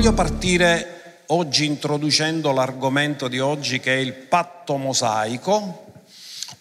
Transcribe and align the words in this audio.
Voglio 0.00 0.14
partire 0.14 1.24
oggi 1.26 1.66
introducendo 1.66 2.52
l'argomento 2.52 3.28
di 3.28 3.38
oggi 3.38 3.80
che 3.80 3.96
è 3.96 3.98
il 3.98 4.14
patto 4.14 4.78
mosaico 4.78 5.92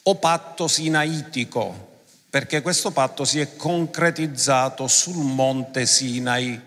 o 0.04 0.16
patto 0.16 0.68
sinaitico, 0.68 2.02
perché 2.30 2.62
questo 2.62 2.92
patto 2.92 3.24
si 3.24 3.40
è 3.40 3.56
concretizzato 3.56 4.90
sul 4.90 5.24
monte 5.24 5.86
Sinai. 5.86 6.62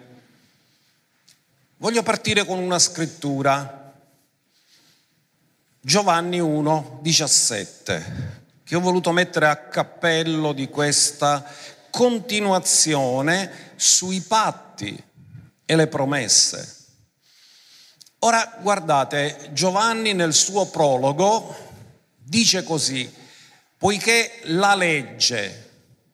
Voglio 1.76 2.02
partire 2.02 2.46
con 2.46 2.58
una 2.58 2.78
scrittura, 2.78 3.92
Giovanni 5.78 6.40
1, 6.40 7.00
17, 7.02 8.44
che 8.64 8.76
ho 8.76 8.80
voluto 8.80 9.12
mettere 9.12 9.46
a 9.48 9.56
cappello 9.56 10.54
di 10.54 10.70
questa 10.70 11.44
continuazione 11.90 13.72
sui 13.76 14.22
patti 14.22 15.10
e 15.64 15.76
le 15.76 15.86
promesse. 15.86 16.76
Ora 18.20 18.58
guardate, 18.60 19.50
Giovanni 19.52 20.12
nel 20.12 20.32
suo 20.32 20.66
prologo 20.66 21.54
dice 22.16 22.62
così, 22.62 23.12
poiché 23.76 24.40
la 24.44 24.74
legge, 24.74 25.70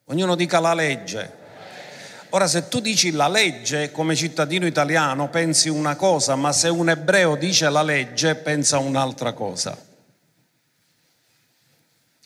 ognuno 0.06 0.34
dica 0.34 0.58
la 0.60 0.74
legge, 0.74 1.36
Ora, 2.30 2.46
se 2.46 2.68
tu 2.68 2.80
dici 2.80 3.10
la 3.10 3.26
legge 3.26 3.90
come 3.90 4.14
cittadino 4.14 4.66
italiano 4.66 5.30
pensi 5.30 5.70
una 5.70 5.96
cosa, 5.96 6.34
ma 6.36 6.52
se 6.52 6.68
un 6.68 6.90
ebreo 6.90 7.36
dice 7.36 7.70
la 7.70 7.82
legge 7.82 8.34
pensa 8.34 8.76
un'altra 8.76 9.32
cosa. 9.32 9.76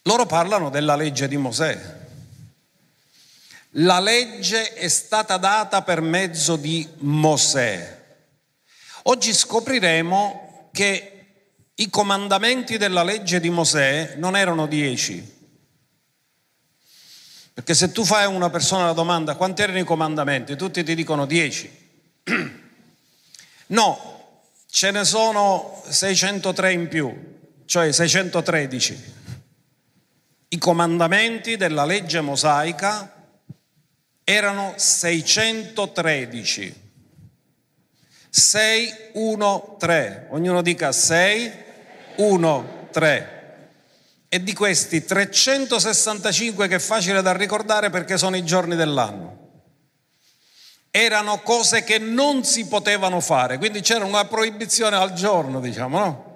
Loro 0.02 0.26
parlano 0.26 0.70
della 0.70 0.96
legge 0.96 1.28
di 1.28 1.36
Mosè. 1.36 2.00
La 3.76 4.00
legge 4.00 4.74
è 4.74 4.88
stata 4.88 5.38
data 5.38 5.80
per 5.80 6.02
mezzo 6.02 6.56
di 6.56 6.86
Mosè. 6.98 8.00
Oggi 9.04 9.32
scopriremo 9.32 10.68
che 10.72 11.12
i 11.76 11.88
comandamenti 11.88 12.76
della 12.76 13.02
legge 13.02 13.40
di 13.40 13.48
Mosè 13.48 14.16
non 14.16 14.36
erano 14.36 14.66
dieci. 14.66 15.40
Perché 17.54 17.72
se 17.72 17.92
tu 17.92 18.04
fai 18.04 18.24
a 18.24 18.28
una 18.28 18.50
persona 18.50 18.86
la 18.86 18.92
domanda 18.92 19.36
quanti 19.36 19.62
erano 19.62 19.78
i 19.78 19.84
comandamenti, 19.84 20.54
tutti 20.54 20.84
ti 20.84 20.94
dicono 20.94 21.26
dieci. 21.26 21.70
No, 23.72 24.42
ce 24.68 24.90
ne 24.90 25.02
sono 25.02 25.82
603 25.88 26.72
in 26.72 26.88
più, 26.88 27.40
cioè 27.64 27.90
613. 27.90 29.14
I 30.48 30.58
comandamenti 30.58 31.56
della 31.56 31.86
legge 31.86 32.20
mosaica 32.20 33.11
erano 34.24 34.74
613. 34.76 36.80
6, 38.28 38.94
1, 39.12 39.76
3. 39.78 40.26
Ognuno 40.30 40.62
dica 40.62 40.92
6, 40.92 41.52
1, 42.16 42.88
3. 42.90 43.40
E 44.28 44.42
di 44.42 44.54
questi 44.54 45.04
365 45.04 46.66
che 46.66 46.76
è 46.76 46.78
facile 46.78 47.20
da 47.20 47.36
ricordare 47.36 47.90
perché 47.90 48.16
sono 48.16 48.36
i 48.36 48.44
giorni 48.44 48.76
dell'anno. 48.76 49.40
Erano 50.90 51.40
cose 51.40 51.84
che 51.84 51.98
non 51.98 52.44
si 52.44 52.66
potevano 52.66 53.20
fare, 53.20 53.58
quindi 53.58 53.80
c'era 53.80 54.04
una 54.04 54.26
proibizione 54.26 54.96
al 54.96 55.14
giorno, 55.14 55.60
diciamo, 55.60 55.98
no? 55.98 56.31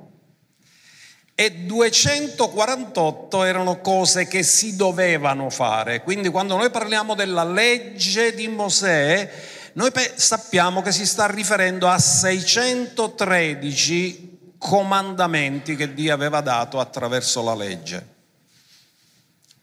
E 1.38 1.52
248 1.52 3.44
erano 3.44 3.82
cose 3.82 4.26
che 4.26 4.42
si 4.42 4.74
dovevano 4.74 5.50
fare. 5.50 6.02
Quindi 6.02 6.30
quando 6.30 6.56
noi 6.56 6.70
parliamo 6.70 7.14
della 7.14 7.44
legge 7.44 8.34
di 8.34 8.48
Mosè, 8.48 9.30
noi 9.74 9.90
sappiamo 10.14 10.80
che 10.80 10.92
si 10.92 11.04
sta 11.04 11.26
riferendo 11.26 11.88
a 11.88 11.98
613 11.98 14.54
comandamenti 14.56 15.76
che 15.76 15.92
Dio 15.92 16.14
aveva 16.14 16.40
dato 16.40 16.80
attraverso 16.80 17.42
la 17.42 17.54
legge. 17.54 18.14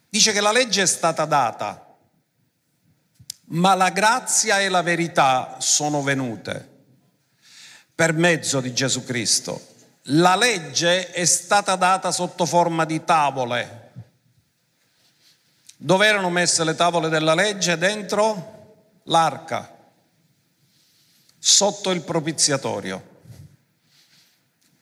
Dice 0.08 0.32
che 0.32 0.42
la 0.42 0.52
legge 0.52 0.84
è 0.84 0.86
stata 0.86 1.26
data, 1.26 1.98
ma 3.46 3.74
la 3.74 3.90
grazia 3.90 4.60
e 4.60 4.70
la 4.70 4.84
verità 4.84 5.56
sono 5.58 6.04
venute 6.04 6.70
per 7.96 8.14
mezzo 8.14 8.62
di 8.62 8.72
Gesù 8.76 9.04
Cristo. 9.04 9.73
La 10.08 10.36
legge 10.36 11.12
è 11.12 11.24
stata 11.24 11.78
data 11.78 12.12
sotto 12.12 12.46
forma 12.46 12.84
di 12.84 13.06
tavole. 13.06 13.92
Dove 15.78 16.06
erano 16.06 16.30
messe 16.30 16.66
le 16.66 16.76
tavole 16.76 17.08
della 17.08 17.34
legge? 17.34 17.78
Dentro 17.78 19.00
l'arca, 19.04 19.74
sotto 21.40 21.92
il 21.92 22.02
propiziatorio. 22.02 23.12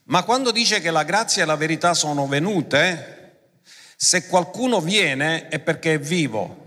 Ma 0.06 0.24
quando 0.24 0.52
dice 0.52 0.82
che 0.82 0.90
la 0.90 1.04
grazia 1.04 1.44
e 1.44 1.46
la 1.46 1.56
verità 1.56 1.94
sono 1.94 2.26
venute, 2.26 3.52
se 3.96 4.26
qualcuno 4.26 4.82
viene 4.82 5.50
è 5.50 5.60
perché 5.60 5.94
è 5.94 6.00
vivo. 6.00 6.66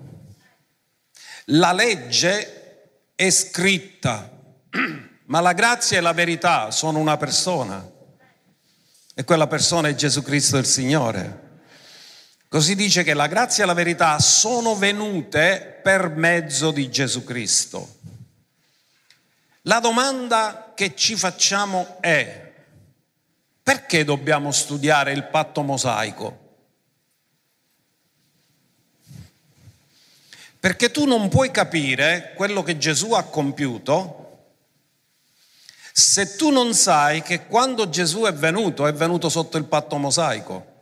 La 1.47 1.73
legge 1.73 3.09
è 3.17 3.29
scritta, 3.31 4.31
ma 5.27 5.41
la 5.41 5.53
grazia 5.53 5.99
e 5.99 6.01
la 6.01 6.13
verità 6.13 6.71
sono 6.71 7.01
una 7.01 7.17
persona. 7.17 7.91
E 9.15 9.23
quella 9.23 9.47
persona 9.47 9.87
è 9.87 9.95
Gesù 9.95 10.23
Cristo 10.23 10.57
il 10.57 10.67
Signore. 10.67 11.43
Così 12.49 12.75
dice 12.75 13.05
che 13.05 13.15
la 13.15 13.29
grazia 13.29 13.63
e 13.63 13.67
la 13.67 13.73
verità 13.73 14.19
sono 14.19 14.75
venute 14.75 15.81
per 15.83 16.09
mezzo 16.09 16.73
di 16.73 16.91
Gesù 16.91 17.23
Cristo. 17.23 17.97
La 19.63 19.79
domanda 19.79 20.73
che 20.75 20.97
ci 20.97 21.15
facciamo 21.15 21.99
è, 22.01 22.53
perché 23.63 24.05
dobbiamo 24.05 24.51
studiare 24.51 25.13
il 25.13 25.25
patto 25.25 25.63
mosaico? 25.63 26.43
Perché 30.59 30.91
tu 30.91 31.05
non 31.05 31.29
puoi 31.29 31.51
capire 31.51 32.33
quello 32.35 32.63
che 32.63 32.79
Gesù 32.79 33.13
ha 33.13 33.23
compiuto 33.23 34.24
se 35.97 36.35
tu 36.35 36.51
non 36.51 36.75
sai 36.75 37.23
che 37.23 37.47
quando 37.47 37.89
Gesù 37.89 38.23
è 38.23 38.33
venuto, 38.33 38.89
è 38.89 38.93
venuto 38.93 39.29
sotto 39.29 39.57
il 39.59 39.65
patto 39.65 39.97
mosaico. 39.97 40.73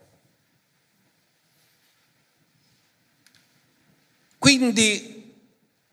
Quindi 4.38 5.34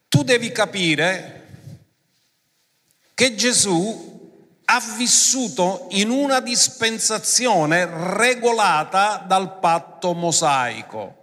tu 0.07 0.23
devi 0.23 0.53
capire 0.53 1.47
che 3.13 3.35
Gesù 3.35 4.47
ha 4.63 4.79
vissuto 4.95 5.87
in 5.89 6.11
una 6.11 6.39
dispensazione 6.39 7.89
regolata 8.15 9.21
dal 9.27 9.59
patto 9.59 10.13
mosaico. 10.13 11.18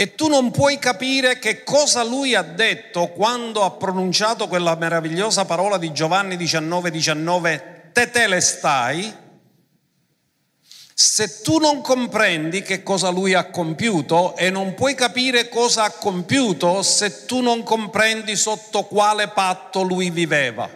E 0.00 0.14
tu 0.14 0.28
non 0.28 0.52
puoi 0.52 0.78
capire 0.78 1.40
che 1.40 1.64
cosa 1.64 2.04
lui 2.04 2.36
ha 2.36 2.42
detto 2.42 3.08
quando 3.08 3.64
ha 3.64 3.72
pronunciato 3.72 4.46
quella 4.46 4.76
meravigliosa 4.76 5.44
parola 5.44 5.76
di 5.76 5.90
Giovanni 5.90 6.36
19, 6.36 6.92
19, 6.92 7.90
tetelestai, 7.92 9.12
se 10.94 11.40
tu 11.42 11.58
non 11.58 11.80
comprendi 11.80 12.62
che 12.62 12.84
cosa 12.84 13.08
lui 13.08 13.34
ha 13.34 13.50
compiuto 13.50 14.36
e 14.36 14.50
non 14.50 14.74
puoi 14.74 14.94
capire 14.94 15.48
cosa 15.48 15.82
ha 15.82 15.90
compiuto 15.90 16.80
se 16.82 17.24
tu 17.26 17.40
non 17.40 17.64
comprendi 17.64 18.36
sotto 18.36 18.84
quale 18.84 19.26
patto 19.26 19.82
lui 19.82 20.10
viveva. 20.10 20.70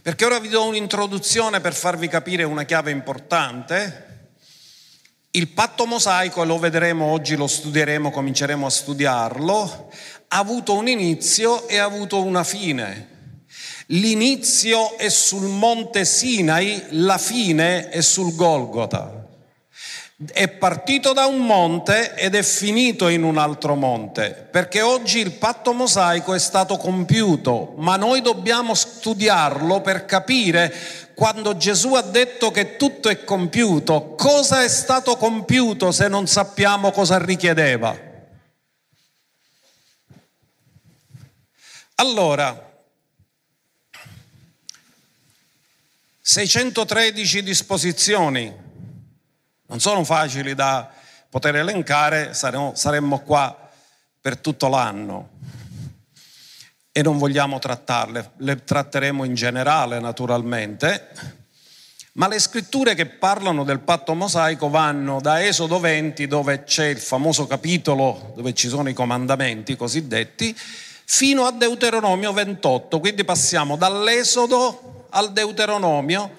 Perché 0.00 0.24
ora 0.24 0.38
vi 0.38 0.48
do 0.48 0.64
un'introduzione 0.64 1.60
per 1.60 1.74
farvi 1.74 2.08
capire 2.08 2.44
una 2.44 2.62
chiave 2.62 2.92
importante 2.92 4.08
il 5.32 5.48
patto 5.48 5.86
mosaico, 5.86 6.42
lo 6.44 6.58
vedremo 6.58 7.06
oggi, 7.06 7.36
lo 7.36 7.46
studieremo, 7.46 8.10
cominceremo 8.10 8.66
a 8.66 8.70
studiarlo, 8.70 9.90
ha 10.28 10.38
avuto 10.38 10.74
un 10.74 10.88
inizio 10.88 11.68
e 11.68 11.78
ha 11.78 11.84
avuto 11.84 12.20
una 12.22 12.42
fine. 12.42 13.08
L'inizio 13.86 14.96
è 14.98 15.08
sul 15.08 15.46
monte 15.46 16.04
Sinai, 16.04 16.82
la 16.90 17.18
fine 17.18 17.90
è 17.90 18.00
sul 18.00 18.34
Golgota. 18.34 19.18
È 20.32 20.48
partito 20.48 21.12
da 21.12 21.26
un 21.26 21.46
monte 21.46 22.14
ed 22.14 22.34
è 22.34 22.42
finito 22.42 23.08
in 23.08 23.22
un 23.22 23.38
altro 23.38 23.74
monte, 23.74 24.48
perché 24.50 24.82
oggi 24.82 25.18
il 25.18 25.32
patto 25.32 25.72
mosaico 25.72 26.34
è 26.34 26.38
stato 26.38 26.76
compiuto, 26.76 27.74
ma 27.78 27.96
noi 27.96 28.20
dobbiamo 28.20 28.74
studiarlo 28.74 29.80
per 29.80 30.04
capire 30.04 30.74
quando 31.20 31.54
Gesù 31.58 31.92
ha 31.96 32.00
detto 32.00 32.50
che 32.50 32.76
tutto 32.76 33.10
è 33.10 33.24
compiuto, 33.24 34.14
cosa 34.14 34.64
è 34.64 34.68
stato 34.70 35.18
compiuto 35.18 35.92
se 35.92 36.08
non 36.08 36.26
sappiamo 36.26 36.90
cosa 36.92 37.22
richiedeva? 37.22 37.94
Allora, 41.96 42.72
613 46.22 47.42
disposizioni 47.42 48.56
non 49.66 49.78
sono 49.78 50.02
facili 50.04 50.54
da 50.54 50.90
poter 51.28 51.56
elencare, 51.56 52.32
saremmo, 52.32 53.20
qua 53.20 53.70
per 54.18 54.38
tutto 54.38 54.68
l'anno 54.68 55.28
e 57.00 57.02
non 57.02 57.16
vogliamo 57.16 57.58
trattarle, 57.58 58.32
le 58.38 58.62
tratteremo 58.62 59.24
in 59.24 59.34
generale 59.34 59.98
naturalmente, 60.00 61.08
ma 62.12 62.28
le 62.28 62.38
scritture 62.38 62.94
che 62.94 63.06
parlano 63.06 63.64
del 63.64 63.80
patto 63.80 64.14
mosaico 64.14 64.68
vanno 64.68 65.18
da 65.18 65.42
Esodo 65.42 65.80
20, 65.80 66.26
dove 66.26 66.64
c'è 66.64 66.86
il 66.86 66.98
famoso 66.98 67.46
capitolo 67.46 68.34
dove 68.36 68.52
ci 68.52 68.68
sono 68.68 68.90
i 68.90 68.92
comandamenti 68.92 69.76
cosiddetti, 69.76 70.54
fino 70.54 71.46
a 71.46 71.52
Deuteronomio 71.52 72.34
28, 72.34 73.00
quindi 73.00 73.24
passiamo 73.24 73.76
dall'Esodo 73.76 75.06
al 75.10 75.32
Deuteronomio. 75.32 76.36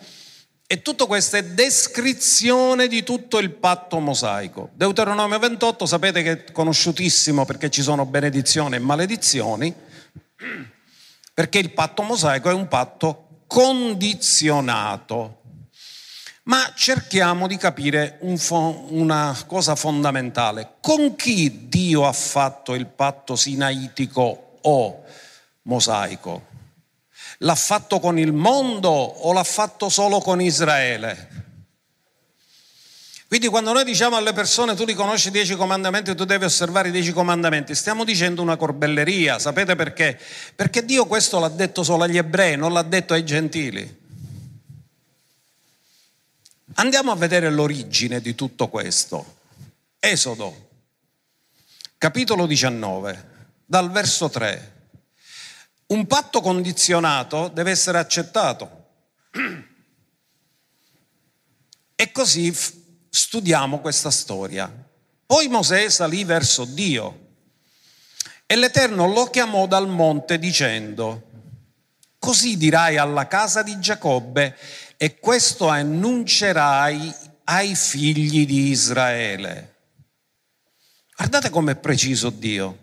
E 0.67 0.81
tutto 0.83 1.07
questo 1.07 1.37
è 1.37 1.43
descrizione 1.43 2.87
di 2.87 3.03
tutto 3.03 3.39
il 3.39 3.49
patto 3.49 3.99
mosaico. 3.99 4.69
Deuteronomio 4.73 5.39
28 5.39 5.85
sapete 5.87 6.21
che 6.21 6.31
è 6.31 6.51
conosciutissimo 6.51 7.45
perché 7.45 7.69
ci 7.69 7.81
sono 7.81 8.05
benedizioni 8.05 8.75
e 8.75 8.79
maledizioni, 8.79 9.89
perché 11.33 11.59
il 11.59 11.71
patto 11.71 12.03
mosaico 12.03 12.49
è 12.49 12.53
un 12.53 12.67
patto 12.67 13.43
condizionato. 13.47 15.39
Ma 16.43 16.71
cerchiamo 16.75 17.47
di 17.47 17.57
capire 17.57 18.17
un 18.21 18.38
fo- 18.38 18.85
una 18.89 19.38
cosa 19.45 19.75
fondamentale. 19.75 20.75
Con 20.81 21.15
chi 21.15 21.67
Dio 21.67 22.07
ha 22.07 22.11
fatto 22.11 22.73
il 22.73 22.88
patto 22.88 23.35
sinaitico 23.35 24.57
o 24.61 25.03
mosaico? 25.63 26.47
L'ha 27.39 27.55
fatto 27.55 27.99
con 27.99 28.17
il 28.17 28.33
mondo 28.33 28.89
o 28.89 29.33
l'ha 29.33 29.44
fatto 29.44 29.89
solo 29.89 30.19
con 30.19 30.41
Israele? 30.41 31.40
Quindi 33.31 33.48
quando 33.48 33.72
noi 33.72 33.86
diciamo 33.86 34.18
alle 34.18 34.33
persone 34.33 34.75
tu 34.75 34.83
li 34.83 34.94
conosci 34.94 35.30
i 35.30 35.31
dieci 35.31 35.56
comandamenti, 35.56 36.13
tu 36.16 36.25
devi 36.25 36.44
osservare 36.44 36.89
i 36.89 36.92
dieci 36.92 37.13
comandamenti, 37.13 37.74
stiamo 37.75 38.04
dicendo 38.04 38.42
una 38.42 38.57
corbelleria, 38.57 39.39
sapete 39.39 39.78
perché? 39.78 40.19
Perché 40.54 40.83
Dio 40.83 41.06
questo 41.06 41.39
l'ha 41.39 41.48
detto 41.48 41.81
solo 41.81 42.04
agli 42.04 42.18
ebrei, 42.18 42.57
non 42.57 42.74
l'ha 42.74 42.81
detto 42.81 43.13
ai 43.13 43.24
gentili. 43.24 44.00
Andiamo 46.74 47.13
a 47.13 47.16
vedere 47.16 47.50
l'origine 47.50 48.19
di 48.19 48.36
tutto 48.36 48.68
questo. 48.68 49.38
Esodo, 49.98 50.69
capitolo 51.98 52.45
19, 52.45 53.28
dal 53.66 53.92
verso 53.92 54.30
3. 54.30 54.74
Un 55.86 56.06
patto 56.06 56.42
condizionato 56.42 57.48
deve 57.48 57.72
essere 57.72 57.98
accettato. 57.98 58.88
E 62.01 62.12
così 62.12 62.51
studiamo 63.13 63.79
questa 63.79 64.09
storia. 64.09 64.71
Poi 65.25 65.49
Mosè 65.49 65.89
salì 65.89 66.23
verso 66.23 66.63
Dio 66.63 67.29
e 68.45 68.55
l'Eterno 68.55 69.05
lo 69.07 69.25
chiamò 69.25 69.67
dal 69.67 69.87
monte 69.87 70.39
dicendo, 70.39 71.29
così 72.17 72.57
dirai 72.57 72.97
alla 72.97 73.27
casa 73.27 73.63
di 73.63 73.77
Giacobbe 73.79 74.57
e 74.95 75.19
questo 75.19 75.67
annuncerai 75.67 77.13
ai 77.45 77.75
figli 77.75 78.45
di 78.45 78.69
Israele. 78.69 79.75
Guardate 81.15 81.49
com'è 81.49 81.75
preciso 81.75 82.29
Dio. 82.29 82.77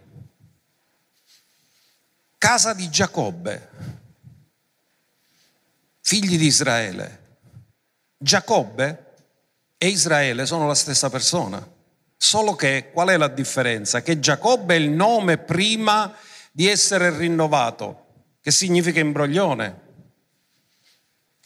Casa 2.36 2.72
di 2.72 2.88
Giacobbe, 2.88 3.69
figli 6.00 6.38
di 6.38 6.46
Israele. 6.46 7.36
Giacobbe 8.16 9.07
e 9.78 9.86
Israele 9.86 10.44
sono 10.44 10.66
la 10.66 10.75
stessa 10.75 11.08
persona, 11.08 11.66
solo 12.16 12.56
che 12.56 12.90
qual 12.92 13.08
è 13.08 13.16
la 13.16 13.28
differenza? 13.28 14.02
Che 14.02 14.19
Giacobbe 14.19 14.75
è 14.75 14.78
il 14.78 14.90
nome 14.90 15.38
prima 15.38 16.12
di 16.50 16.66
essere 16.66 17.16
rinnovato, 17.16 18.06
che 18.40 18.50
significa 18.50 18.98
imbroglione. 18.98 19.86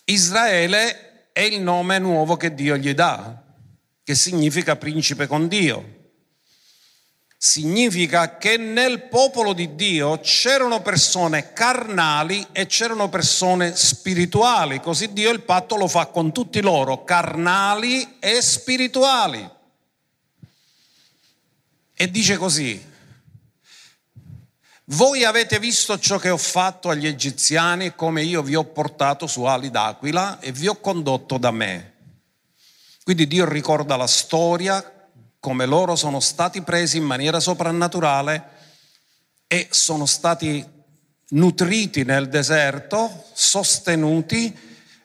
Israele 0.05 1.29
è 1.33 1.43
il 1.43 1.61
nome 1.61 1.99
nuovo 1.99 2.37
che 2.37 2.55
Dio 2.55 2.77
gli 2.77 2.95
dà, 2.95 3.43
che 4.03 4.15
significa 4.15 4.77
principe 4.77 5.27
con 5.27 5.47
Dio 5.47 5.92
significa 7.45 8.37
che 8.39 8.57
nel 8.57 9.09
popolo 9.09 9.53
di 9.53 9.75
Dio 9.75 10.21
c'erano 10.21 10.81
persone 10.81 11.53
carnali 11.53 12.47
e 12.53 12.67
c'erano 12.67 13.09
persone 13.09 13.75
spirituali, 13.75 14.81
così 14.81 15.13
Dio 15.13 15.31
il 15.31 15.43
patto 15.43 15.75
lo 15.75 15.89
fa 15.89 16.07
con 16.07 16.33
tutti 16.33 16.61
loro, 16.61 17.03
carnali 17.03 18.19
e 18.21 18.41
spirituali. 18.41 19.51
E 21.93 22.11
dice 22.13 22.37
così, 22.37 22.81
voi 24.85 25.25
avete 25.25 25.59
visto 25.59 25.99
ciò 25.99 26.19
che 26.19 26.31
ho 26.31 26.37
fatto 26.37 26.91
agli 26.91 27.09
egiziani 27.09 27.97
come 27.97 28.23
io 28.23 28.43
vi 28.43 28.55
ho 28.55 28.63
portato 28.63 29.27
su 29.27 29.43
ali 29.43 29.69
d'aquila 29.69 30.39
e 30.39 30.53
vi 30.53 30.69
ho 30.69 30.77
condotto 30.77 31.39
da 31.39 31.51
me. 31.51 31.93
Quindi 33.03 33.27
Dio 33.27 33.49
ricorda 33.49 33.97
la 33.97 34.07
storia 34.07 34.92
come 35.43 35.67
loro 35.67 35.97
sono 35.97 36.21
stati 36.21 36.63
presi 36.63 36.99
in 36.99 37.03
maniera 37.03 37.41
soprannaturale 37.41 38.45
e 39.49 39.67
sono 39.73 40.07
stati 40.07 40.65
nutriti 41.31 42.05
nel 42.05 42.29
deserto, 42.29 43.25
sostenuti 43.33 44.57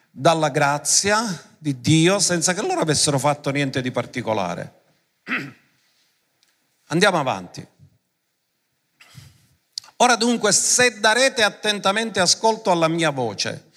dalla 0.08 0.50
grazia 0.50 1.56
di 1.58 1.80
Dio 1.80 2.20
senza 2.20 2.54
che 2.54 2.62
loro 2.62 2.82
avessero 2.82 3.18
fatto 3.18 3.50
niente 3.50 3.82
di 3.82 3.90
particolare. 3.90 4.74
Andiamo 6.86 7.18
avanti. 7.18 7.66
Ora 9.96 10.14
dunque, 10.14 10.52
se 10.52 11.00
darete 11.00 11.42
attentamente 11.42 12.20
ascolto 12.20 12.70
alla 12.70 12.86
mia 12.86 13.10
voce, 13.10 13.70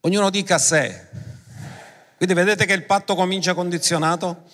ognuno 0.00 0.28
dica 0.28 0.58
se. 0.58 1.08
Quindi 2.18 2.34
vedete 2.34 2.66
che 2.66 2.74
il 2.74 2.84
patto 2.84 3.14
comincia 3.14 3.54
condizionato? 3.54 4.44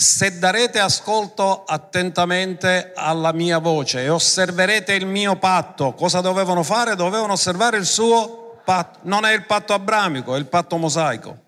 Se 0.00 0.38
darete 0.38 0.78
ascolto 0.78 1.62
attentamente 1.62 2.92
alla 2.94 3.34
mia 3.34 3.58
voce 3.58 4.02
e 4.02 4.08
osserverete 4.08 4.94
il 4.94 5.04
mio 5.04 5.36
patto, 5.36 5.92
cosa 5.92 6.22
dovevano 6.22 6.62
fare? 6.62 6.96
Dovevano 6.96 7.34
osservare 7.34 7.76
il 7.76 7.84
suo 7.84 8.62
patto. 8.64 9.00
Non 9.02 9.26
è 9.26 9.34
il 9.34 9.44
patto 9.44 9.74
abramico, 9.74 10.34
è 10.34 10.38
il 10.38 10.46
patto 10.46 10.78
mosaico. 10.78 11.38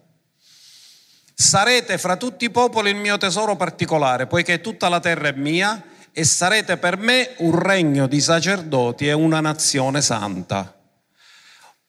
Sarete 1.32 1.96
fra 1.96 2.16
tutti 2.16 2.44
i 2.44 2.50
popoli 2.50 2.90
il 2.90 2.96
mio 2.96 3.16
tesoro 3.16 3.56
particolare, 3.56 4.26
poiché 4.26 4.60
tutta 4.60 4.91
la 4.91 5.00
terra 5.00 5.29
è 5.29 5.32
mia 5.32 5.82
e 6.12 6.22
sarete 6.22 6.76
per 6.76 6.98
me 6.98 7.31
un 7.38 7.58
regno 7.58 8.06
di 8.06 8.20
sacerdoti 8.20 9.08
e 9.08 9.15
una 9.15 9.41
nazione 9.41 10.03
santa. 10.03 10.79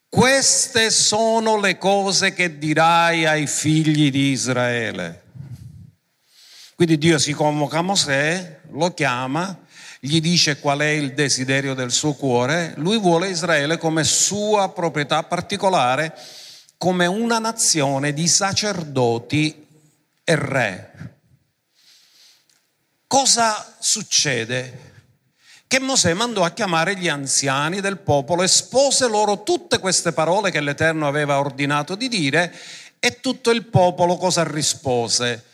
Queste 0.07 0.91
sono 0.91 1.59
le 1.59 1.77
cose 1.77 2.33
che 2.33 2.57
dirai 2.57 3.25
ai 3.25 3.47
figli 3.47 4.09
di 4.09 4.29
Israele. 4.29 5.22
Quindi 6.75 6.97
Dio 6.97 7.19
si 7.19 7.33
convoca 7.33 7.81
Mosè, 7.81 8.61
lo 8.71 8.93
chiama, 8.93 9.59
gli 9.99 10.19
dice 10.19 10.59
qual 10.59 10.79
è 10.79 10.87
il 10.87 11.13
desiderio 11.13 11.73
del 11.73 11.91
suo 11.91 12.13
cuore, 12.13 12.73
lui 12.77 12.97
vuole 12.99 13.29
Israele 13.29 13.77
come 13.77 14.03
sua 14.03 14.69
proprietà 14.69 15.23
particolare, 15.23 16.13
come 16.77 17.05
una 17.05 17.39
nazione 17.39 18.11
di 18.11 18.27
sacerdoti 18.27 19.65
e 20.23 20.35
re. 20.35 21.17
Cosa 23.07 23.75
succede? 23.79 24.91
Che 25.67 25.79
Mosè 25.79 26.13
mandò 26.13 26.43
a 26.43 26.51
chiamare 26.51 26.97
gli 26.97 27.07
anziani 27.07 27.79
del 27.79 27.99
popolo, 27.99 28.41
espose 28.41 29.07
loro 29.07 29.43
tutte 29.43 29.79
queste 29.79 30.11
parole 30.11 30.51
che 30.51 30.59
l'Eterno 30.59 31.07
aveva 31.07 31.39
ordinato 31.39 31.95
di 31.95 32.07
dire 32.07 32.53
e 32.99 33.19
tutto 33.19 33.51
il 33.51 33.65
popolo 33.67 34.17
cosa 34.17 34.43
rispose? 34.43 35.51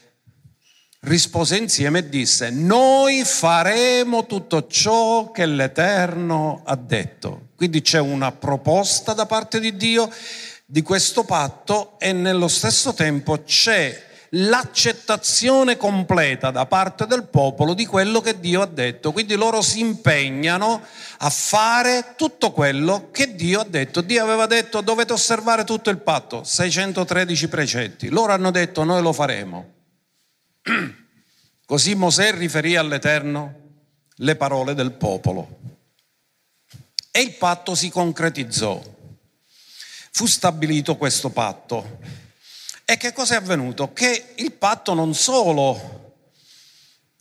Rispose 1.02 1.58
insieme 1.58 2.00
e 2.00 2.10
disse, 2.10 2.50
noi 2.50 3.24
faremo 3.24 4.26
tutto 4.26 4.68
ciò 4.68 5.32
che 5.32 5.46
l'Eterno 5.46 6.62
ha 6.66 6.76
detto. 6.76 7.48
Quindi 7.56 7.82
c'è 7.82 8.00
una 8.00 8.32
proposta 8.32 9.14
da 9.14 9.26
parte 9.26 9.60
di 9.60 9.76
Dio 9.76 10.10
di 10.66 10.82
questo 10.82 11.24
patto 11.24 11.98
e 12.00 12.14
nello 12.14 12.48
stesso 12.48 12.94
tempo 12.94 13.42
c'è 13.44 14.08
l'accettazione 14.34 15.78
completa 15.78 16.52
da 16.52 16.68
parte 16.68 17.08
del 17.08 17.28
popolo 17.28 17.74
di 17.74 17.86
quello 17.86 18.22
che 18.22 18.40
Dio 18.40 18.62
ha 18.62 18.68
detto. 18.68 19.12
Quindi 19.12 19.36
loro 19.36 19.62
si 19.62 19.80
impegnano 19.80 20.82
a 21.20 21.30
fare 21.30 22.14
tutto 22.16 22.52
quello 22.52 23.10
che 23.12 23.36
Dio 23.36 23.62
ha 23.62 23.66
detto. 23.66 24.02
Dio 24.02 24.24
aveva 24.24 24.46
detto 24.46 24.82
dovete 24.82 25.14
osservare 25.14 25.64
tutto 25.64 25.90
il 25.90 25.98
patto, 25.98 26.44
613 26.44 27.48
precetti. 27.48 28.10
Loro 28.10 28.34
hanno 28.34 28.52
detto 28.52 28.84
noi 28.84 29.02
lo 29.02 29.14
faremo. 29.14 29.78
Così 31.66 31.96
Mosè 31.96 32.34
riferì 32.34 32.76
all'Eterno 32.76 33.68
le 34.16 34.36
parole 34.36 34.74
del 34.74 34.92
popolo. 34.92 35.58
E 37.12 37.22
il 37.22 37.34
patto 37.34 37.76
si 37.76 37.90
concretizzò. 37.90 38.82
Fu 40.12 40.26
stabilito 40.26 40.96
questo 40.98 41.30
patto. 41.30 42.00
E 42.86 42.98
che 42.98 43.14
cosa 43.14 43.36
è 43.36 43.38
avvenuto? 43.38 43.94
Che 43.94 44.34
il 44.36 44.52
patto 44.54 44.94
non 44.94 45.14
solo 45.14 46.16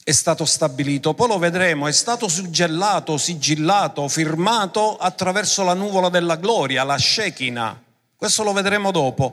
è 0.02 0.12
stato 0.12 0.46
stabilito, 0.46 1.12
poi 1.12 1.28
lo 1.28 1.38
vedremo, 1.38 1.86
è 1.86 1.92
stato 1.92 2.28
suggellato, 2.28 3.18
sigillato, 3.18 4.08
firmato 4.08 4.96
attraverso 4.96 5.62
la 5.64 5.74
nuvola 5.74 6.08
della 6.08 6.36
gloria, 6.36 6.84
la 6.84 6.96
Shekinah. 6.96 7.82
Questo 8.18 8.42
lo 8.42 8.52
vedremo 8.52 8.90
dopo. 8.90 9.32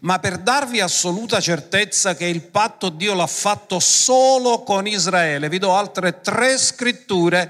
Ma 0.00 0.18
per 0.18 0.38
darvi 0.38 0.80
assoluta 0.80 1.38
certezza 1.38 2.16
che 2.16 2.24
il 2.24 2.42
patto 2.42 2.88
Dio 2.88 3.14
l'ha 3.14 3.28
fatto 3.28 3.78
solo 3.78 4.64
con 4.64 4.88
Israele, 4.88 5.48
vi 5.48 5.58
do 5.58 5.72
altre 5.72 6.20
tre 6.20 6.58
scritture 6.58 7.48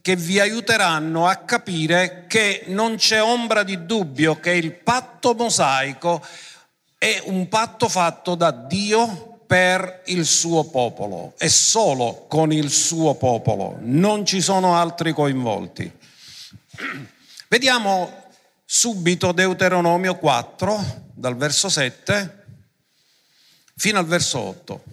che 0.00 0.16
vi 0.16 0.40
aiuteranno 0.40 1.26
a 1.26 1.36
capire 1.36 2.24
che 2.28 2.62
non 2.68 2.96
c'è 2.96 3.22
ombra 3.22 3.62
di 3.62 3.84
dubbio 3.84 4.40
che 4.40 4.52
il 4.52 4.72
patto 4.72 5.34
mosaico 5.34 6.24
è 6.96 7.20
un 7.26 7.46
patto 7.48 7.90
fatto 7.90 8.34
da 8.34 8.52
Dio 8.52 9.40
per 9.46 10.00
il 10.06 10.24
suo 10.24 10.64
popolo 10.64 11.34
e 11.36 11.50
solo 11.50 12.24
con 12.26 12.54
il 12.54 12.70
suo 12.70 13.16
popolo, 13.16 13.76
non 13.80 14.24
ci 14.24 14.40
sono 14.40 14.76
altri 14.76 15.12
coinvolti. 15.12 15.92
Vediamo 17.48 18.21
subito 18.74 19.32
Deuteronomio 19.32 20.16
4, 20.16 21.10
dal 21.12 21.36
verso 21.36 21.68
7 21.68 22.46
fino 23.76 23.98
al 23.98 24.06
verso 24.06 24.38
8. 24.38 24.84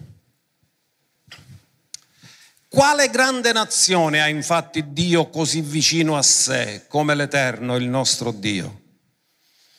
Quale 2.67 3.09
grande 3.09 3.53
nazione 3.53 4.21
ha 4.21 4.27
infatti 4.27 4.91
Dio 4.91 5.29
così 5.29 5.62
vicino 5.62 6.17
a 6.17 6.21
sé 6.21 6.88
come 6.89 7.15
l'Eterno, 7.15 7.77
il 7.77 7.88
nostro 7.88 8.31
Dio? 8.31 8.81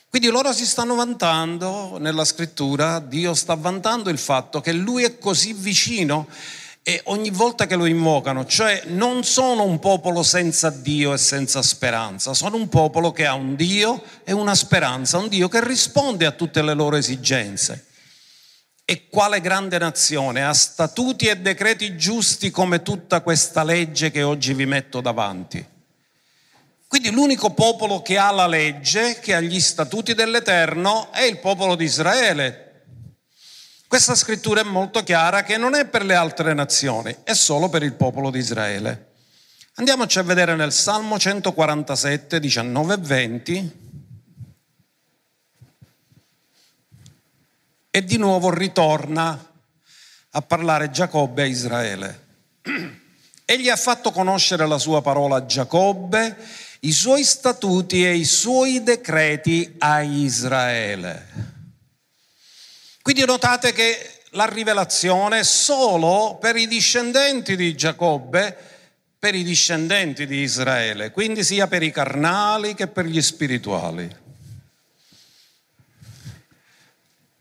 Quindi 0.08 0.28
loro 0.28 0.54
si 0.54 0.64
stanno 0.64 0.94
vantando 0.94 1.98
nella 1.98 2.24
scrittura, 2.24 3.00
Dio 3.00 3.34
sta 3.34 3.54
vantando 3.54 4.08
il 4.08 4.18
fatto 4.18 4.62
che 4.62 4.72
Lui 4.72 5.04
è 5.04 5.18
così 5.18 5.52
vicino 5.52 6.26
e 6.82 7.00
ogni 7.04 7.30
volta 7.30 7.66
che 7.66 7.76
lo 7.76 7.84
invocano, 7.84 8.46
cioè 8.46 8.84
non 8.86 9.22
sono 9.22 9.64
un 9.64 9.78
popolo 9.78 10.22
senza 10.22 10.70
Dio 10.70 11.12
e 11.12 11.18
senza 11.18 11.62
speranza, 11.62 12.32
sono 12.32 12.56
un 12.56 12.68
popolo 12.68 13.12
che 13.12 13.26
ha 13.26 13.34
un 13.34 13.54
Dio 13.54 14.02
e 14.24 14.32
una 14.32 14.54
speranza, 14.54 15.18
un 15.18 15.28
Dio 15.28 15.48
che 15.48 15.64
risponde 15.64 16.24
a 16.24 16.32
tutte 16.32 16.62
le 16.62 16.74
loro 16.74 16.96
esigenze. 16.96 17.86
E 18.84 19.08
quale 19.08 19.40
grande 19.40 19.78
nazione 19.78 20.44
ha 20.44 20.52
statuti 20.52 21.26
e 21.26 21.36
decreti 21.36 21.96
giusti 21.96 22.50
come 22.50 22.82
tutta 22.82 23.20
questa 23.20 23.62
legge 23.62 24.10
che 24.10 24.22
oggi 24.22 24.52
vi 24.52 24.66
metto 24.66 25.00
davanti. 25.00 25.64
Quindi 26.88 27.12
l'unico 27.12 27.50
popolo 27.50 28.02
che 28.02 28.18
ha 28.18 28.32
la 28.32 28.48
legge, 28.48 29.20
che 29.20 29.32
ha 29.32 29.40
gli 29.40 29.60
statuti 29.60 30.12
dell'Eterno, 30.12 31.12
è 31.12 31.22
il 31.22 31.38
popolo 31.38 31.76
di 31.76 31.84
Israele. 31.84 32.69
Questa 33.90 34.14
scrittura 34.14 34.60
è 34.60 34.62
molto 34.62 35.02
chiara 35.02 35.42
che 35.42 35.56
non 35.56 35.74
è 35.74 35.84
per 35.84 36.04
le 36.04 36.14
altre 36.14 36.54
nazioni, 36.54 37.12
è 37.24 37.32
solo 37.32 37.68
per 37.68 37.82
il 37.82 37.94
popolo 37.94 38.30
di 38.30 38.38
Israele. 38.38 39.14
Andiamoci 39.74 40.20
a 40.20 40.22
vedere 40.22 40.54
nel 40.54 40.70
Salmo 40.70 41.18
147, 41.18 42.38
19 42.38 42.94
e 42.94 42.96
20. 42.98 43.72
E 47.90 48.04
di 48.04 48.16
nuovo 48.16 48.54
ritorna 48.54 49.52
a 50.30 50.40
parlare 50.40 50.92
Giacobbe 50.92 51.42
a 51.42 51.46
Israele. 51.46 52.26
Egli 53.44 53.68
ha 53.68 53.76
fatto 53.76 54.12
conoscere 54.12 54.68
la 54.68 54.78
sua 54.78 55.02
parola 55.02 55.38
a 55.38 55.46
Giacobbe 55.46 56.36
i 56.82 56.92
suoi 56.92 57.24
statuti 57.24 58.06
e 58.06 58.14
i 58.14 58.24
suoi 58.24 58.84
decreti 58.84 59.74
a 59.78 60.00
Israele. 60.00 61.58
Quindi 63.02 63.24
notate 63.24 63.72
che 63.72 64.22
la 64.30 64.46
rivelazione 64.46 65.40
è 65.40 65.44
solo 65.44 66.36
per 66.40 66.56
i 66.56 66.66
discendenti 66.66 67.56
di 67.56 67.74
Giacobbe, 67.74 68.56
per 69.18 69.34
i 69.34 69.42
discendenti 69.42 70.26
di 70.26 70.38
Israele, 70.38 71.10
quindi 71.10 71.44
sia 71.44 71.66
per 71.66 71.82
i 71.82 71.90
carnali 71.90 72.74
che 72.74 72.86
per 72.86 73.06
gli 73.06 73.20
spirituali. 73.20 74.16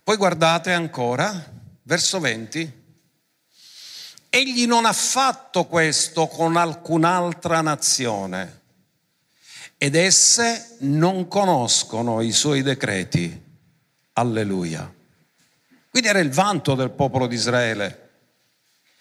Poi 0.03 0.17
guardate 0.17 0.73
ancora, 0.73 1.31
verso 1.83 2.19
20. 2.19 2.77
Egli 4.29 4.65
non 4.65 4.85
ha 4.85 4.93
fatto 4.93 5.65
questo 5.65 6.27
con 6.27 6.55
alcun'altra 6.55 7.61
nazione 7.61 8.61
ed 9.77 9.95
esse 9.95 10.75
non 10.79 11.27
conoscono 11.27 12.21
i 12.21 12.31
suoi 12.31 12.61
decreti. 12.61 13.47
Alleluia. 14.13 14.98
Quindi 15.89 16.07
era 16.07 16.19
il 16.19 16.31
vanto 16.31 16.75
del 16.75 16.91
popolo 16.91 17.25
di 17.27 17.35
Israele. 17.35 18.09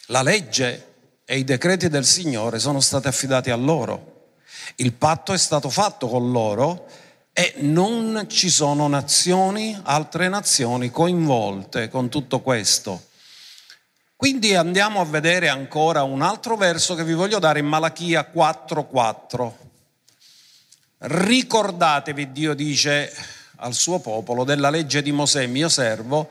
La 0.06 0.22
legge 0.22 0.86
e 1.24 1.36
i 1.36 1.44
decreti 1.44 1.88
del 1.88 2.06
Signore 2.06 2.58
sono 2.58 2.80
stati 2.80 3.08
affidati 3.08 3.50
a 3.50 3.56
loro. 3.56 4.36
Il 4.76 4.94
patto 4.94 5.32
è 5.34 5.38
stato 5.38 5.68
fatto 5.68 6.08
con 6.08 6.30
loro 6.30 6.86
e 7.32 7.54
non 7.58 8.26
ci 8.28 8.48
sono 8.48 8.88
nazioni, 8.88 9.78
altre 9.82 10.28
nazioni 10.28 10.90
coinvolte 10.90 11.88
con 11.90 12.08
tutto 12.08 12.40
questo. 12.40 13.04
Quindi 14.16 14.54
andiamo 14.56 15.00
a 15.00 15.04
vedere 15.04 15.48
ancora 15.48 16.02
un 16.02 16.22
altro 16.22 16.56
verso 16.56 16.94
che 16.94 17.04
vi 17.04 17.12
voglio 17.12 17.38
dare 17.38 17.60
in 17.60 17.66
Malachia 17.66 18.28
4:4. 18.32 19.52
Ricordatevi, 20.98 22.32
Dio 22.32 22.54
dice 22.54 23.14
al 23.56 23.74
suo 23.74 24.00
popolo, 24.00 24.42
della 24.42 24.70
legge 24.70 25.02
di 25.02 25.12
Mosè, 25.12 25.46
mio 25.46 25.68
servo, 25.68 26.28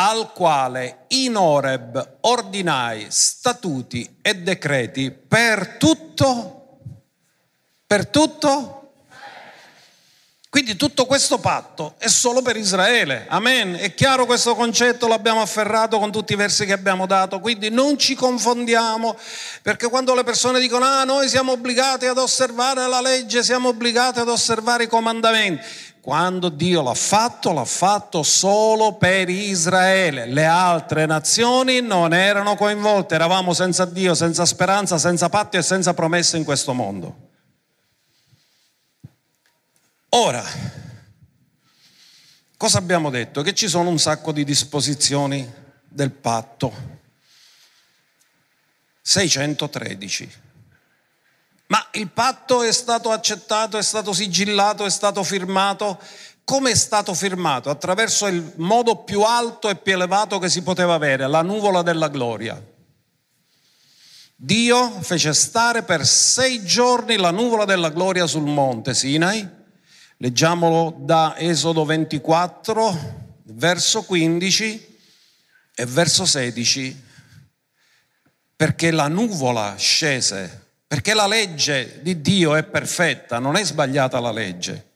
al 0.00 0.32
quale 0.32 1.06
in 1.08 1.34
Oreb 1.34 2.18
ordinai 2.20 3.06
statuti 3.08 4.18
e 4.22 4.36
decreti 4.36 5.10
per 5.10 5.76
tutto, 5.76 6.78
per 7.84 8.06
tutto 8.06 8.78
quindi 10.50 10.76
tutto 10.76 11.04
questo 11.04 11.38
patto 11.38 11.94
è 11.98 12.08
solo 12.08 12.40
per 12.40 12.56
Israele. 12.56 13.26
Amen. 13.28 13.74
È 13.74 13.92
chiaro 13.92 14.24
questo 14.24 14.54
concetto, 14.54 15.06
l'abbiamo 15.06 15.42
afferrato 15.42 15.98
con 15.98 16.10
tutti 16.10 16.32
i 16.32 16.36
versi 16.36 16.64
che 16.64 16.72
abbiamo 16.72 17.04
dato. 17.06 17.38
Quindi 17.38 17.68
non 17.68 17.98
ci 17.98 18.14
confondiamo, 18.14 19.14
perché 19.60 19.88
quando 19.88 20.14
le 20.14 20.24
persone 20.24 20.58
dicono 20.58 20.86
ah 20.86 21.04
noi 21.04 21.28
siamo 21.28 21.52
obbligati 21.52 22.06
ad 22.06 22.16
osservare 22.16 22.88
la 22.88 23.02
legge, 23.02 23.42
siamo 23.42 23.68
obbligati 23.68 24.20
ad 24.20 24.28
osservare 24.28 24.84
i 24.84 24.88
comandamenti. 24.88 25.62
Quando 26.08 26.48
Dio 26.48 26.80
l'ha 26.80 26.94
fatto, 26.94 27.52
l'ha 27.52 27.66
fatto 27.66 28.22
solo 28.22 28.94
per 28.94 29.28
Israele. 29.28 30.24
Le 30.24 30.46
altre 30.46 31.04
nazioni 31.04 31.82
non 31.82 32.14
erano 32.14 32.56
coinvolte. 32.56 33.14
Eravamo 33.14 33.52
senza 33.52 33.84
Dio, 33.84 34.14
senza 34.14 34.46
speranza, 34.46 34.96
senza 34.96 35.28
patti 35.28 35.58
e 35.58 35.62
senza 35.62 35.92
promesse 35.92 36.38
in 36.38 36.44
questo 36.44 36.72
mondo. 36.72 37.28
Ora, 40.08 40.42
cosa 42.56 42.78
abbiamo 42.78 43.10
detto? 43.10 43.42
Che 43.42 43.52
ci 43.52 43.68
sono 43.68 43.90
un 43.90 43.98
sacco 43.98 44.32
di 44.32 44.44
disposizioni 44.44 45.46
del 45.86 46.10
patto. 46.10 46.72
613. 49.02 50.47
Ma 51.68 51.86
il 51.92 52.08
patto 52.08 52.62
è 52.62 52.72
stato 52.72 53.10
accettato, 53.10 53.78
è 53.78 53.82
stato 53.82 54.12
sigillato, 54.12 54.84
è 54.84 54.90
stato 54.90 55.22
firmato. 55.22 55.98
Come 56.44 56.70
è 56.70 56.74
stato 56.74 57.14
firmato? 57.14 57.70
Attraverso 57.70 58.26
il 58.26 58.52
modo 58.56 58.96
più 59.04 59.22
alto 59.22 59.68
e 59.68 59.76
più 59.76 59.92
elevato 59.94 60.38
che 60.38 60.48
si 60.48 60.62
poteva 60.62 60.94
avere, 60.94 61.26
la 61.26 61.42
nuvola 61.42 61.82
della 61.82 62.08
gloria. 62.08 62.62
Dio 64.34 65.00
fece 65.00 65.32
stare 65.32 65.82
per 65.82 66.06
sei 66.06 66.64
giorni 66.64 67.16
la 67.16 67.30
nuvola 67.30 67.64
della 67.64 67.90
gloria 67.90 68.26
sul 68.26 68.44
monte 68.44 68.94
Sinai 68.94 69.56
Leggiamolo 70.20 70.96
da 70.98 71.36
Esodo 71.38 71.84
24, 71.84 73.36
verso 73.44 74.02
15 74.02 74.98
e 75.76 75.86
verso 75.86 76.26
16, 76.26 77.04
perché 78.56 78.90
la 78.90 79.06
nuvola 79.06 79.76
scese, 79.76 80.67
perché 80.88 81.12
la 81.12 81.26
legge 81.26 81.98
di 82.00 82.22
Dio 82.22 82.56
è 82.56 82.64
perfetta, 82.64 83.38
non 83.38 83.56
è 83.56 83.62
sbagliata 83.62 84.18
la 84.20 84.32
legge. 84.32 84.86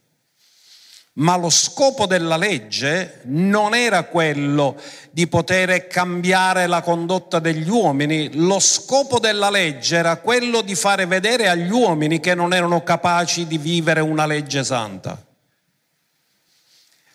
Ma 1.16 1.36
lo 1.36 1.50
scopo 1.50 2.06
della 2.06 2.38
legge 2.38 3.20
non 3.24 3.74
era 3.74 4.04
quello 4.04 4.80
di 5.10 5.26
poter 5.26 5.86
cambiare 5.88 6.66
la 6.66 6.80
condotta 6.80 7.38
degli 7.38 7.68
uomini, 7.68 8.30
lo 8.32 8.58
scopo 8.58 9.18
della 9.18 9.50
legge 9.50 9.96
era 9.96 10.16
quello 10.16 10.62
di 10.62 10.74
fare 10.74 11.04
vedere 11.04 11.50
agli 11.50 11.70
uomini 11.70 12.18
che 12.18 12.34
non 12.34 12.54
erano 12.54 12.82
capaci 12.82 13.46
di 13.46 13.58
vivere 13.58 14.00
una 14.00 14.24
legge 14.24 14.64
santa. 14.64 15.22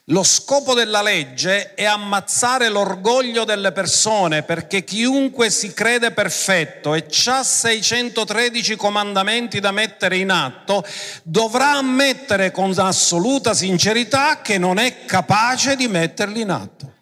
Lo 0.09 0.23
scopo 0.23 0.73
della 0.73 1.01
legge 1.01 1.73
è 1.73 1.83
ammazzare 1.83 2.69
l'orgoglio 2.69 3.43
delle 3.43 3.73
persone 3.73 4.41
perché 4.41 4.85
chiunque 4.85 5.49
si 5.49 5.73
crede 5.73 6.11
perfetto 6.11 6.93
e 6.93 7.07
ha 7.25 7.43
613 7.43 8.77
comandamenti 8.77 9.59
da 9.59 9.71
mettere 9.71 10.15
in 10.15 10.29
atto 10.29 10.85
dovrà 11.23 11.73
ammettere 11.73 12.51
con 12.51 12.73
assoluta 12.77 13.53
sincerità 13.53 14.41
che 14.41 14.57
non 14.57 14.77
è 14.77 15.03
capace 15.05 15.75
di 15.75 15.89
metterli 15.89 16.39
in 16.39 16.51
atto. 16.51 16.93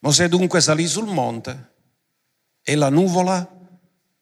Mosè 0.00 0.26
dunque 0.26 0.60
salì 0.60 0.88
sul 0.88 1.06
monte 1.06 1.70
e 2.60 2.74
la 2.74 2.88
nuvola 2.88 3.48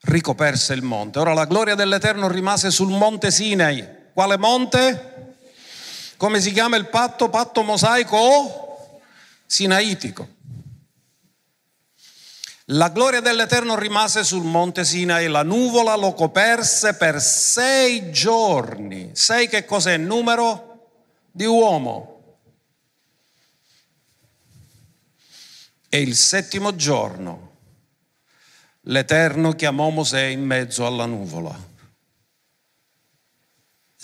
ricoperse 0.02 0.74
il 0.74 0.82
monte. 0.82 1.20
Ora 1.20 1.32
la 1.32 1.46
gloria 1.46 1.74
dell'Eterno 1.74 2.28
rimase 2.28 2.70
sul 2.70 2.90
monte 2.90 3.30
Sinai. 3.30 4.00
Quale 4.12 4.36
monte? 4.36 5.11
Come 6.22 6.40
si 6.40 6.52
chiama 6.52 6.76
il 6.76 6.86
patto? 6.86 7.28
Patto 7.28 7.64
mosaico 7.64 8.16
o 8.16 9.00
sinaitico. 9.44 10.28
La 12.66 12.90
gloria 12.90 13.18
dell'Eterno 13.18 13.76
rimase 13.76 14.22
sul 14.22 14.44
monte 14.44 14.84
Sinai, 14.84 15.26
la 15.26 15.42
nuvola 15.42 15.96
lo 15.96 16.12
coperse 16.12 16.94
per 16.94 17.20
sei 17.20 18.12
giorni. 18.12 19.10
Sei 19.14 19.48
che 19.48 19.64
cos'è? 19.64 19.96
Numero 19.96 20.90
di 21.32 21.44
uomo. 21.44 22.36
E 25.88 26.00
il 26.00 26.14
settimo 26.14 26.76
giorno 26.76 27.50
l'Eterno 28.82 29.54
chiamò 29.54 29.88
Mosè 29.88 30.22
in 30.22 30.44
mezzo 30.44 30.86
alla 30.86 31.06
nuvola. 31.06 31.70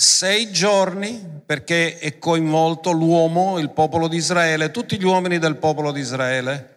Sei 0.00 0.52
giorni 0.52 1.40
perché 1.45 1.99
è 1.99 2.21
coinvolto 2.21 2.93
l'uomo, 2.93 3.59
il 3.59 3.71
popolo 3.71 4.07
di 4.07 4.17
Israele, 4.17 4.71
tutti 4.71 4.97
gli 4.97 5.02
uomini 5.02 5.40
del 5.40 5.57
popolo 5.57 5.90
di 5.90 5.99
Israele. 5.99 6.76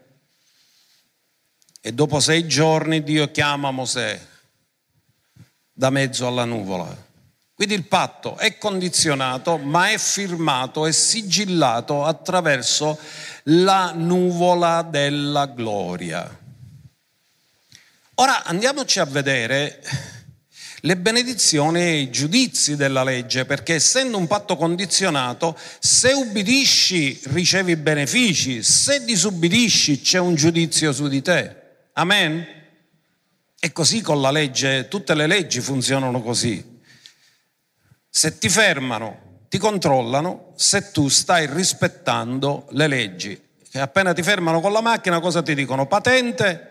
E 1.79 1.93
dopo 1.93 2.19
sei 2.19 2.47
giorni 2.47 3.03
Dio 3.03 3.29
chiama 3.29 3.69
Mosè 3.69 4.19
da 5.71 5.91
mezzo 5.91 6.25
alla 6.25 6.45
nuvola. 6.45 6.97
Quindi 7.53 7.75
il 7.75 7.85
patto 7.85 8.37
è 8.37 8.57
condizionato, 8.57 9.57
ma 9.57 9.91
è 9.91 9.99
firmato 9.99 10.87
e 10.87 10.91
sigillato 10.91 12.03
attraverso 12.03 12.97
la 13.43 13.91
nuvola 13.93 14.81
della 14.81 15.45
gloria. 15.45 16.39
Ora 18.15 18.45
andiamoci 18.45 18.97
a 18.99 19.05
vedere 19.05 19.79
le 20.81 20.97
benedizioni 20.97 21.79
e 21.79 21.99
i 21.99 22.09
giudizi 22.09 22.75
della 22.75 23.03
legge, 23.03 23.45
perché 23.45 23.75
essendo 23.75 24.17
un 24.17 24.27
patto 24.27 24.55
condizionato, 24.55 25.57
se 25.79 26.11
ubbidisci 26.13 27.19
ricevi 27.25 27.75
benefici, 27.75 28.63
se 28.63 29.03
disubbidisci 29.03 30.01
c'è 30.01 30.19
un 30.19 30.35
giudizio 30.35 30.91
su 30.91 31.07
di 31.07 31.21
te. 31.21 31.55
Amen? 31.93 32.45
E 33.59 33.71
così 33.71 34.01
con 34.01 34.21
la 34.21 34.31
legge, 34.31 34.87
tutte 34.87 35.13
le 35.13 35.27
leggi 35.27 35.61
funzionano 35.61 36.21
così. 36.21 36.79
Se 38.09 38.39
ti 38.39 38.49
fermano, 38.49 39.45
ti 39.49 39.59
controllano 39.59 40.53
se 40.55 40.91
tu 40.91 41.09
stai 41.09 41.45
rispettando 41.45 42.67
le 42.71 42.87
leggi. 42.87 43.39
E 43.71 43.79
appena 43.79 44.13
ti 44.13 44.23
fermano 44.23 44.59
con 44.61 44.71
la 44.71 44.81
macchina, 44.81 45.19
cosa 45.19 45.43
ti 45.43 45.53
dicono? 45.53 45.85
Patente 45.85 46.69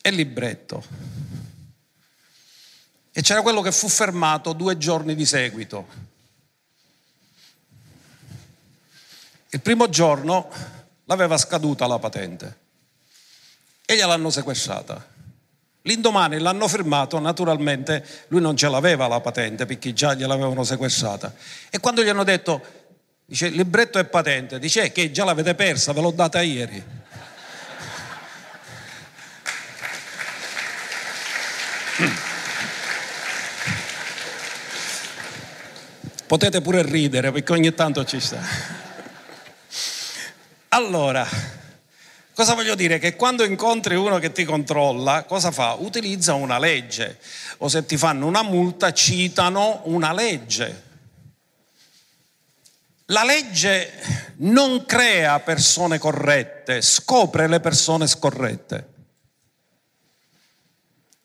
e 0.00 0.10
libretto. 0.10 1.15
E 3.18 3.22
c'era 3.22 3.40
quello 3.40 3.62
che 3.62 3.72
fu 3.72 3.88
fermato 3.88 4.52
due 4.52 4.76
giorni 4.76 5.14
di 5.14 5.24
seguito. 5.24 5.86
Il 9.48 9.62
primo 9.62 9.88
giorno 9.88 10.50
l'aveva 11.04 11.38
scaduta 11.38 11.86
la 11.86 11.98
patente 11.98 12.58
e 13.86 13.96
gliel'hanno 13.96 14.28
sequestrata. 14.28 15.02
L'indomani 15.80 16.38
l'hanno 16.38 16.68
fermato, 16.68 17.18
naturalmente 17.18 18.04
lui 18.28 18.42
non 18.42 18.54
ce 18.54 18.68
l'aveva 18.68 19.06
la 19.08 19.20
patente 19.20 19.64
perché 19.64 19.94
già 19.94 20.12
gliel'avevano 20.12 20.62
sequestrata. 20.62 21.32
E 21.70 21.80
quando 21.80 22.04
gli 22.04 22.08
hanno 22.10 22.22
detto, 22.22 22.62
dice, 23.24 23.48
libretto 23.48 23.98
e 23.98 24.04
patente, 24.04 24.58
dice 24.58 24.82
eh, 24.82 24.92
che 24.92 25.10
già 25.10 25.24
l'avete 25.24 25.54
persa, 25.54 25.94
ve 25.94 26.02
l'ho 26.02 26.10
data 26.10 26.42
ieri. 26.42 26.84
Potete 36.26 36.60
pure 36.60 36.82
ridere 36.82 37.30
perché 37.30 37.52
ogni 37.52 37.72
tanto 37.72 38.04
ci 38.04 38.18
sta. 38.18 38.40
Allora, 40.68 41.26
cosa 42.34 42.54
voglio 42.54 42.74
dire? 42.74 42.98
Che 42.98 43.14
quando 43.14 43.44
incontri 43.44 43.94
uno 43.94 44.18
che 44.18 44.32
ti 44.32 44.44
controlla, 44.44 45.22
cosa 45.22 45.52
fa? 45.52 45.74
Utilizza 45.74 46.34
una 46.34 46.58
legge 46.58 47.18
o 47.58 47.68
se 47.68 47.86
ti 47.86 47.96
fanno 47.96 48.26
una 48.26 48.42
multa 48.42 48.92
citano 48.92 49.82
una 49.84 50.12
legge. 50.12 50.82
La 53.06 53.22
legge 53.22 53.92
non 54.38 54.84
crea 54.84 55.38
persone 55.38 55.98
corrette, 55.98 56.82
scopre 56.82 57.46
le 57.46 57.60
persone 57.60 58.08
scorrette. 58.08 58.88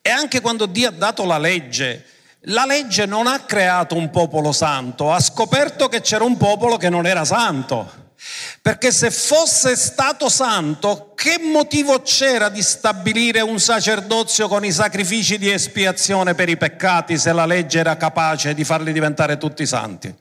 E 0.04 0.10
anche 0.12 0.42
quando 0.42 0.68
Dio 0.68 0.90
ha 0.90 0.92
dato 0.92 1.26
la 1.26 1.40
legge, 1.40 2.06
la 2.46 2.66
legge 2.66 3.06
non 3.06 3.28
ha 3.28 3.40
creato 3.42 3.96
un 3.96 4.10
popolo 4.10 4.52
santo, 4.52 5.12
ha 5.12 5.20
scoperto 5.20 5.88
che 5.88 6.02
c'era 6.02 6.24
un 6.24 6.38
popolo 6.38 6.78
che 6.78 6.90
non 6.90 7.06
era 7.06 7.26
santo. 7.26 8.00
Perché 8.62 8.92
se 8.92 9.10
fosse 9.10 9.76
stato 9.76 10.30
santo, 10.30 11.14
che 11.16 11.40
motivo 11.40 12.02
c'era 12.02 12.50
di 12.50 12.62
stabilire 12.62 13.42
un 13.42 13.60
sacerdozio 13.60 14.48
con 14.48 14.64
i 14.64 14.72
sacrifici 14.72 15.40
di 15.40 15.52
espiazione 15.52 16.36
per 16.36 16.48
i 16.48 16.58
peccati 16.58 17.18
se 17.18 17.34
la 17.34 17.46
legge 17.46 17.80
era 17.80 17.98
capace 17.98 18.54
di 18.54 18.64
farli 18.64 18.94
diventare 18.94 19.38
tutti 19.38 19.66
santi? 19.66 20.14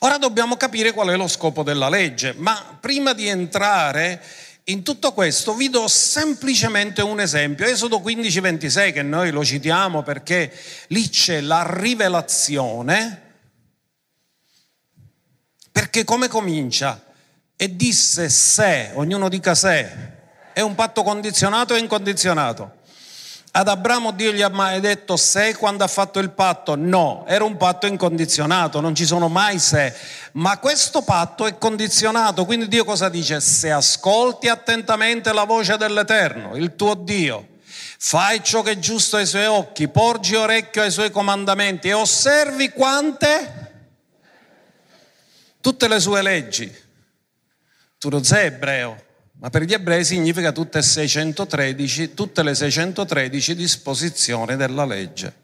Ora 0.00 0.18
dobbiamo 0.18 0.56
capire 0.56 0.92
qual 0.92 1.10
è 1.10 1.16
lo 1.16 1.28
scopo 1.28 1.62
della 1.62 1.88
legge, 1.88 2.34
ma 2.36 2.76
prima 2.80 3.12
di 3.12 3.28
entrare 3.28 4.20
in 4.64 4.84
tutto 4.84 5.12
questo 5.12 5.54
vi 5.54 5.68
do 5.70 5.88
semplicemente 5.88 7.02
un 7.02 7.18
esempio, 7.18 7.66
Esodo 7.66 8.00
15, 8.00 8.40
26, 8.40 8.92
che 8.92 9.02
noi 9.02 9.30
lo 9.30 9.44
citiamo 9.44 10.02
perché 10.02 10.52
lì 10.88 11.08
c'è 11.08 11.40
la 11.40 11.66
rivelazione, 11.68 13.20
perché 15.72 16.04
come 16.04 16.28
comincia? 16.28 17.02
E 17.56 17.74
disse 17.74 18.28
se, 18.28 18.90
ognuno 18.94 19.28
dica 19.28 19.54
se, 19.54 20.10
è 20.52 20.60
un 20.60 20.74
patto 20.74 21.02
condizionato 21.02 21.74
e 21.74 21.78
incondizionato. 21.78 22.80
Ad 23.54 23.68
Abramo 23.68 24.12
Dio 24.12 24.32
gli 24.32 24.40
ha 24.40 24.48
mai 24.48 24.80
detto 24.80 25.18
se 25.18 25.54
quando 25.56 25.84
ha 25.84 25.86
fatto 25.86 26.20
il 26.20 26.30
patto? 26.30 26.74
No, 26.74 27.26
era 27.28 27.44
un 27.44 27.58
patto 27.58 27.86
incondizionato, 27.86 28.80
non 28.80 28.94
ci 28.94 29.04
sono 29.04 29.28
mai 29.28 29.58
se. 29.58 29.94
Ma 30.32 30.56
questo 30.56 31.02
patto 31.02 31.46
è 31.46 31.58
condizionato, 31.58 32.46
quindi 32.46 32.66
Dio 32.66 32.86
cosa 32.86 33.10
dice? 33.10 33.42
Se 33.42 33.70
ascolti 33.70 34.48
attentamente 34.48 35.34
la 35.34 35.44
voce 35.44 35.76
dell'Eterno, 35.76 36.56
il 36.56 36.76
tuo 36.76 36.94
Dio, 36.94 37.48
fai 37.98 38.42
ciò 38.42 38.62
che 38.62 38.70
è 38.70 38.78
giusto 38.78 39.18
ai 39.18 39.26
suoi 39.26 39.44
occhi, 39.44 39.86
porgi 39.86 40.34
orecchio 40.34 40.80
ai 40.80 40.90
suoi 40.90 41.10
comandamenti 41.10 41.88
e 41.88 41.92
osservi 41.92 42.70
quante? 42.70 43.70
Tutte 45.60 45.88
le 45.88 46.00
sue 46.00 46.22
leggi. 46.22 46.74
Tu 47.98 48.08
non 48.08 48.24
sei 48.24 48.46
ebreo, 48.46 48.96
ma 49.42 49.50
per 49.50 49.64
gli 49.64 49.72
ebrei 49.72 50.04
significa 50.04 50.52
tutte, 50.52 50.80
613, 50.80 52.14
tutte 52.14 52.44
le 52.44 52.54
613 52.54 53.56
disposizioni 53.56 54.54
della 54.54 54.84
legge. 54.84 55.34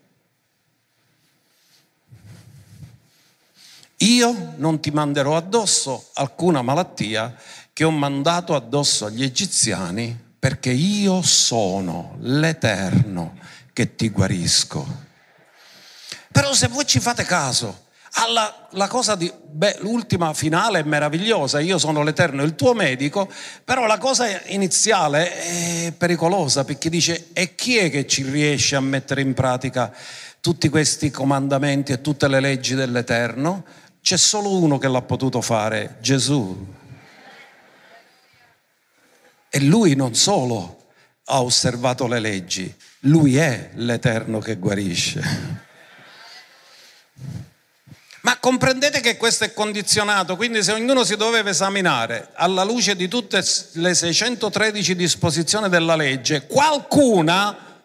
Io 3.97 4.55
non 4.59 4.79
ti 4.79 4.93
manderò 4.93 5.37
addosso 5.37 6.11
alcuna 6.15 6.63
malattia 6.63 7.35
che 7.73 7.83
ho 7.83 7.91
mandato 7.91 8.55
addosso 8.55 9.07
agli 9.07 9.25
egiziani 9.25 10.17
perché 10.39 10.71
io 10.71 11.21
sono 11.23 12.19
l'Eterno 12.21 13.37
che 13.73 13.97
ti 13.97 14.11
guarisco. 14.11 15.07
Però 16.31 16.53
se 16.53 16.69
voi 16.69 16.87
ci 16.87 17.01
fate 17.01 17.25
caso, 17.25 17.87
alla, 18.13 18.69
la 18.71 18.87
cosa 18.87 19.15
di, 19.15 19.31
beh, 19.33 19.79
l'ultima 19.81 20.33
finale 20.33 20.81
è 20.81 20.83
meravigliosa, 20.83 21.61
io 21.61 21.79
sono 21.79 22.03
l'Eterno, 22.03 22.43
il 22.43 22.55
tuo 22.55 22.75
medico, 22.75 23.31
però 23.65 23.87
la 23.87 23.99
cosa 23.99 24.27
iniziale 24.47 25.87
è 25.87 25.93
pericolosa 25.93 26.65
perché 26.65 26.89
dice 26.89 27.29
e 27.33 27.55
chi 27.55 27.77
è 27.77 27.91
che 27.91 28.07
ci 28.07 28.23
riesce 28.29 28.77
a 28.77 28.81
mettere 28.81 29.21
in 29.21 29.35
pratica 29.35 29.93
tutti 30.41 30.69
questi 30.69 31.11
comandamenti 31.11 31.93
e 31.93 32.01
tutte 32.01 32.29
le 32.29 32.41
leggi 32.41 32.75
dell'Eterno? 32.75 33.65
C'è 34.01 34.17
solo 34.17 34.57
uno 34.57 34.79
che 34.79 34.89
l'ha 34.89 35.03
potuto 35.03 35.41
fare, 35.41 35.97
Gesù. 36.01 36.67
E 39.51 39.61
lui 39.61 39.95
non 39.95 40.15
solo 40.15 40.77
ha 41.25 41.43
osservato 41.43 42.07
le 42.07 42.21
leggi, 42.21 42.75
lui 43.01 43.37
è 43.37 43.71
l'Eterno 43.75 44.39
che 44.39 44.57
guarisce. 44.57 45.67
Ma 48.29 48.37
comprendete 48.37 49.01
che 49.01 49.17
questo 49.17 49.45
è 49.45 49.55
condizionato, 49.55 50.37
quindi 50.37 50.63
se 50.63 50.73
ognuno 50.73 51.03
si 51.03 51.17
doveva 51.17 51.49
esaminare 51.49 52.29
alla 52.35 52.63
luce 52.63 52.95
di 52.95 53.09
tutte 53.09 53.43
le 53.73 53.95
613 53.95 54.95
disposizioni 54.95 55.71
della 55.71 55.97
legge, 55.97 56.47
qualcuna 56.47 57.81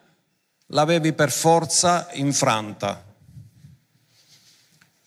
l'avevi 0.65 1.13
per 1.13 1.31
forza 1.31 2.09
infranta. 2.11 3.05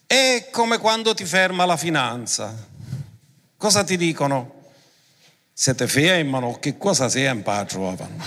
È 0.07 0.49
come 0.51 0.79
quando 0.79 1.13
ti 1.13 1.27
ferma 1.27 1.67
la 1.67 1.77
finanza. 1.77 2.55
Cosa 3.59 3.85
ti 3.85 3.99
dicono? 3.99 4.71
Se 5.53 5.75
ti 5.75 5.87
fermano, 5.87 6.59
che 6.59 6.79
cosa 6.79 7.11
sei 7.11 7.27
in 7.27 7.43
trovavano? 7.43 8.25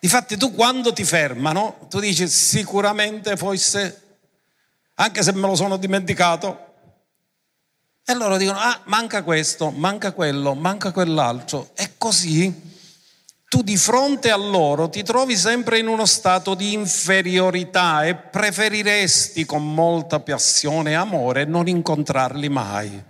Difatti 0.00 0.36
tu 0.36 0.52
quando 0.52 0.92
ti 0.92 1.04
fermano, 1.04 1.86
tu 1.88 2.00
dici 2.00 2.26
sicuramente 2.26 3.36
forse, 3.36 3.99
anche 5.00 5.22
se 5.22 5.32
me 5.32 5.46
lo 5.46 5.54
sono 5.54 5.78
dimenticato, 5.78 6.68
e 8.04 8.14
loro 8.14 8.36
dicono, 8.36 8.58
ah, 8.58 8.80
manca 8.84 9.22
questo, 9.22 9.70
manca 9.70 10.12
quello, 10.12 10.54
manca 10.54 10.92
quell'altro. 10.92 11.70
E 11.74 11.92
così 11.96 12.68
tu 13.48 13.62
di 13.62 13.76
fronte 13.76 14.30
a 14.30 14.36
loro 14.36 14.90
ti 14.90 15.02
trovi 15.02 15.36
sempre 15.36 15.78
in 15.78 15.86
uno 15.86 16.04
stato 16.06 16.54
di 16.54 16.72
inferiorità 16.72 18.04
e 18.04 18.14
preferiresti 18.14 19.44
con 19.46 19.72
molta 19.72 20.20
passione 20.20 20.90
e 20.90 20.94
amore 20.94 21.44
non 21.44 21.66
incontrarli 21.66 22.48
mai. 22.48 23.04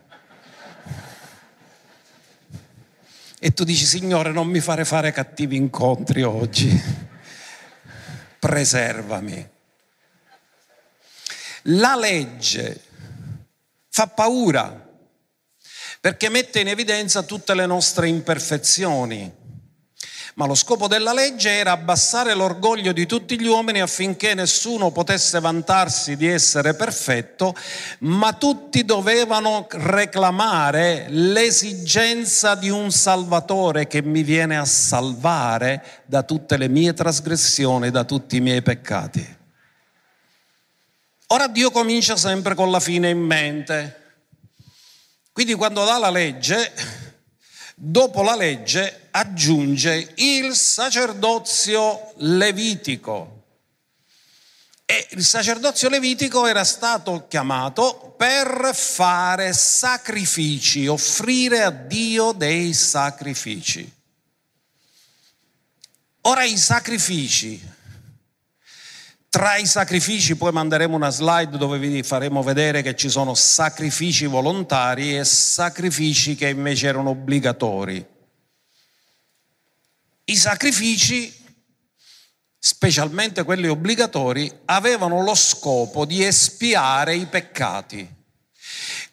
E 3.43 3.53
tu 3.53 3.65
dici, 3.65 3.85
Signore, 3.85 4.33
non 4.33 4.47
mi 4.47 4.61
fare 4.61 4.85
fare 4.85 5.13
cattivi 5.13 5.57
incontri 5.57 6.23
oggi, 6.23 6.71
preservami. 8.39 9.59
La 11.65 11.97
legge 11.97 12.81
fa 13.89 14.07
paura 14.07 14.89
perché 16.01 16.31
mette 16.31 16.61
in 16.61 16.69
evidenza 16.69 17.23
tutte 17.23 17.55
le 17.55 17.67
nostre 17.67 18.09
imperfezioni. 18.09 19.39
Ma 20.35 20.47
lo 20.47 20.55
scopo 20.55 20.87
della 20.87 21.13
legge 21.13 21.51
era 21.51 21.73
abbassare 21.73 22.33
l'orgoglio 22.35 22.93
di 22.93 23.05
tutti 23.05 23.39
gli 23.39 23.47
uomini 23.47 23.81
affinché 23.81 24.33
nessuno 24.33 24.91
potesse 24.91 25.39
vantarsi 25.41 26.17
di 26.17 26.27
essere 26.27 26.73
perfetto, 26.75 27.55
ma 28.01 28.33
tutti 28.33 28.85
dovevano 28.87 29.67
reclamare 29.69 31.07
l'esigenza 31.09 32.55
di 32.55 32.71
un 32.71 32.91
Salvatore 32.91 33.87
che 33.87 34.01
mi 34.03 34.23
viene 34.23 34.57
a 34.57 34.65
salvare 34.65 35.85
da 36.07 36.23
tutte 36.23 36.57
le 36.57 36.69
mie 36.69 36.95
trasgressioni, 36.95 37.91
da 37.91 38.05
tutti 38.05 38.37
i 38.37 38.41
miei 38.41 38.63
peccati. 38.63 39.39
Ora 41.33 41.47
Dio 41.47 41.71
comincia 41.71 42.17
sempre 42.17 42.57
con 42.57 42.73
la 42.73 42.81
fine 42.81 43.09
in 43.09 43.21
mente. 43.21 43.99
Quindi 45.31 45.55
quando 45.55 45.85
dà 45.85 45.97
la 45.97 46.11
legge, 46.11 46.73
dopo 47.77 48.23
la 48.23 48.35
legge 48.35 49.07
aggiunge 49.13 50.13
il 50.17 50.57
sacerdozio 50.57 52.15
levitico. 52.17 53.45
E 54.85 55.07
il 55.11 55.25
sacerdozio 55.25 55.89
levitico 55.89 56.47
era 56.47 56.65
stato 56.65 57.29
chiamato 57.29 58.13
per 58.19 58.73
fare 58.75 59.53
sacrifici, 59.53 60.89
offrire 60.89 61.63
a 61.63 61.71
Dio 61.71 62.33
dei 62.33 62.75
sacrifici. 62.75 63.89
Ora 66.23 66.43
i 66.43 66.59
sacrifici 66.59 67.79
tra 69.31 69.57
i 69.57 69.65
sacrifici, 69.65 70.35
poi 70.35 70.51
manderemo 70.51 70.97
una 70.97 71.11
slide 71.11 71.57
dove 71.57 71.79
vi 71.79 72.03
faremo 72.03 72.43
vedere 72.43 72.83
che 72.83 72.97
ci 72.97 73.09
sono 73.09 73.35
sacrifici 73.35 74.27
volontari 74.27 75.17
e 75.17 75.25
sacrifici 75.25 76.35
che 76.35 76.49
invece 76.49 76.89
erano 76.89 77.11
obbligatori. 77.11 78.05
I 80.25 80.37
sacrifici, 80.37 81.33
specialmente 82.59 83.45
quelli 83.45 83.69
obbligatori, 83.69 84.53
avevano 84.65 85.23
lo 85.23 85.37
scopo 85.37 86.05
di 86.05 86.25
espiare 86.25 87.15
i 87.15 87.27
peccati. 87.27 88.19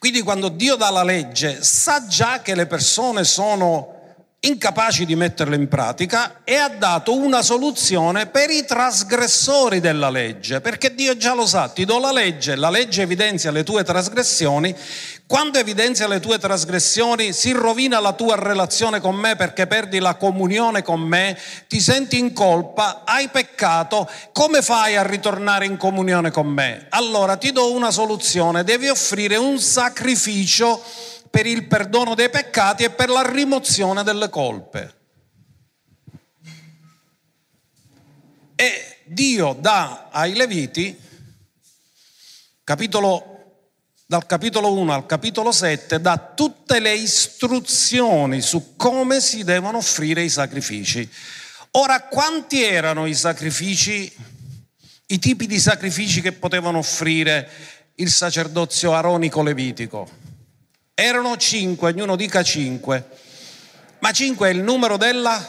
Quindi 0.00 0.22
quando 0.22 0.48
Dio 0.48 0.74
dà 0.74 0.90
la 0.90 1.04
legge 1.04 1.62
sa 1.62 2.08
già 2.08 2.42
che 2.42 2.56
le 2.56 2.66
persone 2.66 3.22
sono 3.22 3.97
incapaci 4.40 5.04
di 5.04 5.16
metterlo 5.16 5.56
in 5.56 5.66
pratica 5.66 6.42
e 6.44 6.54
ha 6.54 6.68
dato 6.68 7.12
una 7.12 7.42
soluzione 7.42 8.26
per 8.26 8.50
i 8.50 8.64
trasgressori 8.64 9.80
della 9.80 10.10
legge, 10.10 10.60
perché 10.60 10.94
Dio 10.94 11.16
già 11.16 11.34
lo 11.34 11.44
sa, 11.44 11.68
ti 11.68 11.84
do 11.84 11.98
la 11.98 12.12
legge, 12.12 12.54
la 12.54 12.70
legge 12.70 13.02
evidenzia 13.02 13.50
le 13.50 13.64
tue 13.64 13.82
trasgressioni, 13.82 14.72
quando 15.26 15.58
evidenzia 15.58 16.06
le 16.06 16.20
tue 16.20 16.38
trasgressioni 16.38 17.32
si 17.32 17.50
rovina 17.50 17.98
la 17.98 18.12
tua 18.12 18.36
relazione 18.36 19.00
con 19.00 19.16
me 19.16 19.34
perché 19.34 19.66
perdi 19.66 19.98
la 19.98 20.14
comunione 20.14 20.82
con 20.82 21.00
me, 21.00 21.36
ti 21.66 21.80
senti 21.80 22.18
in 22.18 22.32
colpa, 22.32 23.02
hai 23.04 23.28
peccato, 23.28 24.08
come 24.32 24.62
fai 24.62 24.94
a 24.94 25.02
ritornare 25.02 25.66
in 25.66 25.76
comunione 25.76 26.30
con 26.30 26.46
me? 26.46 26.86
Allora 26.90 27.36
ti 27.36 27.50
do 27.50 27.72
una 27.72 27.90
soluzione, 27.90 28.62
devi 28.62 28.88
offrire 28.88 29.34
un 29.34 29.58
sacrificio 29.58 30.80
per 31.30 31.46
il 31.46 31.66
perdono 31.66 32.14
dei 32.14 32.30
peccati 32.30 32.84
e 32.84 32.90
per 32.90 33.08
la 33.08 33.28
rimozione 33.28 34.02
delle 34.02 34.28
colpe. 34.28 34.96
E 38.54 38.98
Dio 39.04 39.56
dà 39.58 40.08
ai 40.10 40.34
Leviti, 40.34 40.98
capitolo, 42.64 43.38
dal 44.04 44.26
capitolo 44.26 44.72
1 44.72 44.92
al 44.92 45.06
capitolo 45.06 45.52
7, 45.52 46.00
dà 46.00 46.32
tutte 46.34 46.80
le 46.80 46.94
istruzioni 46.94 48.40
su 48.40 48.74
come 48.76 49.20
si 49.20 49.44
devono 49.44 49.78
offrire 49.78 50.22
i 50.22 50.28
sacrifici. 50.28 51.08
Ora, 51.72 52.02
quanti 52.02 52.62
erano 52.62 53.06
i 53.06 53.14
sacrifici, 53.14 54.12
i 55.06 55.18
tipi 55.18 55.46
di 55.46 55.60
sacrifici 55.60 56.20
che 56.20 56.32
potevano 56.32 56.78
offrire 56.78 57.48
il 57.96 58.10
sacerdozio 58.10 58.92
aronico 58.92 59.42
levitico? 59.42 60.27
Erano 61.00 61.36
cinque, 61.36 61.90
ognuno 61.90 62.16
dica 62.16 62.42
cinque. 62.42 63.06
Ma 64.00 64.10
cinque 64.10 64.48
è 64.48 64.52
il 64.52 64.62
numero 64.62 64.96
della 64.96 65.40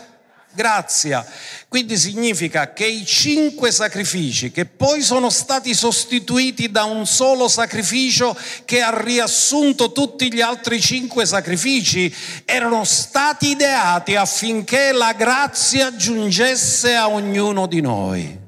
grazia. 0.51 1.25
Quindi 1.67 1.97
significa 1.97 2.71
che 2.71 2.85
i 2.85 3.03
cinque 3.03 3.71
sacrifici 3.71 4.51
che 4.51 4.65
poi 4.65 5.01
sono 5.01 5.31
stati 5.31 5.73
sostituiti 5.73 6.69
da 6.69 6.83
un 6.83 7.07
solo 7.07 7.47
sacrificio 7.47 8.37
che 8.63 8.83
ha 8.83 8.95
riassunto 9.01 9.91
tutti 9.91 10.31
gli 10.31 10.39
altri 10.39 10.79
cinque 10.79 11.25
sacrifici 11.25 12.15
erano 12.45 12.83
stati 12.83 13.49
ideati 13.49 14.15
affinché 14.15 14.91
la 14.91 15.13
grazia 15.13 15.95
giungesse 15.95 16.93
a 16.93 17.09
ognuno 17.09 17.65
di 17.65 17.81
noi. 17.81 18.39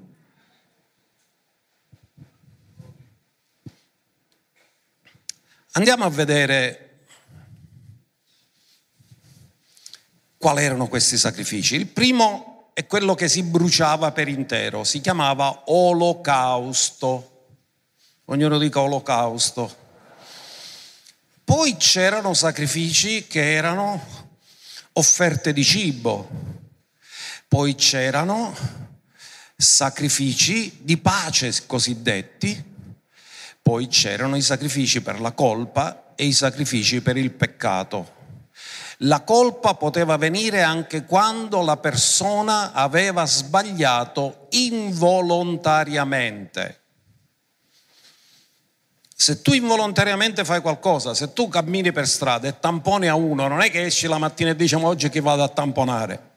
Andiamo 5.71 6.05
a 6.05 6.09
vedere 6.09 6.89
quali 10.41 10.63
erano 10.63 10.87
questi 10.87 11.19
sacrifici. 11.19 11.75
Il 11.75 11.85
primo 11.85 12.71
è 12.73 12.87
quello 12.87 13.13
che 13.13 13.29
si 13.29 13.43
bruciava 13.43 14.11
per 14.11 14.27
intero, 14.27 14.83
si 14.83 14.99
chiamava 14.99 15.65
olocausto. 15.67 17.27
Ognuno 18.25 18.57
dica 18.57 18.79
olocausto. 18.79 19.77
Poi 21.43 21.77
c'erano 21.77 22.33
sacrifici 22.33 23.27
che 23.27 23.53
erano 23.53 24.03
offerte 24.93 25.53
di 25.53 25.63
cibo, 25.63 26.27
poi 27.47 27.75
c'erano 27.75 28.55
sacrifici 29.55 30.79
di 30.81 30.97
pace 30.97 31.53
cosiddetti, 31.67 32.63
poi 33.61 33.87
c'erano 33.87 34.35
i 34.37 34.41
sacrifici 34.41 35.01
per 35.01 35.19
la 35.19 35.33
colpa 35.33 36.13
e 36.15 36.25
i 36.25 36.33
sacrifici 36.33 37.01
per 37.01 37.15
il 37.15 37.29
peccato. 37.29 38.20
La 39.03 39.21
colpa 39.21 39.73
poteva 39.73 40.15
venire 40.17 40.61
anche 40.61 41.05
quando 41.05 41.63
la 41.63 41.77
persona 41.77 42.71
aveva 42.71 43.25
sbagliato 43.25 44.45
involontariamente. 44.49 46.81
Se 49.15 49.41
tu 49.41 49.53
involontariamente 49.53 50.45
fai 50.45 50.61
qualcosa, 50.61 51.15
se 51.15 51.33
tu 51.33 51.47
cammini 51.47 51.91
per 51.91 52.07
strada 52.07 52.47
e 52.47 52.59
tamponi 52.59 53.07
a 53.07 53.15
uno, 53.15 53.47
non 53.47 53.61
è 53.61 53.71
che 53.71 53.85
esci 53.85 54.05
la 54.07 54.19
mattina 54.19 54.51
e 54.51 54.55
dici 54.55 54.75
ma 54.75 54.85
oggi 54.87 55.09
chi 55.09 55.19
vado 55.19 55.41
a 55.43 55.49
tamponare. 55.49 56.29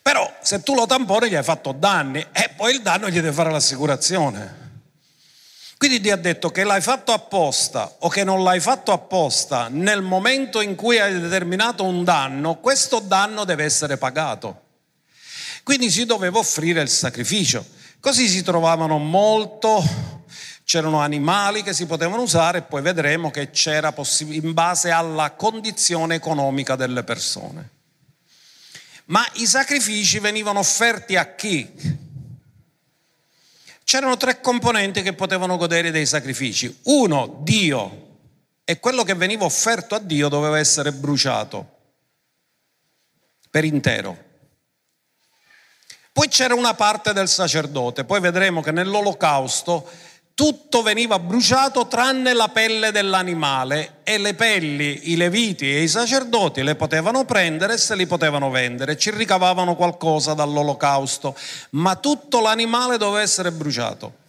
Però 0.00 0.32
se 0.42 0.62
tu 0.62 0.74
lo 0.74 0.86
tamponi 0.86 1.28
gli 1.28 1.34
hai 1.34 1.42
fatto 1.42 1.72
danni 1.72 2.24
e 2.30 2.52
poi 2.54 2.74
il 2.74 2.82
danno 2.82 3.08
gli 3.08 3.14
deve 3.14 3.32
fare 3.32 3.50
l'assicurazione. 3.50 4.63
Quindi 5.84 6.00
Dio 6.00 6.14
ha 6.14 6.16
detto 6.16 6.50
che 6.50 6.64
l'hai 6.64 6.80
fatto 6.80 7.12
apposta 7.12 7.96
o 7.98 8.08
che 8.08 8.24
non 8.24 8.42
l'hai 8.42 8.58
fatto 8.58 8.90
apposta 8.90 9.68
nel 9.68 10.00
momento 10.00 10.62
in 10.62 10.76
cui 10.76 10.98
hai 10.98 11.20
determinato 11.20 11.84
un 11.84 12.04
danno, 12.04 12.54
questo 12.54 13.00
danno 13.00 13.44
deve 13.44 13.64
essere 13.64 13.98
pagato. 13.98 14.62
Quindi 15.62 15.90
si 15.90 16.06
doveva 16.06 16.38
offrire 16.38 16.80
il 16.80 16.88
sacrificio. 16.88 17.66
Così 18.00 18.28
si 18.28 18.42
trovavano 18.42 18.96
molto, 18.96 19.84
c'erano 20.64 21.00
animali 21.00 21.62
che 21.62 21.74
si 21.74 21.84
potevano 21.84 22.22
usare 22.22 22.58
e 22.58 22.62
poi 22.62 22.80
vedremo 22.80 23.30
che 23.30 23.50
c'era 23.50 23.92
possib- 23.92 24.32
in 24.32 24.54
base 24.54 24.90
alla 24.90 25.32
condizione 25.32 26.14
economica 26.14 26.76
delle 26.76 27.04
persone. 27.04 27.68
Ma 29.04 29.22
i 29.34 29.44
sacrifici 29.44 30.18
venivano 30.18 30.60
offerti 30.60 31.16
a 31.16 31.34
chi? 31.34 32.03
C'erano 33.84 34.16
tre 34.16 34.40
componenti 34.40 35.02
che 35.02 35.12
potevano 35.12 35.56
godere 35.56 35.90
dei 35.90 36.06
sacrifici. 36.06 36.80
Uno, 36.84 37.40
Dio. 37.42 38.02
e 38.66 38.80
quello 38.80 39.02
che 39.02 39.14
veniva 39.14 39.44
offerto 39.44 39.94
a 39.94 39.98
Dio 39.98 40.28
doveva 40.28 40.58
essere 40.58 40.90
bruciato 40.90 41.72
per 43.50 43.62
intero. 43.64 44.16
Poi 46.12 46.28
c'era 46.28 46.54
una 46.54 46.74
parte 46.74 47.12
del 47.12 47.28
sacerdote, 47.28 48.04
poi 48.04 48.20
vedremo 48.20 48.62
che 48.62 48.70
nell'olocausto 48.70 49.88
tutto 50.34 50.82
veniva 50.82 51.20
bruciato 51.20 51.86
tranne 51.86 52.32
la 52.32 52.48
pelle 52.48 52.90
dell'animale 52.90 54.00
e 54.02 54.18
le 54.18 54.34
pelli 54.34 55.12
i 55.12 55.16
leviti 55.16 55.72
e 55.72 55.82
i 55.82 55.88
sacerdoti 55.88 56.64
le 56.64 56.74
potevano 56.74 57.24
prendere 57.24 57.74
e 57.74 57.78
se 57.78 57.94
li 57.94 58.06
potevano 58.06 58.50
vendere, 58.50 58.98
ci 58.98 59.10
ricavavano 59.10 59.76
qualcosa 59.76 60.34
dall'olocausto, 60.34 61.36
ma 61.70 61.94
tutto 61.96 62.40
l'animale 62.40 62.98
doveva 62.98 63.22
essere 63.22 63.52
bruciato. 63.52 64.22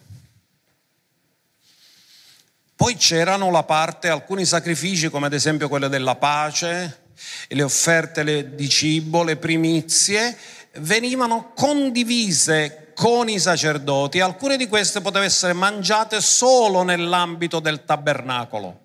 Poi 2.76 2.94
c'erano 2.94 3.50
la 3.50 3.64
parte, 3.64 4.08
alcuni 4.08 4.44
sacrifici 4.44 5.08
come 5.08 5.26
ad 5.26 5.32
esempio 5.32 5.68
quello 5.68 5.88
della 5.88 6.14
pace, 6.14 7.04
le 7.48 7.62
offerte 7.62 8.54
di 8.54 8.68
cibo, 8.68 9.24
le 9.24 9.36
primizie, 9.36 10.36
venivano 10.74 11.52
condivise 11.54 12.85
con 12.96 13.28
i 13.28 13.38
sacerdoti, 13.38 14.20
alcune 14.20 14.56
di 14.56 14.68
queste 14.68 15.02
potevano 15.02 15.26
essere 15.26 15.52
mangiate 15.52 16.22
solo 16.22 16.82
nell'ambito 16.82 17.60
del 17.60 17.84
tabernacolo. 17.84 18.80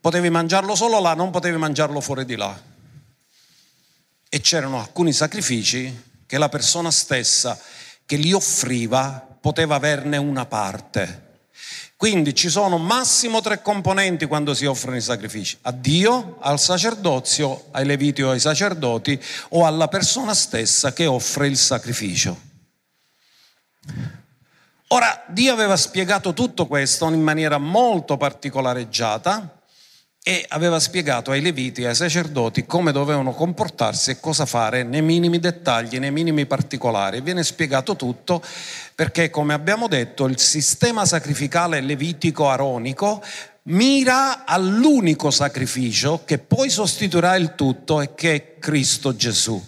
Potevi 0.00 0.28
mangiarlo 0.28 0.74
solo 0.74 0.98
là, 0.98 1.14
non 1.14 1.30
potevi 1.30 1.56
mangiarlo 1.56 2.00
fuori 2.00 2.24
di 2.24 2.34
là. 2.34 2.60
E 4.28 4.40
c'erano 4.40 4.80
alcuni 4.80 5.12
sacrifici 5.12 6.02
che 6.26 6.36
la 6.36 6.48
persona 6.48 6.90
stessa 6.90 7.56
che 8.04 8.16
li 8.16 8.32
offriva 8.32 9.24
poteva 9.40 9.76
averne 9.76 10.16
una 10.16 10.44
parte. 10.44 11.22
Quindi 11.96 12.34
ci 12.34 12.48
sono 12.48 12.76
massimo 12.76 13.40
tre 13.40 13.62
componenti 13.62 14.26
quando 14.26 14.52
si 14.52 14.66
offrono 14.66 14.96
i 14.96 15.00
sacrifici, 15.00 15.56
a 15.62 15.70
Dio, 15.70 16.38
al 16.40 16.58
sacerdozio, 16.58 17.66
ai 17.70 17.86
leviti 17.86 18.20
o 18.20 18.30
ai 18.30 18.40
sacerdoti 18.40 19.18
o 19.50 19.64
alla 19.64 19.86
persona 19.86 20.34
stessa 20.34 20.92
che 20.92 21.06
offre 21.06 21.46
il 21.46 21.56
sacrificio. 21.56 22.52
Ora, 24.94 25.24
Dio 25.26 25.52
aveva 25.52 25.76
spiegato 25.76 26.32
tutto 26.34 26.68
questo 26.68 27.08
in 27.08 27.20
maniera 27.20 27.58
molto 27.58 28.16
particolareggiata 28.16 29.60
e 30.22 30.44
aveva 30.50 30.78
spiegato 30.78 31.32
ai 31.32 31.40
leviti 31.40 31.82
e 31.82 31.88
ai 31.88 31.96
sacerdoti 31.96 32.64
come 32.64 32.92
dovevano 32.92 33.32
comportarsi 33.32 34.12
e 34.12 34.20
cosa 34.20 34.46
fare 34.46 34.84
nei 34.84 35.02
minimi 35.02 35.40
dettagli, 35.40 35.98
nei 35.98 36.12
minimi 36.12 36.46
particolari. 36.46 37.22
Viene 37.22 37.42
spiegato 37.42 37.96
tutto 37.96 38.40
perché, 38.94 39.30
come 39.30 39.52
abbiamo 39.52 39.88
detto, 39.88 40.26
il 40.26 40.38
sistema 40.38 41.04
sacrificale 41.04 41.80
levitico-aronico 41.80 43.20
mira 43.62 44.44
all'unico 44.44 45.32
sacrificio 45.32 46.22
che 46.24 46.38
poi 46.38 46.70
sostituirà 46.70 47.34
il 47.34 47.56
tutto 47.56 48.00
e 48.00 48.14
che 48.14 48.34
è 48.34 48.58
Cristo 48.60 49.16
Gesù. 49.16 49.60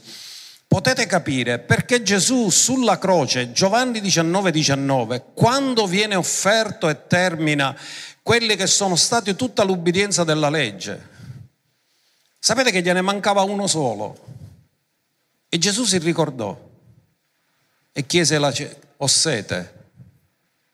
Potete 0.66 1.06
capire 1.06 1.58
perché 1.60 2.02
Gesù 2.02 2.50
sulla 2.50 2.98
croce, 2.98 3.52
Giovanni 3.52 4.00
19, 4.00 4.50
19, 4.50 5.24
quando 5.32 5.86
viene 5.86 6.16
offerto 6.16 6.88
e 6.88 7.06
termina 7.06 7.76
quelli 8.22 8.56
che 8.56 8.66
sono 8.66 8.96
stati 8.96 9.36
tutta 9.36 9.62
l'ubbidienza 9.62 10.24
della 10.24 10.50
legge. 10.50 11.14
Sapete 12.38 12.70
che 12.70 12.82
gliene 12.82 13.00
mancava 13.00 13.42
uno 13.42 13.66
solo. 13.66 14.24
E 15.48 15.58
Gesù 15.58 15.84
si 15.84 15.98
ricordò 15.98 16.58
e 17.92 18.06
chiese 18.06 18.38
la 18.38 18.52
ho 18.96 19.06
sete. 19.06 19.74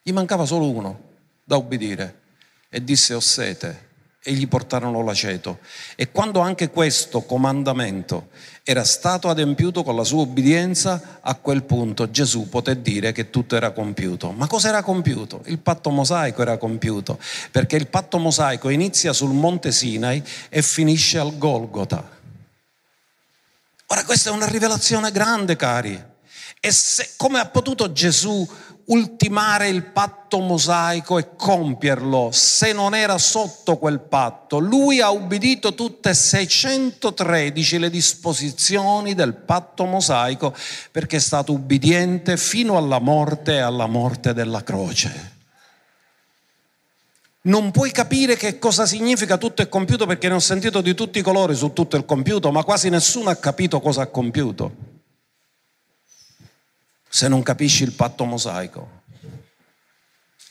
Gli 0.02 0.12
mancava 0.12 0.46
solo 0.46 0.70
uno 0.70 1.00
da 1.44 1.57
ubbidire 1.57 2.20
e 2.68 2.83
disse 2.83 3.14
ho 3.14 3.20
sete 3.20 3.90
e 4.25 4.33
gli 4.33 4.47
portarono 4.47 5.03
l'aceto. 5.03 5.59
E 5.97 6.11
quando 6.11 6.41
anche 6.41 6.71
questo 6.71 7.23
comandamento 7.23 8.29
era 8.63 8.85
stato 8.85 9.29
adempiuto 9.29 9.83
con 9.83 9.97
la 9.97 10.05
sua 10.05 10.21
obbedienza, 10.21 11.19
a 11.21 11.35
quel 11.35 11.65
punto 11.65 12.11
Gesù 12.11 12.49
poté 12.49 12.81
dire 12.81 13.11
che 13.11 13.31
tutto 13.31 13.57
era 13.57 13.73
compiuto. 13.73 14.31
Ma 14.31 14.47
cosa 14.47 14.69
era 14.69 14.83
compiuto? 14.83 15.43
Il 15.47 15.59
patto 15.59 15.91
mosaico 15.91 16.43
era 16.43 16.57
compiuto, 16.57 17.19
perché 17.51 17.77
il 17.77 17.89
patto 17.89 18.19
mosaico 18.19 18.69
inizia 18.69 19.13
sul 19.13 19.33
monte 19.33 19.73
Sinai 19.73 20.23
e 20.49 20.63
finisce 20.63 21.19
al 21.19 21.37
Golgota. 21.37 22.21
Ora 23.87 24.05
questa 24.05 24.31
è 24.31 24.33
una 24.33 24.47
rivelazione 24.47 25.11
grande, 25.11 25.57
cari. 25.57 26.11
E 26.61 26.71
se, 26.71 27.11
come 27.17 27.41
ha 27.41 27.47
potuto 27.47 27.93
Gesù 27.93 28.49
ultimare 28.87 29.68
il 29.68 29.85
patto 29.85 30.38
mosaico 30.38 31.18
e 31.18 31.37
compierlo 31.37 32.31
se 32.33 32.73
non 32.73 32.95
era 32.95 33.18
sotto 33.18 33.77
quel 33.77 34.01
patto? 34.01 34.59
Lui 34.59 35.01
ha 35.01 35.11
ubbidito 35.11 35.75
tutte 35.75 36.14
613 36.14 37.79
le 37.79 37.90
disposizioni 37.90 39.14
del 39.14 39.35
patto 39.35 39.85
mosaico 39.85 40.55
perché 40.90 41.16
è 41.16 41.21
stato 41.21 41.53
ubbidiente 41.53 42.37
fino 42.37 42.77
alla 42.77 42.99
morte 42.99 43.55
e 43.55 43.61
alla 43.61 43.87
morte 43.87 44.33
della 44.33 44.62
croce. 44.62 45.31
Non 47.45 47.73
puoi 47.73 47.90
capire 47.90 48.37
che 48.37 48.59
cosa 48.59 48.87
significa 48.87 49.37
tutto 49.37 49.62
è 49.62 49.68
compiuto 49.68 50.07
perché 50.07 50.29
ne 50.29 50.35
ho 50.35 50.38
sentito 50.38 50.81
di 50.81 50.95
tutti 50.95 51.18
i 51.18 51.23
colori 51.23 51.57
su 51.57 51.73
tutto 51.73 51.97
il 51.97 52.05
compiuto, 52.05 52.53
ma 52.53 52.62
quasi 52.62 52.88
nessuno 52.88 53.31
ha 53.31 53.35
capito 53.35 53.81
cosa 53.81 54.03
ha 54.03 54.07
compiuto 54.07 54.91
se 57.14 57.29
non 57.29 57.42
capisci 57.42 57.83
il 57.83 57.92
patto 57.92 58.25
mosaico. 58.25 59.03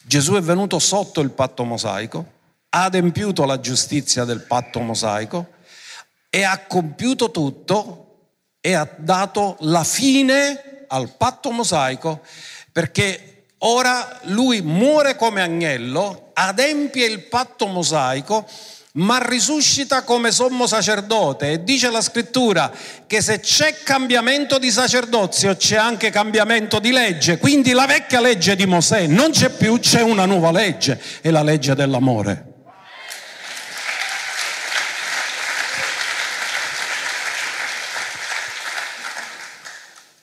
Gesù 0.03 0.35
è 0.35 0.41
venuto 0.41 0.77
sotto 0.77 1.19
il 1.21 1.31
patto 1.31 1.63
mosaico, 1.63 2.33
ha 2.69 2.83
adempiuto 2.83 3.45
la 3.45 3.59
giustizia 3.59 4.25
del 4.25 4.41
patto 4.41 4.79
mosaico 4.79 5.53
e 6.29 6.43
ha 6.43 6.59
compiuto 6.67 7.31
tutto 7.31 8.33
e 8.61 8.75
ha 8.75 8.87
dato 8.95 9.57
la 9.61 9.83
fine 9.83 10.85
al 10.87 11.15
patto 11.17 11.49
mosaico 11.49 12.21
perché 12.71 13.47
ora 13.59 14.19
lui 14.25 14.61
muore 14.61 15.15
come 15.15 15.41
agnello, 15.41 16.29
adempie 16.33 17.07
il 17.07 17.23
patto 17.23 17.65
mosaico 17.65 18.47
ma 18.93 19.19
risuscita 19.25 20.03
come 20.03 20.31
sommo 20.31 20.67
sacerdote. 20.67 21.51
E 21.51 21.63
dice 21.63 21.89
la 21.89 22.01
scrittura 22.01 22.71
che 23.07 23.21
se 23.21 23.39
c'è 23.39 23.83
cambiamento 23.83 24.57
di 24.57 24.71
sacerdozio 24.71 25.55
c'è 25.55 25.77
anche 25.77 26.09
cambiamento 26.09 26.79
di 26.79 26.91
legge, 26.91 27.37
quindi 27.37 27.71
la 27.71 27.85
vecchia 27.85 28.19
legge 28.19 28.55
di 28.55 28.65
Mosè 28.65 29.07
non 29.07 29.31
c'è 29.31 29.49
più, 29.49 29.79
c'è 29.79 30.01
una 30.01 30.25
nuova 30.25 30.51
legge, 30.51 31.01
è 31.21 31.29
la 31.29 31.43
legge 31.43 31.75
dell'amore. 31.75 32.47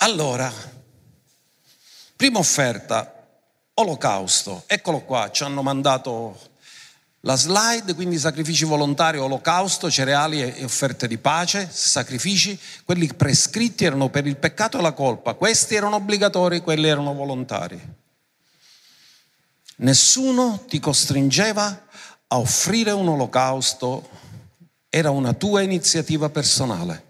Allora, 0.00 0.50
prima 2.16 2.38
offerta, 2.38 3.26
olocausto, 3.74 4.62
eccolo 4.66 5.00
qua, 5.00 5.30
ci 5.30 5.42
hanno 5.42 5.60
mandato 5.60 6.47
la 7.22 7.34
slide, 7.34 7.94
quindi 7.94 8.18
sacrifici 8.18 8.64
volontari, 8.64 9.18
olocausto, 9.18 9.90
cereali 9.90 10.40
e 10.40 10.62
offerte 10.62 11.08
di 11.08 11.18
pace, 11.18 11.68
sacrifici, 11.70 12.58
quelli 12.84 13.12
prescritti 13.12 13.84
erano 13.84 14.08
per 14.08 14.26
il 14.26 14.36
peccato 14.36 14.78
e 14.78 14.82
la 14.82 14.92
colpa, 14.92 15.34
questi 15.34 15.74
erano 15.74 15.96
obbligatori, 15.96 16.60
quelli 16.60 16.86
erano 16.86 17.12
volontari. 17.14 17.96
Nessuno 19.76 20.64
ti 20.68 20.78
costringeva 20.78 21.86
a 22.28 22.38
offrire 22.38 22.92
un 22.92 23.08
olocausto, 23.08 24.08
era 24.88 25.10
una 25.10 25.32
tua 25.32 25.62
iniziativa 25.62 26.28
personale. 26.28 27.04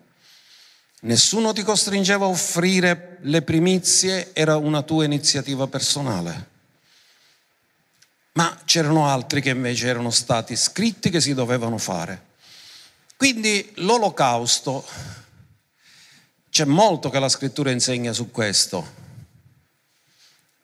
Nessuno 1.01 1.53
ti 1.53 1.63
costringeva 1.63 2.25
a 2.25 2.29
offrire 2.29 3.19
le 3.23 3.43
primizie, 3.43 4.31
era 4.33 4.57
una 4.57 4.83
tua 4.83 5.05
iniziativa 5.05 5.67
personale 5.67 6.57
ma 8.39 8.57
c'erano 8.65 9.09
altri 9.09 9.41
che 9.41 9.51
invece 9.51 9.89
erano 9.89 10.11
stati 10.11 10.55
scritti 10.55 11.11
che 11.11 11.21
si 11.21 11.35
dovevano 11.35 11.77
fare. 11.77 12.27
Quindi 13.17 13.73
l'olocausto, 13.79 14.87
c'è 16.49 16.65
molto 16.65 17.11
che 17.11 17.19
la 17.19 17.29
scrittura 17.29 17.73
insegna 17.73 18.13
su 18.13 18.31
questo. 18.31 18.95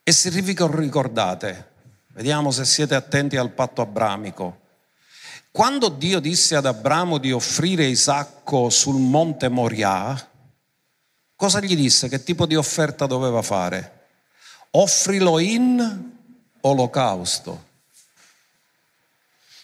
E 0.04 0.12
se 0.12 0.30
vi 0.30 0.54
ricordate, 0.56 1.72
vediamo 2.12 2.52
se 2.52 2.64
siete 2.64 2.94
attenti 2.94 3.36
al 3.36 3.50
patto 3.50 3.82
abramico. 3.82 4.60
Quando 5.50 5.88
Dio 5.88 6.20
disse 6.20 6.54
ad 6.54 6.66
Abramo 6.66 7.18
di 7.18 7.32
offrire 7.32 7.86
Isacco 7.86 8.70
sul 8.70 9.00
monte 9.00 9.48
Moriah, 9.48 10.30
cosa 11.34 11.58
gli 11.58 11.74
disse? 11.74 12.08
Che 12.08 12.22
tipo 12.22 12.46
di 12.46 12.54
offerta 12.54 13.06
doveva 13.06 13.42
fare? 13.42 14.06
Offrilo 14.70 15.40
in 15.40 16.12
olocausto. 16.66 17.72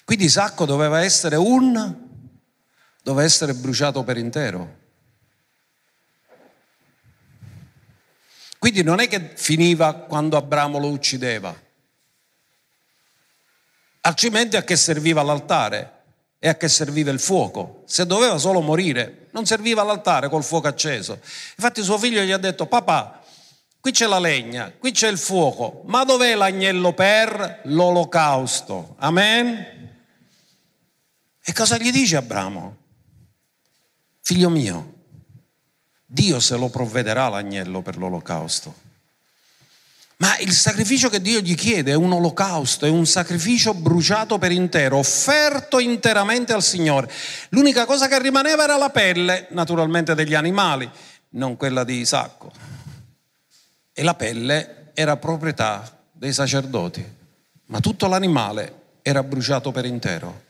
Quindi 0.05 0.25
Isacco 0.25 0.65
doveva 0.65 1.03
essere 1.03 1.37
un, 1.37 2.09
doveva 3.03 3.27
essere 3.27 3.55
bruciato 3.55 4.03
per 4.03 4.17
intero. 4.17 4.79
Quindi 8.59 8.83
non 8.83 9.01
è 9.01 9.09
che 9.09 9.33
finiva 9.37 9.95
quando 9.95 10.37
Abramo 10.37 10.79
lo 10.79 10.89
uccideva. 10.89 11.59
Altrimenti 14.03 14.57
a 14.57 14.63
che 14.63 14.77
serviva 14.77 15.23
l'altare 15.23 15.99
e 16.39 16.49
a 16.49 16.57
che 16.57 16.69
serviva 16.69 17.11
il 17.11 17.21
fuoco? 17.21 17.83
Se 17.87 18.05
doveva 18.05 18.37
solo 18.39 18.61
morire, 18.61 19.29
non 19.31 19.47
serviva 19.47 19.83
l'altare 19.83 20.29
col 20.29 20.45
fuoco 20.45 20.69
acceso. 20.69 21.21
Infatti 21.57 21.83
suo 21.83 21.99
figlio 21.99 22.23
gli 22.23 22.33
ha 22.33 22.39
detto, 22.39 22.67
papà, 22.67 23.20
qui 23.81 23.93
c'è 23.93 24.07
la 24.07 24.19
legna, 24.19 24.73
qui 24.79 24.93
c'è 24.93 25.09
il 25.09 25.19
fuoco, 25.19 25.83
ma 25.87 26.05
dov'è 26.05 26.35
l'agnello 26.35 26.93
per 26.93 27.63
l'olocausto? 27.65 28.95
Amen? 28.99 29.79
E 31.43 31.53
cosa 31.53 31.79
gli 31.79 31.91
dice 31.91 32.17
Abramo? 32.17 32.77
Figlio 34.21 34.51
mio, 34.51 34.95
Dio 36.05 36.39
se 36.41 36.57
lo 36.57 36.69
provvederà 36.69 37.29
l'agnello 37.29 37.83
per 37.83 37.97
l'olocausto. 37.97 38.89
Ma 40.19 40.37
il 40.39 40.53
sacrificio 40.53 41.09
che 41.09 41.23
Dio 41.23 41.41
gli 41.41 41.55
chiede 41.55 41.93
è 41.93 41.95
un 41.95 42.13
olocausto, 42.13 42.85
è 42.85 42.91
un 42.91 43.07
sacrificio 43.07 43.73
bruciato 43.73 44.37
per 44.37 44.53
intero, 44.53 44.99
offerto 44.99 45.79
interamente 45.79 46.53
al 46.53 46.63
Signore. 46.63 47.11
L'unica 47.51 47.87
cosa 47.87 48.07
che 48.07 48.21
rimaneva 48.21 48.65
era 48.65 48.77
la 48.77 48.91
pelle, 48.91 49.47
naturalmente 49.53 50.15
degli 50.15 50.35
animali, 50.35 50.89
non 51.31 51.57
quella 51.57 51.85
di 51.85 52.01
Isacco. 52.01 52.53
E 54.01 54.03
la 54.03 54.15
pelle 54.15 54.93
era 54.95 55.19
proprietà 55.19 56.07
dei 56.11 56.33
sacerdoti, 56.33 57.05
ma 57.67 57.81
tutto 57.81 58.07
l'animale 58.07 58.97
era 59.03 59.23
bruciato 59.23 59.73
per 59.73 59.85
intero. 59.85 60.45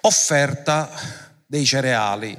Offerta 0.00 0.90
dei 1.46 1.64
cereali, 1.64 2.36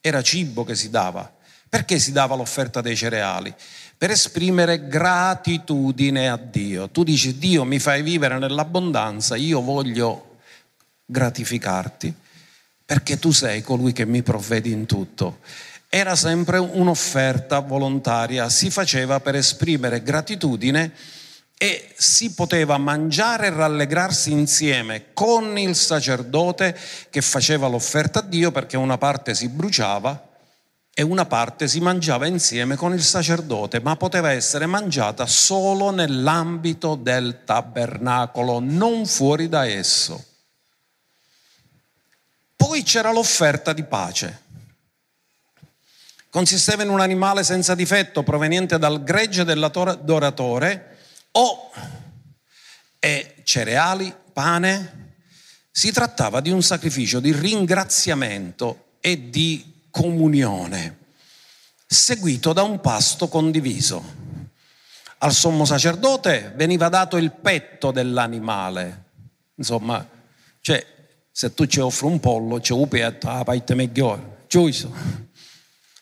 era 0.00 0.22
cibo 0.22 0.64
che 0.64 0.74
si 0.74 0.88
dava. 0.88 1.30
Perché 1.68 1.98
si 1.98 2.10
dava 2.10 2.34
l'offerta 2.36 2.80
dei 2.80 2.96
cereali? 2.96 3.54
per 3.98 4.12
esprimere 4.12 4.88
gratitudine 4.88 6.30
a 6.30 6.38
Dio. 6.38 6.88
Tu 6.88 7.04
dici 7.04 7.36
Dio 7.36 7.64
mi 7.64 7.78
fai 7.78 8.00
vivere 8.00 8.38
nell'abbondanza, 8.38 9.36
io 9.36 9.60
voglio 9.60 10.38
gratificarti 11.04 12.14
perché 12.90 13.20
tu 13.20 13.30
sei 13.30 13.62
colui 13.62 13.92
che 13.92 14.04
mi 14.04 14.22
provvedi 14.22 14.72
in 14.72 14.84
tutto. 14.84 15.38
Era 15.92 16.14
sempre 16.14 16.58
un'offerta 16.58 17.58
volontaria, 17.58 18.48
si 18.48 18.70
faceva 18.70 19.18
per 19.18 19.34
esprimere 19.34 20.04
gratitudine 20.04 20.92
e 21.58 21.92
si 21.96 22.32
poteva 22.32 22.78
mangiare 22.78 23.48
e 23.48 23.50
rallegrarsi 23.50 24.30
insieme 24.30 25.06
con 25.12 25.58
il 25.58 25.74
sacerdote 25.74 26.78
che 27.10 27.20
faceva 27.20 27.66
l'offerta 27.66 28.20
a 28.20 28.22
Dio 28.22 28.52
perché 28.52 28.76
una 28.76 28.98
parte 28.98 29.34
si 29.34 29.48
bruciava 29.48 30.28
e 30.94 31.02
una 31.02 31.26
parte 31.26 31.66
si 31.66 31.80
mangiava 31.80 32.28
insieme 32.28 32.76
con 32.76 32.92
il 32.92 33.02
sacerdote, 33.02 33.80
ma 33.80 33.96
poteva 33.96 34.30
essere 34.30 34.66
mangiata 34.66 35.26
solo 35.26 35.90
nell'ambito 35.90 36.94
del 36.94 37.40
tabernacolo, 37.44 38.60
non 38.60 39.06
fuori 39.06 39.48
da 39.48 39.66
esso. 39.66 40.24
Poi 42.54 42.84
c'era 42.84 43.10
l'offerta 43.10 43.72
di 43.72 43.82
pace. 43.82 44.48
Consisteva 46.30 46.84
in 46.84 46.90
un 46.90 47.00
animale 47.00 47.42
senza 47.42 47.74
difetto 47.74 48.22
proveniente 48.22 48.78
dal 48.78 49.02
gregge 49.02 49.44
dell'adoratore 49.44 50.98
o 51.32 51.70
e 53.00 53.34
cereali, 53.42 54.14
pane. 54.32 54.98
Si 55.72 55.90
trattava 55.90 56.40
di 56.40 56.50
un 56.50 56.62
sacrificio 56.62 57.18
di 57.18 57.32
ringraziamento 57.32 58.96
e 59.00 59.30
di 59.30 59.86
comunione, 59.90 60.98
seguito 61.86 62.52
da 62.52 62.62
un 62.62 62.80
pasto 62.80 63.28
condiviso. 63.28 64.18
Al 65.18 65.32
sommo 65.32 65.64
sacerdote 65.64 66.52
veniva 66.54 66.88
dato 66.88 67.16
il 67.16 67.32
petto 67.32 67.90
dell'animale. 67.90 69.04
Insomma, 69.56 70.06
cioè, 70.60 70.84
se 71.32 71.54
tu 71.54 71.66
ci 71.66 71.80
offri 71.80 72.06
un 72.06 72.20
pollo, 72.20 72.60
c'è 72.60 72.72
un 72.72 72.88
petto, 72.88 73.26
la 73.26 73.44
parte 73.44 73.74
migliore, 73.74 74.44
giusto? 74.48 75.28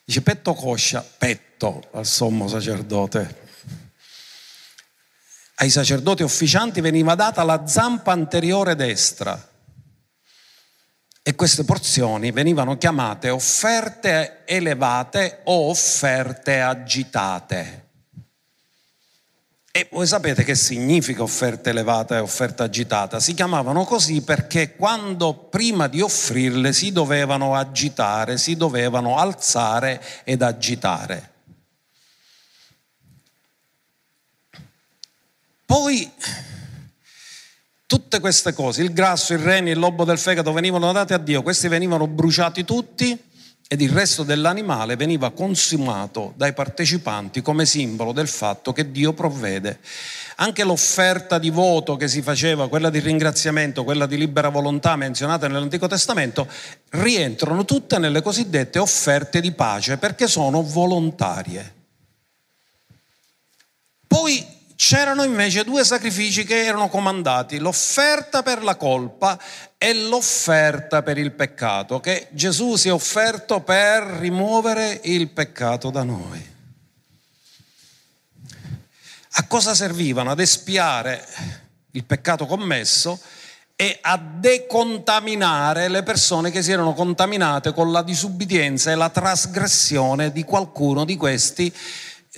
Dice 0.09 0.23
petto 0.23 0.55
coscia, 0.55 1.03
petto 1.03 1.83
al 1.93 2.07
sommo 2.07 2.49
sacerdote. 2.49 3.37
Ai 5.57 5.69
sacerdoti 5.69 6.23
ufficianti 6.23 6.81
veniva 6.81 7.15
data 7.15 7.43
la 7.43 7.67
zampa 7.67 8.13
anteriore 8.13 8.75
destra 8.75 9.51
e 11.23 11.35
queste 11.35 11.65
porzioni 11.65 12.31
venivano 12.31 12.79
chiamate 12.79 13.29
offerte 13.29 14.45
elevate 14.47 15.43
o 15.45 15.69
offerte 15.69 16.63
agitate. 16.63 17.88
E 19.79 19.87
voi 19.93 20.09
sapete 20.09 20.43
che 20.43 20.57
significa 20.57 21.23
offerta 21.23 21.71
elevata 21.71 22.17
e 22.17 22.19
offerta 22.19 22.65
agitata? 22.65 23.21
Si 23.21 23.33
chiamavano 23.33 23.85
così 23.85 24.23
perché 24.23 24.75
quando 24.75 25.35
prima 25.35 25.87
di 25.87 26.01
offrirle 26.01 26.73
si 26.73 26.91
dovevano 26.91 27.55
agitare, 27.55 28.39
si 28.39 28.57
dovevano 28.57 29.19
alzare 29.19 30.03
ed 30.25 30.43
agitare. 30.43 31.31
Poi 35.65 36.11
Tutte 37.89 38.21
queste 38.21 38.53
cose, 38.53 38.83
il 38.83 38.93
grasso, 38.93 39.33
il 39.33 39.39
reni, 39.39 39.71
il 39.71 39.79
lobo 39.79 40.05
del 40.05 40.19
fegato 40.19 40.53
venivano 40.53 40.93
date 40.93 41.15
a 41.15 41.19
Dio, 41.19 41.41
questi 41.43 41.69
venivano 41.69 42.07
bruciati 42.07 42.63
tutti 42.63 43.19
ed 43.71 43.83
il 43.83 43.91
resto 43.91 44.23
dell'animale 44.23 44.97
veniva 44.97 45.31
consumato 45.31 46.33
dai 46.37 46.55
partecipanti 46.55 47.43
come 47.43 47.67
simbolo 47.67 48.13
del 48.13 48.27
fatto 48.27 48.73
che 48.73 48.91
Dio 48.91 49.13
provvede. 49.13 49.81
Anche 50.37 50.65
l'offerta 50.65 51.39
di 51.39 51.51
voto 51.51 51.97
che 51.97 52.09
si 52.09 52.23
faceva, 52.23 52.71
quella 52.71 52.89
di 52.89 52.99
ringraziamento, 52.99 53.85
quella 53.85 54.07
di 54.07 54.17
libera 54.17 54.49
volontà 54.49 54.97
menzionata 54.97 55.49
nell'Antico 55.49 55.87
Testamento, 55.87 56.49
rientrano 56.91 57.67
tutte 57.67 57.99
nelle 57.99 58.23
cosiddette 58.23 58.79
offerte 58.79 59.43
di 59.43 59.53
pace 59.53 59.99
perché 59.99 60.29
sono 60.29 60.63
volontarie. 60.63 61.75
Poi 64.07 64.58
c'erano 64.89 65.23
invece 65.23 65.65
due 65.65 65.85
sacrifici 65.85 66.45
che 66.45 66.65
erano 66.65 66.89
comandati, 66.89 67.59
l'offerta 67.59 68.43
per 68.43 68.63
la 68.63 68.77
colpa 68.77 69.39
e 69.77 69.93
l'offerta 69.93 71.03
per 71.03 71.19
il 71.19 71.33
peccato, 71.33 72.01
che 72.01 72.29
Gesù 72.31 72.75
si 72.75 72.89
è 72.89 72.93
offerto 72.93 73.61
per 73.61 74.03
rimuovere 74.03 74.99
il 75.05 75.29
peccato 75.29 75.91
da 75.91 76.05
noi. 76.05 76.43
A 79.33 79.47
cosa 79.47 79.75
servivano? 79.75 80.31
Ad 80.31 80.41
espiare 80.41 81.23
il 81.91 82.07
peccato 82.07 82.47
commesso 82.47 83.21
e 83.77 83.99
a 84.01 84.17
decontaminare 84.17 85.89
le 85.89 86.03
persone 86.03 86.51
che 86.51 86.63
si 86.63 86.73
erano 86.73 86.95
contaminate 86.95 87.75
con 87.75 87.93
la 87.93 88.03
disubbidienza 88.03 88.91
e 88.91 88.95
la 88.95 89.11
trasgressione 89.11 90.33
di 90.33 90.45
qualcuno 90.45 91.05
di 91.05 91.17
questi 91.17 91.71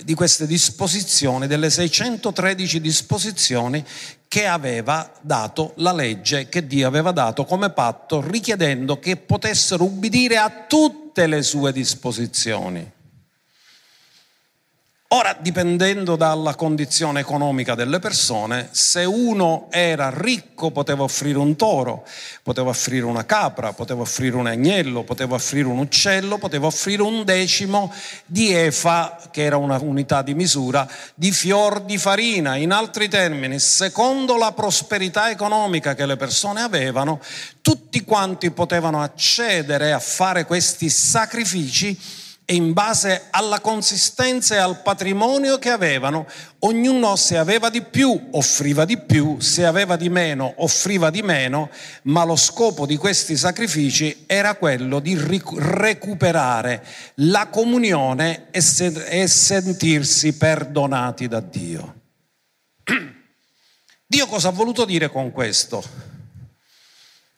di 0.03 0.13
queste 0.13 0.47
disposizioni, 0.47 1.47
delle 1.47 1.69
613 1.69 2.81
disposizioni 2.81 3.83
che 4.27 4.45
aveva 4.45 5.11
dato 5.21 5.73
la 5.77 5.91
legge, 5.91 6.47
che 6.47 6.65
Dio 6.65 6.87
aveva 6.87 7.11
dato 7.11 7.43
come 7.43 7.71
patto, 7.71 8.21
richiedendo 8.21 8.99
che 8.99 9.17
potessero 9.17 9.83
ubbidire 9.83 10.37
a 10.37 10.65
tutte 10.67 11.27
le 11.27 11.41
sue 11.43 11.71
disposizioni. 11.73 12.99
Ora, 15.13 15.35
dipendendo 15.37 16.15
dalla 16.15 16.55
condizione 16.55 17.19
economica 17.19 17.75
delle 17.75 17.99
persone, 17.99 18.69
se 18.71 19.03
uno 19.03 19.67
era 19.69 20.09
ricco 20.09 20.71
poteva 20.71 21.03
offrire 21.03 21.37
un 21.37 21.57
toro, 21.57 22.07
poteva 22.41 22.69
offrire 22.69 23.03
una 23.03 23.25
capra, 23.25 23.73
poteva 23.73 24.03
offrire 24.03 24.37
un 24.37 24.47
agnello, 24.47 25.03
poteva 25.03 25.35
offrire 25.35 25.67
un 25.67 25.79
uccello, 25.79 26.37
poteva 26.37 26.67
offrire 26.67 27.01
un 27.01 27.25
decimo 27.25 27.93
di 28.25 28.53
efa, 28.53 29.17
che 29.31 29.43
era 29.43 29.57
una 29.57 29.77
unità 29.81 30.21
di 30.21 30.33
misura, 30.33 30.89
di 31.13 31.33
fior 31.33 31.81
di 31.81 31.97
farina. 31.97 32.55
In 32.55 32.71
altri 32.71 33.09
termini, 33.09 33.59
secondo 33.59 34.37
la 34.37 34.53
prosperità 34.53 35.29
economica 35.29 35.93
che 35.93 36.05
le 36.05 36.15
persone 36.15 36.61
avevano, 36.61 37.19
tutti 37.61 38.05
quanti 38.05 38.49
potevano 38.51 39.01
accedere 39.01 39.91
a 39.91 39.99
fare 39.99 40.45
questi 40.45 40.87
sacrifici 40.87 41.99
e 42.51 42.55
in 42.55 42.73
base 42.73 43.27
alla 43.29 43.61
consistenza 43.61 44.55
e 44.55 44.57
al 44.57 44.81
patrimonio 44.81 45.57
che 45.57 45.69
avevano, 45.69 46.27
ognuno 46.59 47.15
se 47.15 47.37
aveva 47.37 47.69
di 47.69 47.81
più 47.81 48.27
offriva 48.31 48.83
di 48.83 48.97
più, 48.97 49.39
se 49.39 49.65
aveva 49.65 49.95
di 49.95 50.09
meno 50.09 50.55
offriva 50.57 51.09
di 51.09 51.21
meno, 51.21 51.69
ma 52.03 52.25
lo 52.25 52.35
scopo 52.35 52.85
di 52.85 52.97
questi 52.97 53.37
sacrifici 53.37 54.25
era 54.27 54.55
quello 54.55 54.99
di 54.99 55.17
recuperare 55.17 56.85
la 57.15 57.47
comunione 57.47 58.47
e, 58.51 58.59
sentirsi 59.29 60.33
perdonati 60.33 61.29
da 61.29 61.39
Dio. 61.39 61.95
Dio 64.05 64.27
cosa 64.27 64.49
ha 64.49 64.51
voluto 64.51 64.83
dire 64.83 65.09
con 65.09 65.31
questo? 65.31 65.81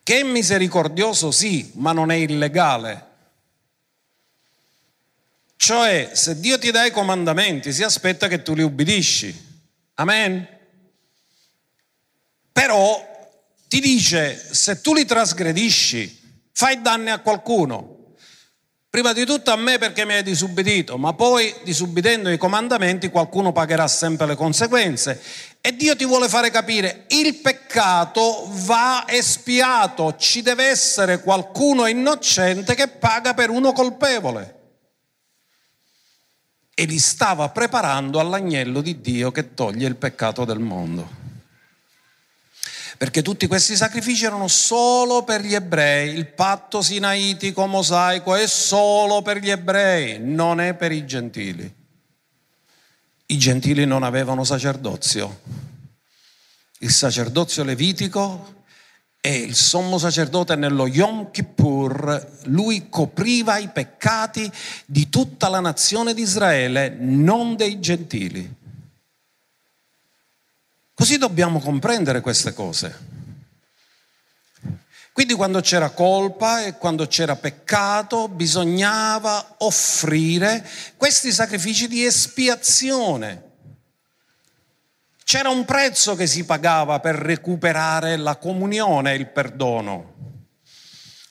Che 0.02 0.20
è 0.20 0.24
misericordioso 0.24 1.30
sì, 1.30 1.70
ma 1.76 1.92
non 1.92 2.10
è 2.10 2.16
illegale 2.16 3.12
cioè, 5.64 6.10
se 6.12 6.42
Dio 6.42 6.60
ti 6.60 6.72
dà 6.72 6.84
i 6.84 6.92
comandamenti, 6.92 7.72
si 7.72 7.84
aspetta 7.84 8.28
che 8.28 8.42
tu 8.42 8.54
li 8.54 8.64
ubbidisci. 8.64 9.34
Amen? 9.94 10.46
Però 12.52 13.30
ti 13.70 13.80
dice, 13.80 14.46
se 14.52 14.82
tu 14.82 14.94
li 14.94 15.06
trasgredisci, 15.06 16.50
fai 16.52 16.82
danni 16.82 17.12
a 17.12 17.20
qualcuno. 17.20 18.16
Prima 18.90 19.14
di 19.14 19.26
tutto 19.26 19.52
a 19.52 19.56
me 19.56 19.78
perché 19.78 20.04
mi 20.04 20.16
hai 20.16 20.24
disubbidito, 20.24 20.98
ma 20.98 21.14
poi 21.14 21.56
disubbidendo 21.64 22.30
i 22.30 22.38
comandamenti 22.38 23.08
qualcuno 23.08 23.54
pagherà 23.54 23.88
sempre 23.88 24.28
le 24.28 24.36
conseguenze. 24.36 25.22
E 25.62 25.74
Dio 25.78 25.96
ti 25.96 26.04
vuole 26.04 26.28
fare 26.28 26.52
capire, 26.52 27.06
il 27.08 27.36
peccato 27.36 28.50
va 28.66 29.06
espiato, 29.08 30.18
ci 30.18 30.42
deve 30.42 30.66
essere 30.66 31.22
qualcuno 31.22 31.86
innocente 31.86 32.76
che 32.76 32.90
paga 32.90 33.34
per 33.34 33.50
uno 33.50 33.72
colpevole. 33.72 34.58
E 36.74 36.86
li 36.86 37.00
stava 37.00 37.50
preparando 37.50 38.20
all'agnello 38.20 38.82
di 38.82 39.00
Dio 39.00 39.32
che 39.32 39.54
toglie 39.54 39.88
il 39.88 39.96
peccato 39.96 40.46
del 40.46 40.60
mondo 40.60 41.22
perché 43.04 43.22
tutti 43.22 43.48
questi 43.48 43.76
sacrifici 43.76 44.24
erano 44.24 44.48
solo 44.48 45.24
per 45.24 45.42
gli 45.42 45.54
ebrei, 45.54 46.14
il 46.16 46.28
patto 46.28 46.82
sinaitico 46.82 47.66
mosaico 47.66 48.34
è 48.34 48.48
solo 48.48 49.22
per 49.22 49.40
gli 49.40 49.50
ebrei, 49.50 50.20
non 50.22 50.62
è 50.62 50.74
per 50.74 50.94
i 50.94 51.06
gentili. 51.06 51.70
I 53.26 53.38
gentili 53.38 53.86
non 53.86 54.04
avevano 54.04 54.46
sacerdozio. 54.46 55.42
Il 56.80 56.92
sacerdozio 56.92 57.66
levitico 57.66 58.53
e 59.26 59.38
il 59.38 59.56
sommo 59.56 59.98
sacerdote 59.98 60.58
nello 60.58 60.86
Yom 60.86 61.32
Kippur, 61.32 62.42
lui 62.48 62.90
copriva 62.90 63.58
i 63.58 63.70
peccati 63.70 64.52
di 64.86 65.08
tutta 65.08 65.48
la 65.48 65.62
nazione 65.62 66.14
di 66.14 66.22
Israele, 66.22 66.90
non 66.90 67.56
dei 67.56 67.80
gentili. 67.80 68.54
Così 70.94 71.18
dobbiamo 71.18 71.62
comprendere 71.62 72.20
queste 72.20 72.52
cose. 72.52 73.12
Quindi 75.14 75.36
quando 75.36 75.62
c'era 75.62 75.92
colpa 75.92 76.66
e 76.66 76.78
quando 76.78 77.08
c'era 77.08 77.38
peccato 77.38 78.28
bisognava 78.28 79.56
offrire 79.60 80.70
questi 80.98 81.32
sacrifici 81.32 81.88
di 81.88 82.04
espiazione. 82.04 83.43
C'era 85.24 85.50
un 85.50 85.66
prezzo 85.66 86.16
che 86.16 86.28
si 86.28 86.46
pagava 86.46 87.00
per 87.00 87.16
recuperare 87.16 88.18
la 88.18 88.36
comunione 88.36 89.14
e 89.14 89.16
il 89.16 89.28
perdono. 89.28 90.12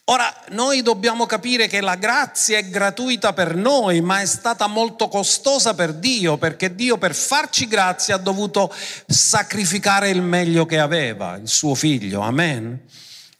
Ora, 0.06 0.34
noi 0.50 0.82
dobbiamo 0.82 1.26
capire 1.26 1.68
che 1.68 1.80
la 1.80 1.94
grazia 1.94 2.58
è 2.58 2.68
gratuita 2.68 3.32
per 3.32 3.54
noi, 3.54 4.00
ma 4.00 4.20
è 4.20 4.26
stata 4.26 4.66
molto 4.66 5.06
costosa 5.06 5.74
per 5.74 5.94
Dio, 5.94 6.36
perché 6.38 6.74
Dio 6.74 6.98
per 6.98 7.14
farci 7.14 7.68
grazia 7.68 8.16
ha 8.16 8.18
dovuto 8.18 8.74
sacrificare 9.06 10.10
il 10.10 10.20
meglio 10.20 10.66
che 10.66 10.80
aveva, 10.80 11.36
il 11.36 11.48
suo 11.48 11.74
figlio. 11.76 12.20
Amen. 12.20 12.80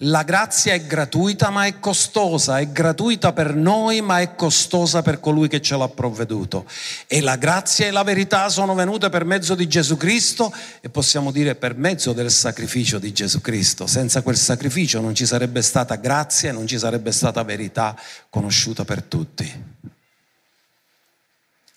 La 0.05 0.25
grazia 0.25 0.73
è 0.73 0.85
gratuita 0.85 1.51
ma 1.51 1.67
è 1.67 1.79
costosa, 1.79 2.59
è 2.59 2.73
gratuita 2.73 3.33
per 3.33 3.55
noi 3.55 4.01
ma 4.01 4.21
è 4.21 4.35
costosa 4.35 5.01
per 5.01 5.21
colui 5.21 5.47
che 5.47 5.61
ce 5.61 5.77
l'ha 5.77 5.89
provveduto. 5.89 6.67
E 7.07 7.21
la 7.21 7.37
grazia 7.37 7.87
e 7.87 7.93
la 7.93 8.03
verità 8.03 8.49
sono 8.49 8.75
venute 8.75 9.11
per 9.11 9.25
mezzo 9.25 9.55
di 9.55 9.69
Gesù 9.69 9.97
Cristo 9.97 10.53
e 10.81 10.89
possiamo 10.89 11.31
dire 11.31 11.55
per 11.55 11.77
mezzo 11.77 12.13
del 12.13 12.33
sacrificio 12.33 12.99
di 12.99 13.13
Gesù 13.13 13.41
Cristo. 13.41 13.87
Senza 13.87 14.23
quel 14.23 14.37
sacrificio 14.37 15.01
non 15.01 15.15
ci 15.15 15.25
sarebbe 15.25 15.63
stata 15.63 15.95
grazia 15.95 16.49
e 16.49 16.53
non 16.53 16.67
ci 16.67 16.79
sarebbe 16.79 17.13
stata 17.13 17.45
verità 17.45 17.97
conosciuta 18.29 18.85
per 18.85 19.05
tutti. 19.05 19.65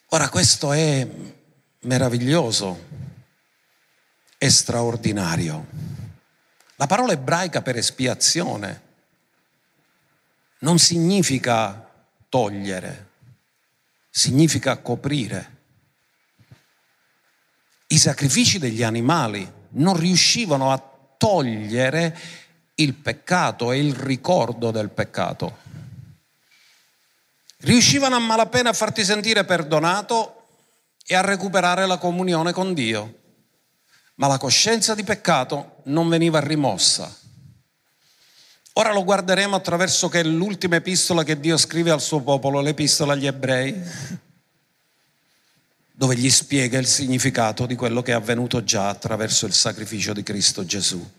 Ora 0.10 0.30
questo 0.30 0.72
è 0.72 1.08
meraviglioso, 1.82 2.80
è 4.36 4.50
straordinario. 4.50 6.05
La 6.78 6.88
parola 6.88 7.14
ebraica 7.14 7.62
per 7.62 7.78
espiazione 7.78 8.82
non 10.60 10.78
significa 10.78 11.90
togliere, 12.28 13.10
significa 14.10 14.78
coprire. 14.78 15.54
I 17.88 17.98
sacrifici 17.98 18.60
degli 18.60 18.84
animali 18.84 19.50
non 19.70 19.96
riuscivano 19.96 20.72
a 20.72 20.84
togliere 21.18 22.18
il 22.76 22.94
peccato 22.94 23.72
e 23.72 23.80
il 23.80 23.94
ricordo 23.94 24.72
del 24.72 24.90
peccato. 24.90 25.64
Riuscivano 27.60 28.16
a 28.16 28.20
malapena 28.20 28.72
a 28.72 28.74
farti 28.74 29.06
sentire 29.06 29.46
perdonato 29.46 30.48
e 31.06 31.16
a 31.16 31.22
recuperare 31.22 31.86
la 31.86 31.98
comunione 31.98 32.52
con 32.52 32.74
Dio 32.74 33.24
ma 34.16 34.28
la 34.28 34.38
coscienza 34.38 34.96
di 34.96 35.04
peccato 35.04 35.78
non 35.86 36.08
veniva 36.08 36.40
rimossa. 36.40 37.14
Ora 38.74 38.92
lo 38.92 39.04
guarderemo 39.04 39.56
attraverso 39.56 40.10
che 40.10 40.20
è 40.20 40.24
l'ultima 40.24 40.76
epistola 40.76 41.24
che 41.24 41.40
Dio 41.40 41.58
scrive 41.58 41.92
al 41.92 42.02
suo 42.02 42.22
popolo, 42.22 42.60
l'epistola 42.60 43.14
agli 43.14 43.26
ebrei, 43.26 43.74
dove 45.92 46.18
gli 46.18 46.30
spiega 46.30 46.78
il 46.78 46.86
significato 46.86 47.66
di 47.66 47.76
quello 47.76 48.02
che 48.02 48.12
è 48.12 48.16
avvenuto 48.16 48.64
già 48.66 48.90
attraverso 48.90 49.46
il 49.46 49.54
sacrificio 49.54 50.12
di 50.12 50.24
Cristo 50.24 50.66
Gesù. 50.66 51.10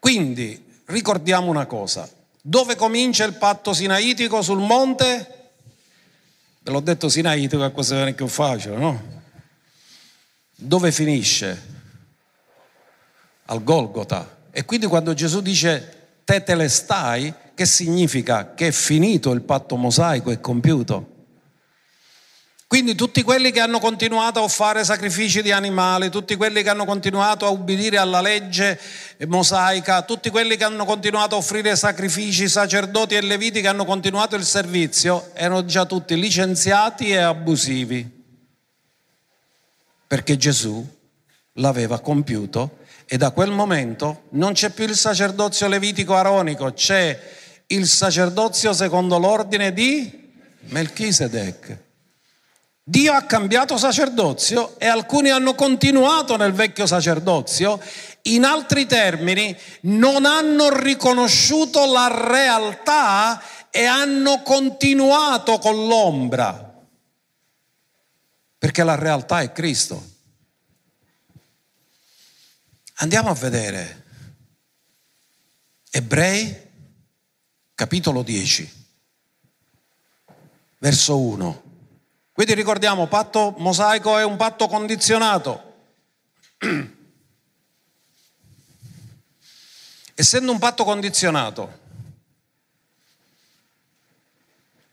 Quindi 0.00 0.80
ricordiamo 0.86 1.48
una 1.48 1.66
cosa, 1.66 2.08
dove 2.42 2.74
comincia 2.74 3.24
il 3.24 3.34
patto 3.34 3.72
sinaitico 3.72 4.42
sul 4.42 4.58
monte? 4.58 5.50
Ve 6.60 6.70
l'ho 6.72 6.80
detto 6.80 7.08
sinaitico, 7.08 7.64
è 7.64 7.70
cosa 7.70 7.98
non 7.98 8.08
è 8.08 8.14
più 8.14 8.26
facile, 8.26 8.76
no? 8.76 9.15
Dove 10.56 10.90
finisce? 10.90 11.74
Al 13.46 13.62
Golgota. 13.62 14.38
E 14.50 14.64
quindi 14.64 14.86
quando 14.86 15.14
Gesù 15.14 15.40
dice 15.40 15.92
te 16.24 16.42
te 16.42 16.54
le 16.54 16.68
stai, 16.68 17.32
che 17.54 17.66
significa? 17.66 18.54
Che 18.54 18.68
è 18.68 18.72
finito 18.72 19.32
il 19.32 19.42
patto 19.42 19.76
mosaico, 19.76 20.30
è 20.30 20.40
compiuto. 20.40 21.14
Quindi 22.66 22.96
tutti 22.96 23.22
quelli 23.22 23.52
che 23.52 23.60
hanno 23.60 23.78
continuato 23.78 24.42
a 24.42 24.48
fare 24.48 24.82
sacrifici 24.82 25.40
di 25.40 25.52
animali, 25.52 26.10
tutti 26.10 26.34
quelli 26.34 26.64
che 26.64 26.68
hanno 26.68 26.84
continuato 26.84 27.46
a 27.46 27.50
ubbidire 27.50 27.96
alla 27.96 28.20
legge 28.20 28.80
mosaica, 29.28 30.02
tutti 30.02 30.30
quelli 30.30 30.56
che 30.56 30.64
hanno 30.64 30.84
continuato 30.84 31.36
a 31.36 31.38
offrire 31.38 31.76
sacrifici, 31.76 32.48
sacerdoti 32.48 33.14
e 33.14 33.20
leviti 33.20 33.60
che 33.60 33.68
hanno 33.68 33.84
continuato 33.84 34.34
il 34.34 34.44
servizio, 34.44 35.30
erano 35.34 35.64
già 35.64 35.86
tutti 35.86 36.18
licenziati 36.18 37.10
e 37.10 37.18
abusivi 37.18 38.15
perché 40.06 40.36
Gesù 40.36 40.84
l'aveva 41.54 42.00
compiuto 42.00 42.78
e 43.06 43.16
da 43.16 43.30
quel 43.30 43.50
momento 43.50 44.24
non 44.30 44.52
c'è 44.52 44.70
più 44.70 44.84
il 44.84 44.96
sacerdozio 44.96 45.68
levitico 45.68 46.14
aronico, 46.14 46.72
c'è 46.72 47.18
il 47.68 47.86
sacerdozio 47.86 48.72
secondo 48.72 49.18
l'ordine 49.18 49.72
di 49.72 50.24
Melchisedec. 50.68 51.84
Dio 52.82 53.12
ha 53.12 53.22
cambiato 53.22 53.76
sacerdozio 53.76 54.78
e 54.78 54.86
alcuni 54.86 55.30
hanno 55.30 55.54
continuato 55.54 56.36
nel 56.36 56.52
vecchio 56.52 56.86
sacerdozio, 56.86 57.80
in 58.22 58.44
altri 58.44 58.86
termini 58.86 59.56
non 59.82 60.24
hanno 60.24 60.68
riconosciuto 60.70 61.90
la 61.90 62.06
realtà 62.28 63.42
e 63.70 63.84
hanno 63.84 64.42
continuato 64.42 65.58
con 65.58 65.86
l'ombra 65.86 66.65
perché 68.58 68.82
la 68.82 68.94
realtà 68.94 69.42
è 69.42 69.52
Cristo. 69.52 70.14
Andiamo 72.94 73.28
a 73.28 73.34
vedere 73.34 74.04
Ebrei 75.90 76.64
capitolo 77.74 78.22
10, 78.22 78.86
verso 80.78 81.18
1. 81.18 81.62
Quindi 82.32 82.54
ricordiamo, 82.54 83.06
patto 83.06 83.54
mosaico 83.58 84.18
è 84.18 84.24
un 84.24 84.36
patto 84.36 84.66
condizionato. 84.66 85.74
Essendo 90.14 90.52
un 90.52 90.58
patto 90.58 90.84
condizionato, 90.84 91.78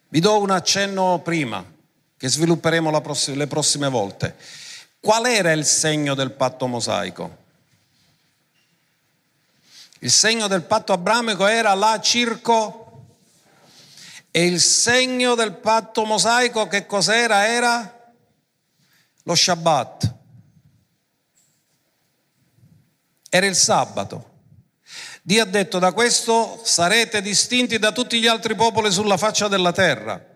vi 0.10 0.20
do 0.20 0.40
un 0.40 0.52
accenno 0.52 1.20
prima 1.24 1.73
che 2.24 2.30
svilupperemo 2.30 3.02
prossima, 3.02 3.36
le 3.36 3.48
prossime 3.48 3.90
volte. 3.90 4.38
Qual 5.02 5.26
era 5.26 5.52
il 5.52 5.66
segno 5.66 6.14
del 6.14 6.32
patto 6.32 6.68
mosaico? 6.68 7.38
Il 10.00 10.10
segno 10.10 10.48
del 10.48 10.64
patto 10.64 10.94
abramico 10.94 11.46
era 11.46 11.74
la 11.74 12.00
circo 12.00 13.08
e 14.32 14.46
il 14.46 14.62
segno 14.62 15.36
del 15.36 15.52
patto 15.52 16.06
mosaico 16.06 16.66
che 16.70 16.86
cos'era? 16.86 17.46
Era 17.46 18.14
lo 19.24 19.36
Shabbat. 19.36 20.14
Era 23.28 23.46
il 23.48 23.56
sabato. 23.56 24.30
Dio 25.22 25.44
ha 25.44 25.46
detto 25.46 25.78
da 25.78 25.92
questo 25.92 26.62
sarete 26.64 27.22
distinti 27.22 27.78
da 27.80 27.92
tutti 27.92 28.18
gli 28.22 28.28
altri 28.28 28.56
popoli 28.56 28.94
sulla 28.94 29.18
faccia 29.18 29.50
della 29.50 29.74
terra 29.74 30.32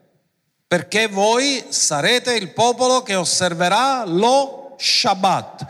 perché 0.68 1.08
voi 1.08 1.64
sarete 1.70 2.34
il 2.34 2.50
popolo 2.50 3.02
che 3.02 3.16
osserverà 3.16 4.04
lo 4.06 4.76
Shabbat. 4.78 5.66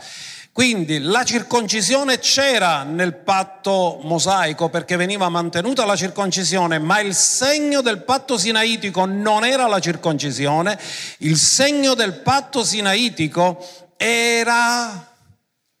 Quindi 0.52 0.98
la 0.98 1.22
circoncisione 1.22 2.18
c'era 2.18 2.82
nel 2.82 3.14
patto 3.14 4.00
mosaico 4.02 4.68
perché 4.68 4.96
veniva 4.96 5.28
mantenuta 5.28 5.84
la 5.84 5.94
circoncisione, 5.94 6.80
ma 6.80 6.98
il 6.98 7.14
segno 7.14 7.80
del 7.80 8.02
patto 8.02 8.36
sinaitico 8.36 9.04
non 9.04 9.44
era 9.44 9.68
la 9.68 9.78
circoncisione, 9.78 10.76
il 11.18 11.36
segno 11.36 11.94
del 11.94 12.14
patto 12.14 12.64
sinaitico 12.64 13.64
era 13.96 15.07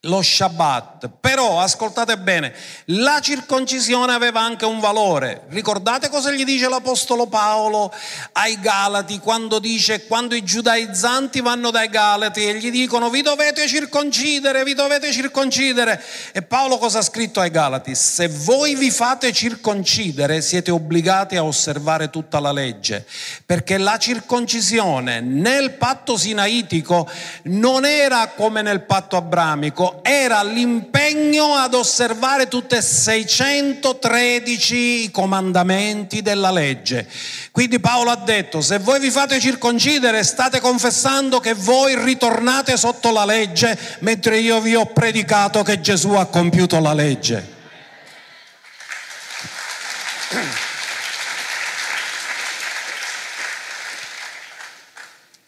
lo 0.08 0.22
Shabbat. 0.22 1.10
Però, 1.20 1.60
ascoltate 1.60 2.18
bene, 2.18 2.52
la 2.86 3.20
circoncisione 3.20 4.12
aveva 4.12 4.40
anche 4.40 4.64
un 4.64 4.80
valore. 4.80 5.42
Ricordate 5.48 6.08
cosa 6.08 6.32
gli 6.32 6.44
dice 6.44 6.68
l'Apostolo 6.68 7.26
Paolo 7.26 7.92
ai 8.32 8.58
Galati 8.60 9.18
quando 9.20 9.58
dice, 9.58 10.06
quando 10.06 10.34
i 10.34 10.42
giudaizzanti 10.42 11.40
vanno 11.40 11.70
dai 11.70 11.88
Galati 11.88 12.44
e 12.44 12.54
gli 12.54 12.70
dicono 12.70 13.10
vi 13.10 13.22
dovete 13.22 13.68
circoncidere, 13.68 14.64
vi 14.64 14.74
dovete 14.74 15.12
circoncidere. 15.12 16.02
E 16.32 16.42
Paolo 16.42 16.78
cosa 16.78 16.98
ha 16.98 17.02
scritto 17.02 17.40
ai 17.40 17.50
Galati? 17.50 17.94
Se 17.94 18.28
voi 18.28 18.74
vi 18.74 18.90
fate 18.90 19.32
circoncidere 19.32 20.40
siete 20.40 20.70
obbligati 20.70 21.36
a 21.36 21.44
osservare 21.44 22.10
tutta 22.10 22.40
la 22.40 22.52
legge, 22.52 23.06
perché 23.44 23.76
la 23.76 23.98
circoncisione 23.98 25.20
nel 25.20 25.72
patto 25.72 26.16
sinaitico 26.16 27.08
non 27.44 27.84
era 27.84 28.28
come 28.28 28.62
nel 28.62 28.82
patto 28.82 29.16
abramico, 29.16 29.97
era 30.02 30.42
l'impegno 30.42 31.54
ad 31.54 31.74
osservare 31.74 32.48
tutti 32.48 32.74
e 32.74 32.82
613 32.82 35.10
comandamenti 35.10 36.22
della 36.22 36.50
legge. 36.50 37.06
Quindi 37.50 37.80
Paolo 37.80 38.10
ha 38.10 38.16
detto, 38.16 38.60
se 38.60 38.78
voi 38.78 39.00
vi 39.00 39.10
fate 39.10 39.40
circoncidere 39.40 40.22
state 40.22 40.60
confessando 40.60 41.40
che 41.40 41.54
voi 41.54 41.98
ritornate 42.02 42.76
sotto 42.76 43.10
la 43.10 43.24
legge, 43.24 43.78
mentre 44.00 44.38
io 44.38 44.60
vi 44.60 44.74
ho 44.74 44.86
predicato 44.86 45.62
che 45.62 45.80
Gesù 45.80 46.10
ha 46.10 46.26
compiuto 46.26 46.78
la 46.80 46.92
legge. 46.92 47.56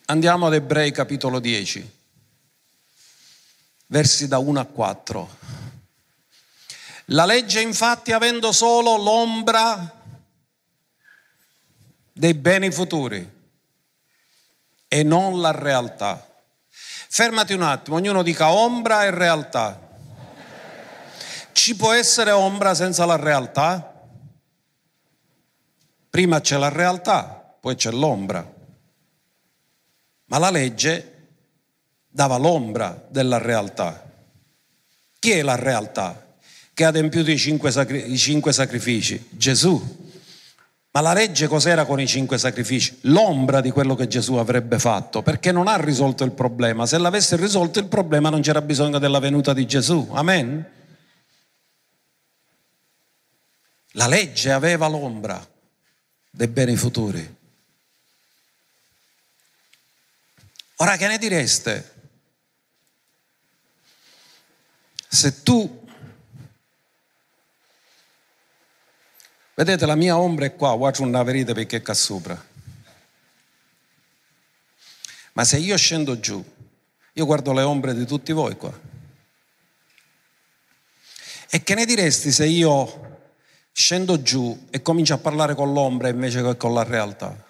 Andiamo 0.06 0.46
ad 0.46 0.54
Ebrei 0.54 0.90
capitolo 0.90 1.38
10 1.38 1.98
versi 3.90 4.28
da 4.28 4.38
1 4.38 4.60
a 4.60 4.64
4. 4.64 5.38
La 7.06 7.24
legge 7.24 7.60
infatti 7.60 8.12
avendo 8.12 8.52
solo 8.52 8.96
l'ombra 8.96 9.98
dei 12.12 12.34
beni 12.34 12.70
futuri 12.70 13.38
e 14.86 15.02
non 15.02 15.40
la 15.40 15.50
realtà. 15.50 16.24
Fermati 16.68 17.52
un 17.52 17.62
attimo, 17.62 17.96
ognuno 17.96 18.22
dica 18.22 18.52
ombra 18.52 19.04
e 19.04 19.10
realtà. 19.10 19.88
Ci 21.50 21.74
può 21.74 21.92
essere 21.92 22.30
ombra 22.30 22.74
senza 22.74 23.04
la 23.06 23.16
realtà? 23.16 23.92
Prima 26.08 26.40
c'è 26.40 26.56
la 26.56 26.68
realtà, 26.68 27.24
poi 27.60 27.74
c'è 27.74 27.90
l'ombra. 27.90 28.58
Ma 30.26 30.38
la 30.38 30.50
legge 30.50 31.09
dava 32.10 32.36
l'ombra 32.36 33.06
della 33.08 33.38
realtà. 33.38 34.08
Chi 35.18 35.30
è 35.30 35.42
la 35.42 35.54
realtà 35.54 36.26
che 36.74 36.84
ha 36.84 36.88
adempiuto 36.88 37.30
i 37.30 37.38
cinque, 37.38 37.70
sacri- 37.70 38.10
i 38.10 38.18
cinque 38.18 38.52
sacrifici? 38.52 39.28
Gesù. 39.30 39.98
Ma 40.92 41.00
la 41.00 41.12
legge 41.12 41.46
cos'era 41.46 41.84
con 41.84 42.00
i 42.00 42.06
cinque 42.06 42.36
sacrifici? 42.36 42.98
L'ombra 43.02 43.60
di 43.60 43.70
quello 43.70 43.94
che 43.94 44.08
Gesù 44.08 44.34
avrebbe 44.34 44.80
fatto, 44.80 45.22
perché 45.22 45.52
non 45.52 45.68
ha 45.68 45.76
risolto 45.76 46.24
il 46.24 46.32
problema. 46.32 46.84
Se 46.84 46.98
l'avesse 46.98 47.36
risolto 47.36 47.78
il 47.78 47.86
problema 47.86 48.28
non 48.28 48.40
c'era 48.40 48.60
bisogno 48.60 48.98
della 48.98 49.20
venuta 49.20 49.52
di 49.52 49.66
Gesù. 49.66 50.08
Amen? 50.12 50.68
La 53.92 54.08
legge 54.08 54.50
aveva 54.50 54.88
l'ombra 54.88 55.48
dei 56.28 56.48
beni 56.48 56.74
futuri. 56.74 57.36
Ora 60.76 60.96
che 60.96 61.06
ne 61.06 61.18
direste? 61.18 61.99
Se 65.12 65.42
tu, 65.42 65.88
vedete 69.54 69.84
la 69.84 69.96
mia 69.96 70.16
ombra 70.16 70.46
è 70.46 70.54
qua, 70.54 70.76
guarda 70.76 71.02
una 71.02 71.24
verità 71.24 71.52
perché 71.52 71.78
è 71.78 71.82
qua 71.82 71.94
sopra. 71.94 72.46
Ma 75.32 75.44
se 75.44 75.56
io 75.56 75.76
scendo 75.76 76.20
giù, 76.20 76.42
io 77.14 77.26
guardo 77.26 77.52
le 77.52 77.62
ombre 77.62 77.92
di 77.92 78.06
tutti 78.06 78.30
voi 78.30 78.56
qua. 78.56 78.72
E 81.50 81.62
che 81.64 81.74
ne 81.74 81.84
diresti 81.86 82.30
se 82.30 82.46
io 82.46 83.32
scendo 83.72 84.22
giù 84.22 84.68
e 84.70 84.80
comincio 84.80 85.14
a 85.14 85.18
parlare 85.18 85.56
con 85.56 85.72
l'ombra 85.72 86.08
invece 86.08 86.40
che 86.40 86.56
con 86.56 86.72
la 86.72 86.84
realtà? 86.84 87.48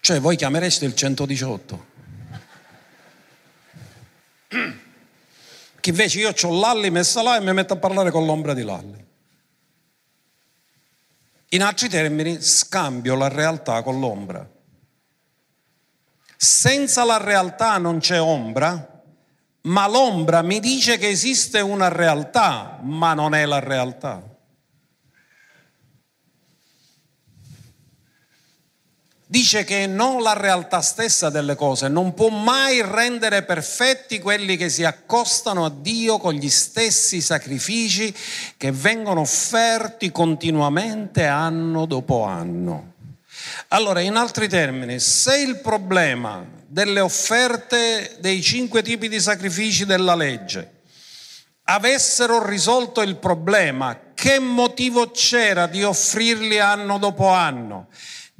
Cioè 0.00 0.18
voi 0.18 0.34
chiamereste 0.34 0.84
il 0.84 0.96
118. 0.96 1.89
Che 4.50 5.90
invece 5.90 6.18
io 6.18 6.34
ho 6.34 6.60
Lalli 6.60 6.90
messa 6.90 7.22
là 7.22 7.36
e 7.36 7.40
mi 7.40 7.52
metto 7.52 7.74
a 7.74 7.76
parlare 7.76 8.10
con 8.10 8.26
l'ombra 8.26 8.52
di 8.52 8.62
Lalli. 8.62 9.06
In 11.50 11.62
altri 11.62 11.88
termini, 11.88 12.40
scambio 12.40 13.14
la 13.14 13.28
realtà 13.28 13.82
con 13.82 14.00
l'ombra. 14.00 14.48
Senza 16.36 17.04
la 17.04 17.18
realtà 17.18 17.78
non 17.78 17.98
c'è 17.98 18.20
ombra, 18.20 19.02
ma 19.62 19.88
l'ombra 19.88 20.42
mi 20.42 20.58
dice 20.58 20.96
che 20.98 21.08
esiste 21.08 21.60
una 21.60 21.88
realtà, 21.88 22.78
ma 22.82 23.14
non 23.14 23.34
è 23.34 23.44
la 23.46 23.58
realtà. 23.58 24.29
Dice 29.30 29.62
che 29.62 29.86
non 29.86 30.22
la 30.22 30.32
realtà 30.32 30.80
stessa 30.80 31.30
delle 31.30 31.54
cose 31.54 31.86
non 31.86 32.14
può 32.14 32.30
mai 32.30 32.82
rendere 32.82 33.44
perfetti 33.44 34.18
quelli 34.18 34.56
che 34.56 34.68
si 34.68 34.82
accostano 34.82 35.64
a 35.64 35.70
Dio 35.70 36.18
con 36.18 36.34
gli 36.34 36.50
stessi 36.50 37.20
sacrifici 37.20 38.12
che 38.56 38.72
vengono 38.72 39.20
offerti 39.20 40.10
continuamente 40.10 41.26
anno 41.26 41.86
dopo 41.86 42.24
anno. 42.24 42.94
Allora, 43.68 44.00
in 44.00 44.16
altri 44.16 44.48
termini, 44.48 44.98
se 44.98 45.38
il 45.38 45.60
problema 45.60 46.44
delle 46.66 46.98
offerte 46.98 48.16
dei 48.18 48.42
cinque 48.42 48.82
tipi 48.82 49.08
di 49.08 49.20
sacrifici 49.20 49.86
della 49.86 50.16
legge 50.16 50.78
avessero 51.64 52.44
risolto 52.44 53.00
il 53.00 53.14
problema, 53.14 53.96
che 54.12 54.40
motivo 54.40 55.12
c'era 55.12 55.68
di 55.68 55.84
offrirli 55.84 56.58
anno 56.58 56.98
dopo 56.98 57.28
anno? 57.28 57.86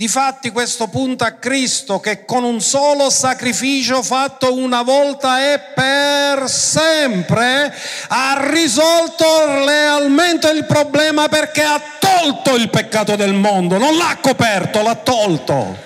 Difatti 0.00 0.50
questo 0.50 0.88
punta 0.88 1.26
a 1.26 1.32
Cristo 1.32 2.00
che 2.00 2.24
con 2.24 2.42
un 2.42 2.62
solo 2.62 3.10
sacrificio 3.10 4.02
fatto 4.02 4.54
una 4.54 4.80
volta 4.80 5.52
e 5.52 5.60
per 5.74 6.48
sempre 6.48 7.70
ha 8.08 8.48
risolto 8.48 9.26
realmente 9.66 10.48
il 10.48 10.64
problema 10.64 11.28
perché 11.28 11.62
ha 11.62 11.78
tolto 11.98 12.54
il 12.54 12.70
peccato 12.70 13.14
del 13.14 13.34
mondo, 13.34 13.76
non 13.76 13.98
l'ha 13.98 14.16
coperto, 14.22 14.80
l'ha 14.80 14.94
tolto. 14.94 15.76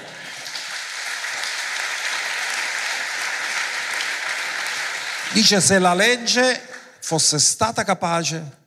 Dice 5.33 5.61
se 5.61 5.81
la 5.81 5.93
legge 5.93 6.63
fosse 7.01 7.41
stata 7.41 7.83
capace 7.83 8.63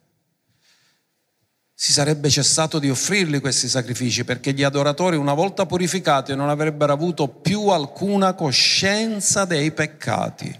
si 1.79 1.91
sarebbe 1.91 2.31
cessato 2.31 2.79
di 2.79 2.89
offrirli 2.89 3.39
questi 3.39 3.69
sacrifici 3.69 4.23
perché 4.23 4.51
gli 4.51 4.63
adoratori 4.63 5.15
una 5.15 5.35
volta 5.35 5.67
purificati 5.67 6.35
non 6.35 6.49
avrebbero 6.49 6.91
avuto 6.91 7.27
più 7.27 7.67
alcuna 7.67 8.33
coscienza 8.33 9.45
dei 9.45 9.71
peccati. 9.71 10.59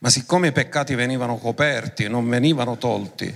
Ma 0.00 0.10
siccome 0.10 0.48
i 0.48 0.52
peccati 0.52 0.94
venivano 0.94 1.38
coperti 1.38 2.08
non 2.08 2.28
venivano 2.28 2.76
tolti, 2.76 3.34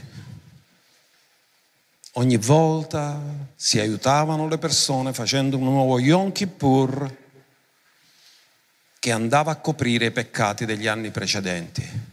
ogni 2.12 2.36
volta 2.36 3.18
si 3.56 3.80
aiutavano 3.80 4.48
le 4.48 4.58
persone 4.58 5.14
facendo 5.14 5.56
un 5.56 5.64
nuovo 5.64 5.98
Yom 5.98 6.30
Kippur 6.30 7.16
che 8.98 9.10
andava 9.12 9.52
a 9.52 9.56
coprire 9.56 10.04
i 10.04 10.12
peccati 10.12 10.66
degli 10.66 10.86
anni 10.86 11.10
precedenti. 11.10 12.11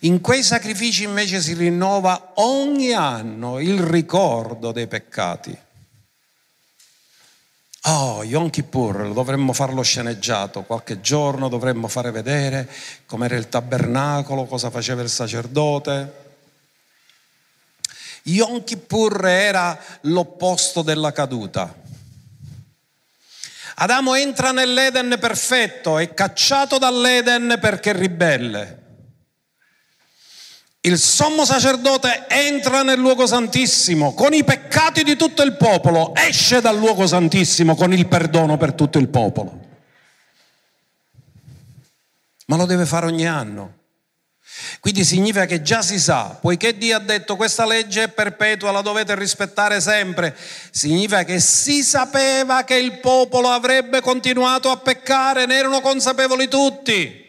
In 0.00 0.20
quei 0.20 0.42
sacrifici 0.42 1.02
invece 1.02 1.40
si 1.40 1.54
rinnova 1.54 2.32
ogni 2.36 2.92
anno 2.92 3.58
il 3.58 3.80
ricordo 3.80 4.72
dei 4.72 4.86
peccati. 4.86 5.56
Oh, 7.82 8.22
Yom 8.22 8.50
Kippur, 8.50 9.12
dovremmo 9.12 9.52
farlo 9.52 9.82
sceneggiato, 9.82 10.62
qualche 10.62 11.00
giorno 11.00 11.48
dovremmo 11.48 11.88
fare 11.88 12.10
vedere 12.10 12.68
com'era 13.06 13.36
il 13.36 13.48
tabernacolo, 13.48 14.44
cosa 14.44 14.68
faceva 14.68 15.00
il 15.00 15.08
sacerdote. 15.08 16.26
Yom 18.24 18.62
Kippur 18.62 19.26
era 19.26 19.78
l'opposto 20.02 20.82
della 20.82 21.12
caduta. 21.12 21.74
Adamo 23.76 24.14
entra 24.14 24.50
nell'Eden 24.50 25.16
perfetto, 25.18 25.98
è 25.98 26.12
cacciato 26.12 26.78
dall'Eden 26.78 27.58
perché 27.60 27.92
ribelle. 27.92 28.77
Il 30.88 30.98
sommo 30.98 31.44
sacerdote 31.44 32.24
entra 32.28 32.82
nel 32.82 32.98
luogo 32.98 33.26
santissimo 33.26 34.14
con 34.14 34.32
i 34.32 34.42
peccati 34.42 35.02
di 35.02 35.16
tutto 35.16 35.42
il 35.42 35.54
popolo, 35.54 36.14
esce 36.14 36.62
dal 36.62 36.78
luogo 36.78 37.06
santissimo 37.06 37.74
con 37.74 37.92
il 37.92 38.08
perdono 38.08 38.56
per 38.56 38.72
tutto 38.72 38.96
il 38.96 39.08
popolo. 39.08 39.66
Ma 42.46 42.56
lo 42.56 42.64
deve 42.64 42.86
fare 42.86 43.04
ogni 43.04 43.26
anno. 43.26 43.74
Quindi 44.80 45.04
significa 45.04 45.44
che 45.44 45.60
già 45.60 45.82
si 45.82 46.00
sa, 46.00 46.38
poiché 46.40 46.78
Dio 46.78 46.96
ha 46.96 47.00
detto 47.00 47.36
questa 47.36 47.66
legge 47.66 48.04
è 48.04 48.08
perpetua, 48.08 48.70
la 48.70 48.80
dovete 48.80 49.14
rispettare 49.14 49.82
sempre, 49.82 50.34
significa 50.70 51.22
che 51.24 51.38
si 51.38 51.82
sapeva 51.82 52.64
che 52.64 52.76
il 52.76 52.98
popolo 53.00 53.50
avrebbe 53.50 54.00
continuato 54.00 54.70
a 54.70 54.78
peccare, 54.78 55.44
ne 55.44 55.56
erano 55.56 55.82
consapevoli 55.82 56.48
tutti. 56.48 57.27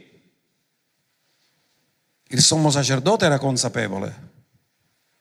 Il 2.31 2.41
sommo 2.41 2.69
sacerdote 2.69 3.25
era 3.25 3.37
consapevole, 3.37 4.27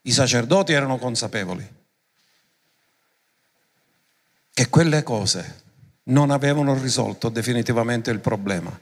i 0.02 0.12
sacerdoti 0.12 0.72
erano 0.72 0.98
consapevoli 0.98 1.76
che 4.52 4.68
quelle 4.68 5.02
cose 5.02 5.62
non 6.04 6.30
avevano 6.30 6.74
risolto 6.74 7.28
definitivamente 7.28 8.10
il 8.10 8.20
problema. 8.20 8.78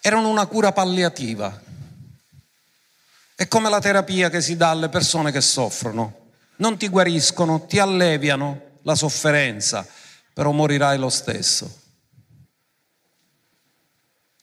Erano 0.00 0.28
una 0.28 0.46
cura 0.46 0.72
palliativa 0.72 1.70
è 3.42 3.48
come 3.48 3.68
la 3.68 3.80
terapia 3.80 4.30
che 4.30 4.40
si 4.40 4.56
dà 4.56 4.70
alle 4.70 4.88
persone 4.88 5.32
che 5.32 5.40
soffrono. 5.40 6.30
Non 6.56 6.76
ti 6.76 6.88
guariscono, 6.88 7.66
ti 7.66 7.80
alleviano 7.80 8.78
la 8.82 8.94
sofferenza, 8.94 9.84
però 10.32 10.52
morirai 10.52 10.96
lo 10.96 11.08
stesso. 11.08 11.80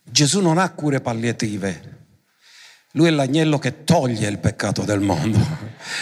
Gesù 0.04 0.42
non 0.42 0.58
ha 0.58 0.70
cure 0.72 1.00
palliative. 1.00 1.99
Lui 2.94 3.08
è 3.08 3.12
l'agnello 3.12 3.60
che 3.60 3.84
toglie 3.84 4.28
il 4.28 4.40
peccato 4.40 4.82
del 4.82 5.00
mondo, 5.00 5.38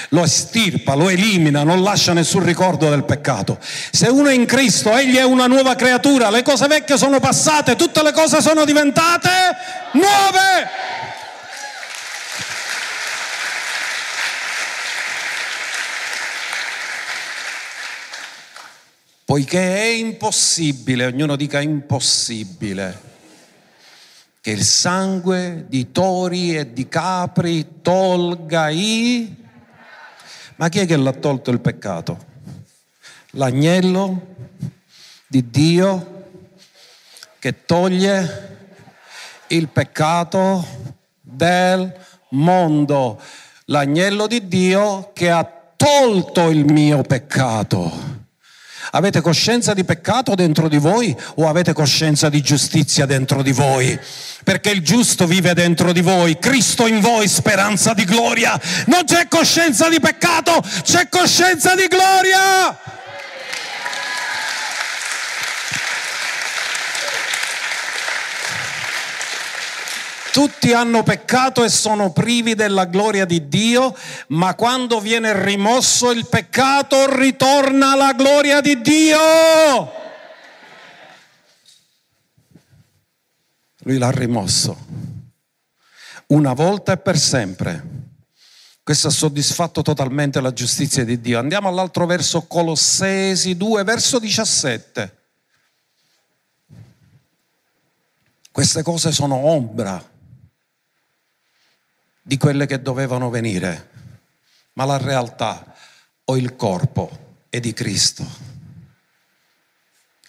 lo 0.09 0.23
estirpa, 0.23 0.95
lo 0.95 1.09
elimina, 1.09 1.63
non 1.63 1.83
lascia 1.83 2.13
nessun 2.13 2.45
ricordo 2.45 2.89
del 2.89 3.03
peccato. 3.03 3.57
Se 3.59 4.07
uno 4.07 4.29
è 4.29 4.33
in 4.33 4.45
Cristo, 4.45 4.95
egli 4.95 5.17
è 5.17 5.23
una 5.23 5.47
nuova 5.47 5.75
creatura, 5.75 6.29
le 6.29 6.43
cose 6.43 6.65
vecchie 6.67 6.97
sono 6.97 7.19
passate, 7.19 7.75
tutte 7.75 8.01
le 8.03 8.13
cose 8.13 8.41
sono 8.41 8.63
diventate 8.63 9.29
nuove. 9.91 10.95
poiché 19.27 19.59
è 19.59 19.87
impossibile, 19.87 21.05
ognuno 21.05 21.35
dica 21.35 21.59
impossibile, 21.59 23.06
che 24.47 24.53
il 24.53 24.63
sangue 24.63 25.65
di 25.67 25.91
tori 25.91 26.55
e 26.55 26.71
di 26.71 26.87
capri 26.87 27.81
tolga 27.81 28.69
i... 28.69 29.35
Ma 30.55 30.69
chi 30.69 30.79
è 30.79 30.85
che 30.85 30.95
l'ha 30.95 31.11
tolto 31.11 31.51
il 31.51 31.59
peccato? 31.59 32.17
L'agnello 33.31 34.35
di 35.27 35.49
Dio 35.49 36.27
che 37.39 37.65
toglie 37.65 38.69
il 39.47 39.67
peccato 39.67 40.65
del 41.19 41.93
mondo. 42.29 43.21
L'agnello 43.65 44.27
di 44.27 44.47
Dio 44.47 45.11
che 45.11 45.29
ha 45.29 45.43
tolto 45.75 46.49
il 46.49 46.63
mio 46.63 47.01
peccato. 47.01 48.15
Avete 48.91 49.19
coscienza 49.19 49.73
di 49.73 49.83
peccato 49.83 50.33
dentro 50.35 50.69
di 50.69 50.77
voi 50.77 51.13
o 51.35 51.49
avete 51.49 51.73
coscienza 51.73 52.29
di 52.29 52.41
giustizia 52.41 53.05
dentro 53.05 53.41
di 53.41 53.51
voi? 53.51 53.99
Perché 54.47 54.69
il 54.69 54.81
giusto 54.81 55.27
vive 55.27 55.53
dentro 55.53 55.91
di 55.91 55.99
voi, 55.99 56.39
Cristo 56.39 56.87
in 56.87 57.01
voi, 57.01 57.27
speranza 57.27 57.93
di 57.93 58.05
gloria. 58.05 58.57
Non 58.85 59.03
c'è 59.03 59.27
coscienza 59.27 59.89
di 59.89 59.99
peccato, 59.99 60.63
c'è 60.83 61.09
coscienza 61.09 61.75
di 61.75 61.85
gloria. 61.87 62.79
Tutti 70.31 70.71
hanno 70.71 71.03
peccato 71.03 71.65
e 71.65 71.69
sono 71.69 72.13
privi 72.13 72.55
della 72.55 72.85
gloria 72.85 73.25
di 73.25 73.49
Dio, 73.49 73.93
ma 74.27 74.55
quando 74.55 75.01
viene 75.01 75.43
rimosso 75.43 76.09
il 76.11 76.25
peccato 76.25 77.17
ritorna 77.17 77.95
la 77.95 78.13
gloria 78.13 78.61
di 78.61 78.79
Dio. 78.79 80.05
Lui 83.87 83.99
l'ha 83.99 84.11
rimosso 84.11 84.77
una 86.27 86.51
volta 86.51 86.91
e 86.91 86.97
per 86.97 87.17
sempre. 87.17 87.95
Questo 88.83 89.07
ha 89.07 89.11
soddisfatto 89.11 89.81
totalmente 89.81 90.41
la 90.41 90.51
giustizia 90.51 91.05
di 91.05 91.21
Dio. 91.21 91.39
Andiamo 91.39 91.69
all'altro 91.69 92.05
verso, 92.05 92.47
Colossesi 92.47 93.55
2, 93.55 93.83
verso 93.85 94.19
17. 94.19 95.17
Queste 98.51 98.83
cose 98.83 99.13
sono 99.13 99.35
ombra 99.35 100.03
di 102.21 102.37
quelle 102.37 102.65
che 102.65 102.81
dovevano 102.81 103.29
venire, 103.29 103.89
ma 104.73 104.83
la 104.83 104.97
realtà 104.97 105.73
o 106.25 106.35
il 106.35 106.57
corpo 106.57 107.45
è 107.47 107.61
di 107.61 107.71
Cristo. 107.71 108.46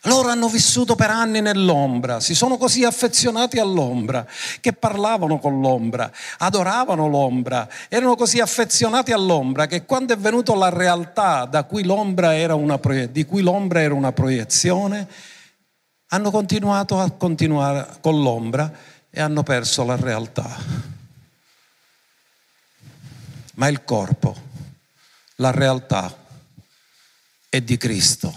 Loro 0.03 0.28
hanno 0.28 0.49
vissuto 0.49 0.94
per 0.94 1.11
anni 1.11 1.40
nell'ombra, 1.40 2.20
si 2.20 2.34
sono 2.34 2.57
così 2.57 2.84
affezionati 2.84 3.59
all'ombra 3.59 4.24
che 4.61 4.72
parlavano 4.72 5.38
con 5.38 5.61
l'ombra, 5.61 6.11
adoravano 6.38 7.09
l'ombra, 7.09 7.68
erano 7.88 8.14
così 8.14 8.38
affezionati 8.38 9.12
all'ombra 9.12 9.66
che 9.66 9.84
quando 9.84 10.14
è 10.14 10.16
venuta 10.16 10.55
la 10.55 10.68
realtà 10.68 11.46
cui 11.64 11.84
una, 12.55 12.78
di 13.11 13.24
cui 13.24 13.42
l'ombra 13.42 13.80
era 13.80 13.94
una 13.94 14.12
proiezione, 14.12 15.09
hanno 16.11 16.30
continuato 16.30 17.01
a 17.01 17.11
continuare 17.11 17.99
con 18.01 18.20
l'ombra 18.22 18.72
e 19.11 19.20
hanno 19.20 19.42
perso 19.42 19.84
la 19.84 19.96
realtà 19.96 20.96
ma 23.59 23.66
il 23.66 23.84
corpo, 23.84 24.36
la 25.36 25.51
realtà 25.51 26.16
è 27.49 27.61
di 27.61 27.76
Cristo. 27.76 28.32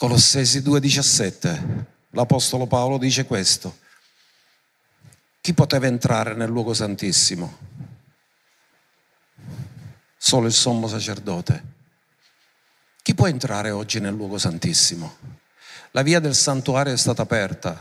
Colossesi 0.00 0.60
2,17, 0.60 1.84
l'Apostolo 2.12 2.66
Paolo 2.66 2.96
dice 2.96 3.26
questo. 3.26 3.80
Chi 5.42 5.52
poteva 5.52 5.88
entrare 5.88 6.32
nel 6.32 6.48
luogo 6.48 6.72
santissimo? 6.72 7.58
Solo 10.16 10.46
il 10.46 10.54
sommo 10.54 10.88
sacerdote. 10.88 11.64
Chi 13.02 13.14
può 13.14 13.26
entrare 13.26 13.68
oggi 13.72 14.00
nel 14.00 14.14
luogo 14.14 14.38
santissimo? 14.38 15.18
La 15.90 16.00
via 16.00 16.18
del 16.18 16.34
santuario 16.34 16.94
è 16.94 16.96
stata 16.96 17.20
aperta 17.20 17.76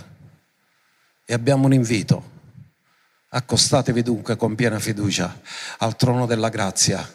e 1.24 1.34
abbiamo 1.34 1.68
un 1.68 1.74
invito 1.74 2.32
Accostatevi 3.30 4.02
dunque 4.02 4.36
con 4.36 4.56
piena 4.56 4.80
fiducia 4.80 5.40
al 5.78 5.96
trono 5.96 6.26
della 6.26 6.50
grazia 6.50 7.10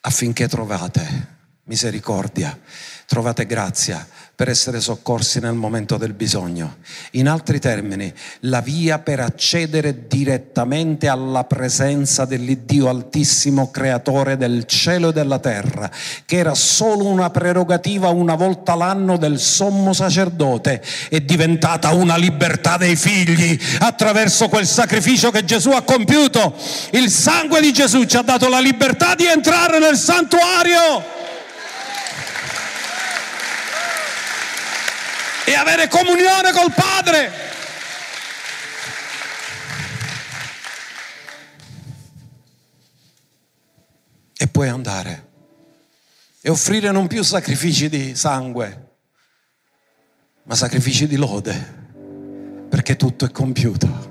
affinché 0.00 0.48
trovate 0.48 1.39
misericordia, 1.70 2.58
trovate 3.06 3.46
grazia 3.46 4.04
per 4.34 4.48
essere 4.48 4.80
soccorsi 4.80 5.38
nel 5.38 5.52
momento 5.52 5.98
del 5.98 6.14
bisogno. 6.14 6.78
In 7.12 7.28
altri 7.28 7.60
termini, 7.60 8.12
la 8.40 8.60
via 8.60 8.98
per 8.98 9.20
accedere 9.20 10.06
direttamente 10.08 11.06
alla 11.06 11.44
presenza 11.44 12.24
dell'Iddio 12.24 12.88
Altissimo, 12.88 13.70
creatore 13.70 14.36
del 14.36 14.64
cielo 14.64 15.10
e 15.10 15.12
della 15.12 15.38
terra, 15.38 15.88
che 16.24 16.38
era 16.38 16.54
solo 16.54 17.04
una 17.04 17.30
prerogativa 17.30 18.08
una 18.08 18.34
volta 18.34 18.74
l'anno 18.74 19.16
del 19.16 19.38
sommo 19.38 19.92
sacerdote, 19.92 20.82
è 21.08 21.20
diventata 21.20 21.92
una 21.92 22.16
libertà 22.16 22.78
dei 22.78 22.96
figli 22.96 23.56
attraverso 23.80 24.48
quel 24.48 24.66
sacrificio 24.66 25.30
che 25.30 25.44
Gesù 25.44 25.70
ha 25.70 25.82
compiuto. 25.82 26.56
Il 26.92 27.10
sangue 27.10 27.60
di 27.60 27.72
Gesù 27.72 28.04
ci 28.06 28.16
ha 28.16 28.22
dato 28.22 28.48
la 28.48 28.60
libertà 28.60 29.14
di 29.14 29.26
entrare 29.26 29.78
nel 29.78 29.96
santuario. 29.96 31.18
E 35.50 35.54
avere 35.56 35.88
comunione 35.88 36.52
col 36.52 36.72
Padre. 36.72 37.32
E 44.36 44.46
puoi 44.46 44.68
andare 44.68 45.28
e 46.40 46.50
offrire 46.50 46.92
non 46.92 47.08
più 47.08 47.22
sacrifici 47.22 47.88
di 47.88 48.14
sangue, 48.14 48.92
ma 50.44 50.54
sacrifici 50.54 51.08
di 51.08 51.16
lode, 51.16 52.66
perché 52.68 52.94
tutto 52.96 53.24
è 53.24 53.30
compiuto. 53.30 54.09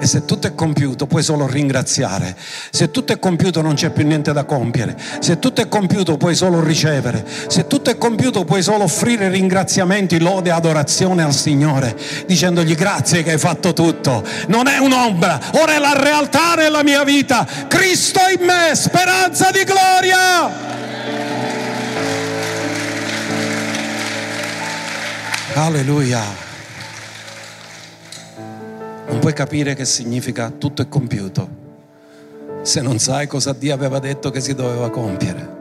E 0.00 0.06
se 0.06 0.24
tutto 0.24 0.46
è 0.46 0.54
compiuto 0.54 1.06
puoi 1.06 1.22
solo 1.22 1.46
ringraziare. 1.46 2.36
Se 2.70 2.90
tutto 2.90 3.12
è 3.12 3.18
compiuto 3.18 3.60
non 3.62 3.74
c'è 3.74 3.90
più 3.90 4.06
niente 4.06 4.32
da 4.32 4.44
compiere. 4.44 4.96
Se 5.18 5.38
tutto 5.38 5.60
è 5.60 5.68
compiuto 5.68 6.16
puoi 6.16 6.34
solo 6.34 6.62
ricevere. 6.62 7.24
Se 7.48 7.66
tutto 7.66 7.90
è 7.90 7.98
compiuto 7.98 8.44
puoi 8.44 8.62
solo 8.62 8.84
offrire 8.84 9.28
ringraziamenti, 9.28 10.20
lode, 10.20 10.50
adorazione 10.50 11.22
al 11.22 11.34
Signore, 11.34 11.96
dicendogli 12.26 12.74
grazie 12.74 13.22
che 13.22 13.32
hai 13.32 13.38
fatto 13.38 13.72
tutto. 13.72 14.24
Non 14.46 14.68
è 14.68 14.78
un'ombra, 14.78 15.40
ora 15.52 15.74
è 15.74 15.78
la 15.78 15.94
realtà 15.94 16.54
nella 16.54 16.82
mia 16.82 17.02
vita. 17.02 17.46
Cristo 17.66 18.20
in 18.38 18.44
me, 18.44 18.74
speranza 18.74 19.50
di 19.50 19.64
gloria. 19.64 20.66
Alleluia 25.54 26.47
non 29.08 29.18
puoi 29.20 29.32
capire 29.32 29.74
che 29.74 29.84
significa 29.84 30.50
tutto 30.50 30.82
è 30.82 30.88
compiuto 30.88 31.66
se 32.62 32.80
non 32.82 32.98
sai 32.98 33.26
cosa 33.26 33.52
Dio 33.52 33.72
aveva 33.72 33.98
detto 33.98 34.30
che 34.30 34.40
si 34.40 34.54
doveva 34.54 34.90
compiere. 34.90 35.56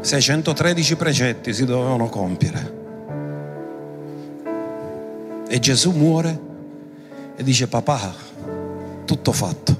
613 0.00 0.96
precetti 0.96 1.52
si 1.52 1.64
dovevano 1.64 2.08
compiere. 2.08 2.80
E 5.46 5.58
Gesù 5.58 5.90
muore 5.90 6.40
e 7.36 7.42
dice 7.42 7.66
papà, 7.66 8.14
tutto 9.04 9.32
fatto, 9.32 9.76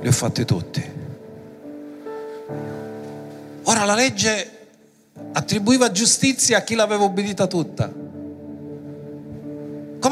li 0.00 0.08
ho 0.08 0.12
fatti 0.12 0.44
tutti. 0.44 0.82
Ora 3.62 3.84
la 3.84 3.94
legge 3.94 4.50
attribuiva 5.32 5.92
giustizia 5.92 6.58
a 6.58 6.62
chi 6.62 6.74
l'aveva 6.74 7.04
obbedita 7.04 7.46
tutta. 7.46 8.03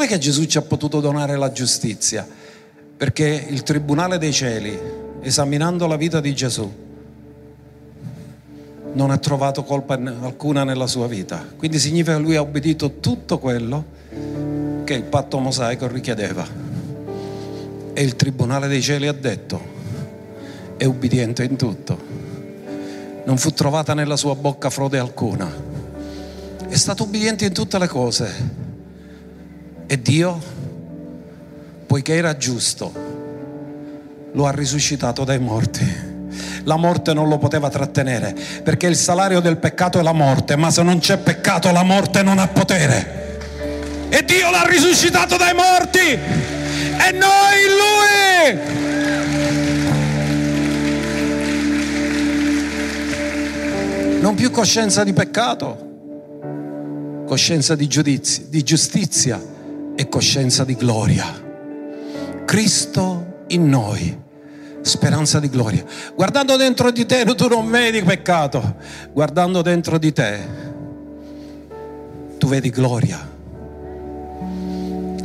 Com'è 0.03 0.15
che 0.15 0.19
Gesù 0.19 0.47
ci 0.47 0.59
ha 0.59 0.63
potuto 0.63 0.99
donare 0.99 1.37
la 1.37 1.53
giustizia? 1.53 2.27
Perché 2.97 3.47
il 3.49 3.63
Tribunale 3.63 4.19
dei 4.19 4.33
Cieli, 4.33 4.77
esaminando 5.21 5.87
la 5.87 5.95
vita 5.95 6.21
di 6.21 6.35
Gesù, 6.35 6.69
non 8.95 9.11
ha 9.13 9.19
trovato 9.19 9.63
colpa 9.63 9.95
alcuna 9.95 10.65
nella 10.65 10.89
sua 10.89 11.07
vita. 11.07 11.47
Quindi 11.57 11.79
significa 11.79 12.17
che 12.17 12.21
lui 12.21 12.35
ha 12.35 12.41
obbedito 12.41 12.99
tutto 12.99 13.39
quello 13.39 13.85
che 14.83 14.95
il 14.95 15.05
patto 15.05 15.39
mosaico 15.39 15.87
richiedeva. 15.87 16.49
E 17.93 18.03
il 18.03 18.17
Tribunale 18.17 18.67
dei 18.67 18.83
Cieli 18.83 19.07
ha 19.07 19.13
detto, 19.13 19.61
è 20.79 20.85
ubbidiente 20.85 21.45
in 21.45 21.55
tutto. 21.55 21.97
Non 23.25 23.39
fu 23.39 23.53
trovata 23.53 23.95
nella 23.95 24.17
sua 24.17 24.35
bocca 24.35 24.69
frode 24.69 24.99
alcuna. 24.99 25.49
È 26.67 26.75
stato 26.75 27.05
ubbidiente 27.05 27.45
in 27.45 27.53
tutte 27.53 27.79
le 27.79 27.87
cose 27.87 28.62
e 29.87 30.01
Dio, 30.01 30.41
poiché 31.87 32.14
era 32.14 32.37
giusto, 32.37 32.93
lo 34.33 34.47
ha 34.47 34.51
risuscitato 34.51 35.24
dai 35.24 35.39
morti. 35.39 36.11
La 36.64 36.76
morte 36.76 37.12
non 37.12 37.28
lo 37.28 37.39
poteva 37.39 37.68
trattenere, 37.68 38.35
perché 38.62 38.87
il 38.87 38.97
salario 38.97 39.41
del 39.41 39.59
peccato 39.59 39.99
è 39.99 40.03
la 40.03 40.12
morte, 40.12 40.57
ma 40.57 40.70
se 40.70 40.83
non 40.83 40.99
c'è 40.99 41.18
peccato 41.18 41.70
la 41.72 41.83
morte 41.83 42.22
non 42.22 42.39
ha 42.39 42.47
potere. 42.49 43.39
E 44.09 44.24
Dio 44.24 44.51
l'ha 44.51 44.64
risuscitato 44.66 45.37
dai 45.37 45.55
morti. 45.55 45.99
E 45.99 47.12
noi 47.12 47.64
in 47.66 47.72
Lui. 47.76 48.01
Non 54.20 54.35
più 54.37 54.51
coscienza 54.51 55.03
di 55.03 55.12
peccato, 55.12 55.91
coscienza 57.26 57.74
di 57.74 57.89
giudizio, 57.89 58.45
di 58.49 58.62
giustizia 58.62 59.52
e 60.03 60.09
coscienza 60.09 60.65
di 60.65 60.75
gloria. 60.75 61.25
Cristo 62.45 63.45
in 63.49 63.69
noi, 63.69 64.21
speranza 64.81 65.39
di 65.39 65.49
gloria. 65.49 65.85
Guardando 66.15 66.57
dentro 66.57 66.91
di 66.91 67.07
te 67.07 67.25
tu 67.25 67.47
non 67.47 67.71
vedi 67.71 68.03
peccato, 68.03 68.77
guardando 69.13 69.63
dentro 69.63 69.99
di 69.99 70.13
te 70.13 70.41
tu 72.37 72.49
vedi 72.49 72.71
gloria. 72.71 73.31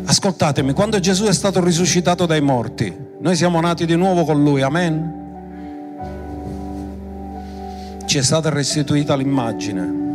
Ascoltatemi, 0.05 0.73
quando 0.73 0.99
Gesù 0.99 1.25
è 1.25 1.33
stato 1.33 1.63
risuscitato 1.63 2.25
dai 2.27 2.41
morti, 2.41 2.95
noi 3.19 3.35
siamo 3.35 3.59
nati 3.59 3.85
di 3.85 3.95
nuovo 3.95 4.23
con 4.23 4.41
Lui, 4.41 4.61
amen? 4.61 5.15
Ci 8.05 8.17
è 8.17 8.21
stata 8.21 8.49
restituita 8.49 9.15
l'immagine 9.15 10.05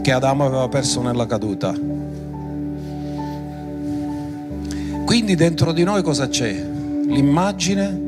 che 0.00 0.10
Adamo 0.10 0.46
aveva 0.46 0.68
perso 0.68 1.00
nella 1.00 1.26
caduta 1.26 1.91
Quindi 5.12 5.34
dentro 5.34 5.72
di 5.72 5.84
noi 5.84 6.02
cosa 6.02 6.26
c'è? 6.26 6.52
L'immagine 6.54 8.00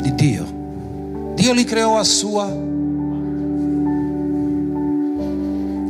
di 0.00 0.14
Dio. 0.14 1.34
Dio 1.34 1.52
li 1.52 1.64
creò 1.64 1.98
a 1.98 2.02
sua. 2.02 2.46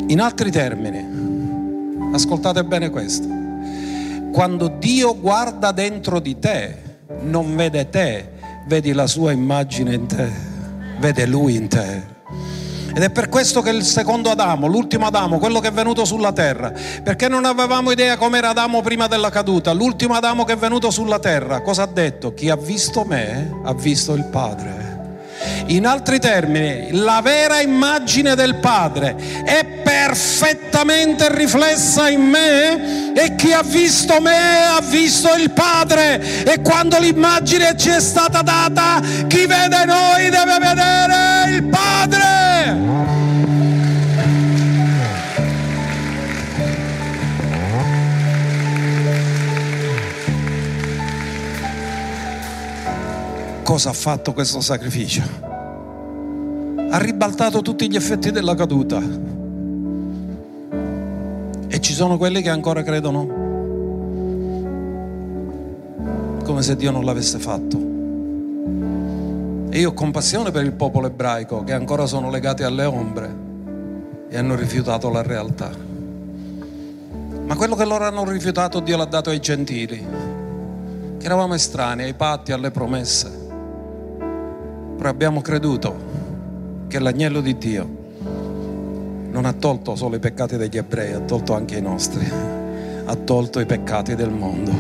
In 0.06 0.20
altri 0.20 0.50
termini, 0.50 2.10
ascoltate 2.12 2.64
bene 2.64 2.90
questo. 2.90 3.28
Quando 4.32 4.74
Dio 4.76 5.16
guarda 5.16 5.70
dentro 5.70 6.18
di 6.18 6.36
te, 6.40 6.74
non 7.20 7.54
vede 7.54 7.88
te, 7.88 8.30
vedi 8.66 8.90
la 8.92 9.06
sua 9.06 9.30
immagine 9.30 9.94
in 9.94 10.08
te, 10.08 10.32
vede 10.98 11.26
Lui 11.26 11.54
in 11.54 11.68
te. 11.68 12.17
Ed 12.98 13.04
è 13.04 13.10
per 13.10 13.28
questo 13.28 13.62
che 13.62 13.70
il 13.70 13.84
secondo 13.84 14.28
Adamo, 14.28 14.66
l'ultimo 14.66 15.06
Adamo, 15.06 15.38
quello 15.38 15.60
che 15.60 15.68
è 15.68 15.72
venuto 15.72 16.04
sulla 16.04 16.32
terra, 16.32 16.72
perché 17.00 17.28
non 17.28 17.44
avevamo 17.44 17.92
idea 17.92 18.16
com'era 18.16 18.48
Adamo 18.48 18.80
prima 18.80 19.06
della 19.06 19.30
caduta, 19.30 19.70
l'ultimo 19.70 20.14
Adamo 20.14 20.42
che 20.44 20.54
è 20.54 20.56
venuto 20.56 20.90
sulla 20.90 21.20
terra, 21.20 21.60
cosa 21.60 21.84
ha 21.84 21.86
detto? 21.86 22.34
Chi 22.34 22.50
ha 22.50 22.56
visto 22.56 23.04
me 23.04 23.60
ha 23.62 23.72
visto 23.72 24.14
il 24.14 24.24
Padre. 24.24 24.87
In 25.66 25.86
altri 25.86 26.18
termini, 26.18 26.88
la 26.92 27.20
vera 27.22 27.60
immagine 27.60 28.34
del 28.34 28.56
Padre 28.56 29.16
è 29.44 29.64
perfettamente 29.64 31.34
riflessa 31.34 32.08
in 32.08 32.22
me 32.22 33.12
e 33.14 33.34
chi 33.36 33.52
ha 33.52 33.62
visto 33.62 34.20
me 34.20 34.66
ha 34.66 34.80
visto 34.80 35.34
il 35.34 35.50
Padre 35.50 36.44
e 36.44 36.60
quando 36.60 36.98
l'immagine 36.98 37.76
ci 37.76 37.90
è 37.90 38.00
stata 38.00 38.42
data, 38.42 39.00
chi 39.26 39.46
vede 39.46 39.84
noi 39.84 40.30
deve 40.30 40.58
vedere 40.58 41.50
il 41.54 41.64
Padre. 41.64 43.17
Cosa 53.68 53.90
ha 53.90 53.92
fatto 53.92 54.32
questo 54.32 54.62
sacrificio? 54.62 55.20
ha 56.90 56.96
ribaltato 56.96 57.60
tutti 57.60 57.86
gli 57.90 57.96
effetti 57.96 58.30
della 58.30 58.54
caduta. 58.54 58.98
E 61.68 61.78
ci 61.78 61.92
sono 61.92 62.16
quelli 62.16 62.40
che 62.40 62.48
ancora 62.48 62.82
credono 62.82 63.26
come 66.44 66.62
se 66.62 66.76
Dio 66.76 66.90
non 66.90 67.04
l'avesse 67.04 67.38
fatto. 67.38 67.76
E 69.68 69.78
io 69.78 69.90
ho 69.90 69.92
compassione 69.92 70.50
per 70.50 70.64
il 70.64 70.72
popolo 70.72 71.08
ebraico 71.08 71.62
che 71.62 71.74
ancora 71.74 72.06
sono 72.06 72.30
legati 72.30 72.62
alle 72.62 72.86
ombre 72.86 73.36
e 74.30 74.38
hanno 74.38 74.54
rifiutato 74.54 75.10
la 75.10 75.20
realtà. 75.20 75.70
Ma 77.44 77.54
quello 77.54 77.74
che 77.74 77.84
loro 77.84 78.04
hanno 78.04 78.24
rifiutato 78.24 78.80
Dio 78.80 78.96
l'ha 78.96 79.04
dato 79.04 79.28
ai 79.28 79.40
gentili, 79.40 80.06
che 81.18 81.26
eravamo 81.26 81.52
estranei 81.52 82.06
ai 82.06 82.14
patti, 82.14 82.52
alle 82.52 82.70
promesse. 82.70 83.37
Però 84.98 85.08
abbiamo 85.08 85.40
creduto 85.40 85.96
che 86.88 86.98
l'agnello 86.98 87.40
di 87.40 87.56
Dio 87.56 87.88
non 89.30 89.44
ha 89.44 89.52
tolto 89.52 89.94
solo 89.94 90.16
i 90.16 90.18
peccati 90.18 90.56
degli 90.56 90.76
ebrei, 90.76 91.12
ha 91.12 91.20
tolto 91.20 91.54
anche 91.54 91.76
i 91.76 91.80
nostri, 91.80 92.28
ha 93.04 93.14
tolto 93.14 93.60
i 93.60 93.66
peccati 93.66 94.16
del 94.16 94.30
mondo 94.30 94.72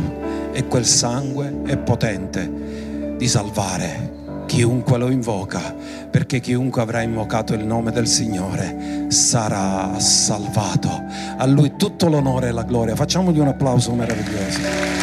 e 0.52 0.66
quel 0.66 0.84
sangue 0.84 1.62
è 1.64 1.78
potente 1.78 3.16
di 3.16 3.28
salvare 3.28 4.16
chiunque 4.48 4.98
lo 4.98 5.10
invoca, 5.10 5.74
perché 6.10 6.40
chiunque 6.40 6.80
avrà 6.82 7.02
invocato 7.02 7.54
il 7.54 7.64
nome 7.64 7.92
del 7.92 8.08
Signore 8.08 9.06
sarà 9.08 10.00
salvato. 10.00 10.88
A 11.36 11.46
Lui 11.46 11.74
tutto 11.76 12.08
l'onore 12.08 12.48
e 12.48 12.52
la 12.52 12.64
gloria. 12.64 12.96
Facciamogli 12.96 13.38
un 13.38 13.48
applauso 13.48 13.92
meraviglioso. 13.92 14.97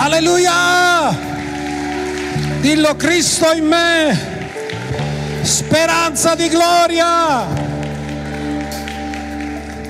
Alleluia! 0.00 1.10
Dillo 2.60 2.94
Cristo 2.94 3.50
in 3.50 3.66
me, 3.66 4.16
speranza 5.42 6.36
di 6.36 6.48
gloria. 6.48 7.44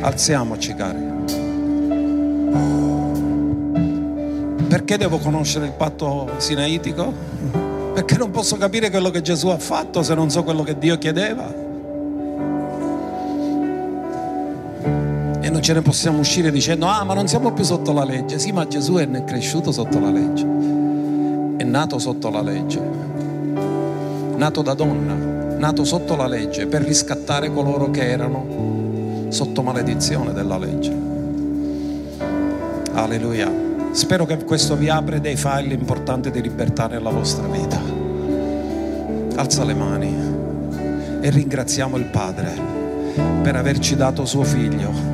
Alziamoci 0.01 0.75
cari. 0.75 1.07
Perché 4.67 4.97
devo 4.97 5.19
conoscere 5.19 5.67
il 5.67 5.73
patto 5.73 6.31
sinaitico? 6.39 7.13
Perché 7.93 8.17
non 8.17 8.31
posso 8.31 8.57
capire 8.57 8.89
quello 8.89 9.11
che 9.11 9.21
Gesù 9.21 9.49
ha 9.49 9.59
fatto 9.59 10.03
se 10.03 10.15
non 10.15 10.31
so 10.31 10.43
quello 10.43 10.63
che 10.63 10.79
Dio 10.79 10.97
chiedeva. 10.97 11.58
Non 15.59 15.67
ce 15.67 15.75
ne 15.75 15.83
possiamo 15.83 16.21
uscire 16.21 16.53
dicendo, 16.53 16.87
ah 16.87 17.03
ma 17.03 17.15
non 17.15 17.27
siamo 17.27 17.53
più 17.53 17.65
sotto 17.65 17.93
la 17.93 18.05
legge. 18.05 18.39
Sì, 18.39 18.53
ma 18.53 18.69
Gesù 18.69 18.95
è 18.95 19.25
cresciuto 19.25 19.73
sotto 19.73 19.99
la 19.99 20.09
legge, 20.09 20.47
è 21.57 21.65
nato 21.65 21.99
sotto 21.99 22.31
la 22.31 22.41
legge, 22.43 22.81
nato 24.37 24.63
da 24.63 24.75
donna, 24.75 25.15
nato 25.57 25.83
sotto 25.83 26.15
la 26.15 26.29
legge 26.29 26.69
per 26.69 26.83
riscattare 26.83 27.53
coloro 27.53 27.91
che 27.91 28.09
erano 28.09 29.27
sotto 29.31 29.63
maledizione 29.63 30.33
della 30.33 30.59
legge. 30.59 30.97
Alleluia. 32.93 33.67
Spero 33.91 34.27
che 34.27 34.37
questo 34.45 34.77
vi 34.77 34.89
apre 34.89 35.21
dei 35.21 35.35
file 35.35 35.75
importanti 35.75 36.31
di 36.31 36.41
libertà 36.41 36.87
nella 36.87 37.11
vostra 37.11 37.49
vita. 37.49 37.81
Alza 39.35 39.65
le 39.65 39.75
mani 39.75 40.15
e 41.21 41.31
ringraziamo 41.31 41.97
il 41.97 42.05
Padre 42.05 42.77
per 43.43 43.57
averci 43.57 43.97
dato 43.97 44.25
suo 44.25 44.45
figlio 44.45 45.08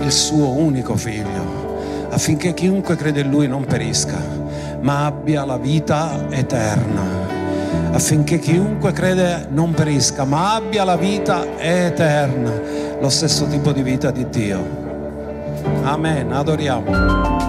il 0.00 0.12
suo 0.12 0.50
unico 0.50 0.96
figlio, 0.96 2.08
affinché 2.10 2.54
chiunque 2.54 2.96
crede 2.96 3.20
in 3.20 3.30
lui 3.30 3.46
non 3.46 3.64
perisca, 3.64 4.18
ma 4.80 5.06
abbia 5.06 5.44
la 5.44 5.58
vita 5.58 6.26
eterna. 6.30 7.28
Affinché 7.92 8.38
chiunque 8.38 8.92
crede 8.92 9.46
non 9.50 9.72
perisca, 9.72 10.24
ma 10.24 10.54
abbia 10.54 10.84
la 10.84 10.96
vita 10.96 11.44
eterna, 11.58 12.52
lo 13.00 13.08
stesso 13.08 13.46
tipo 13.46 13.72
di 13.72 13.82
vita 13.82 14.10
di 14.10 14.28
Dio. 14.28 14.64
Amen, 15.82 16.32
adoriamo. 16.32 17.39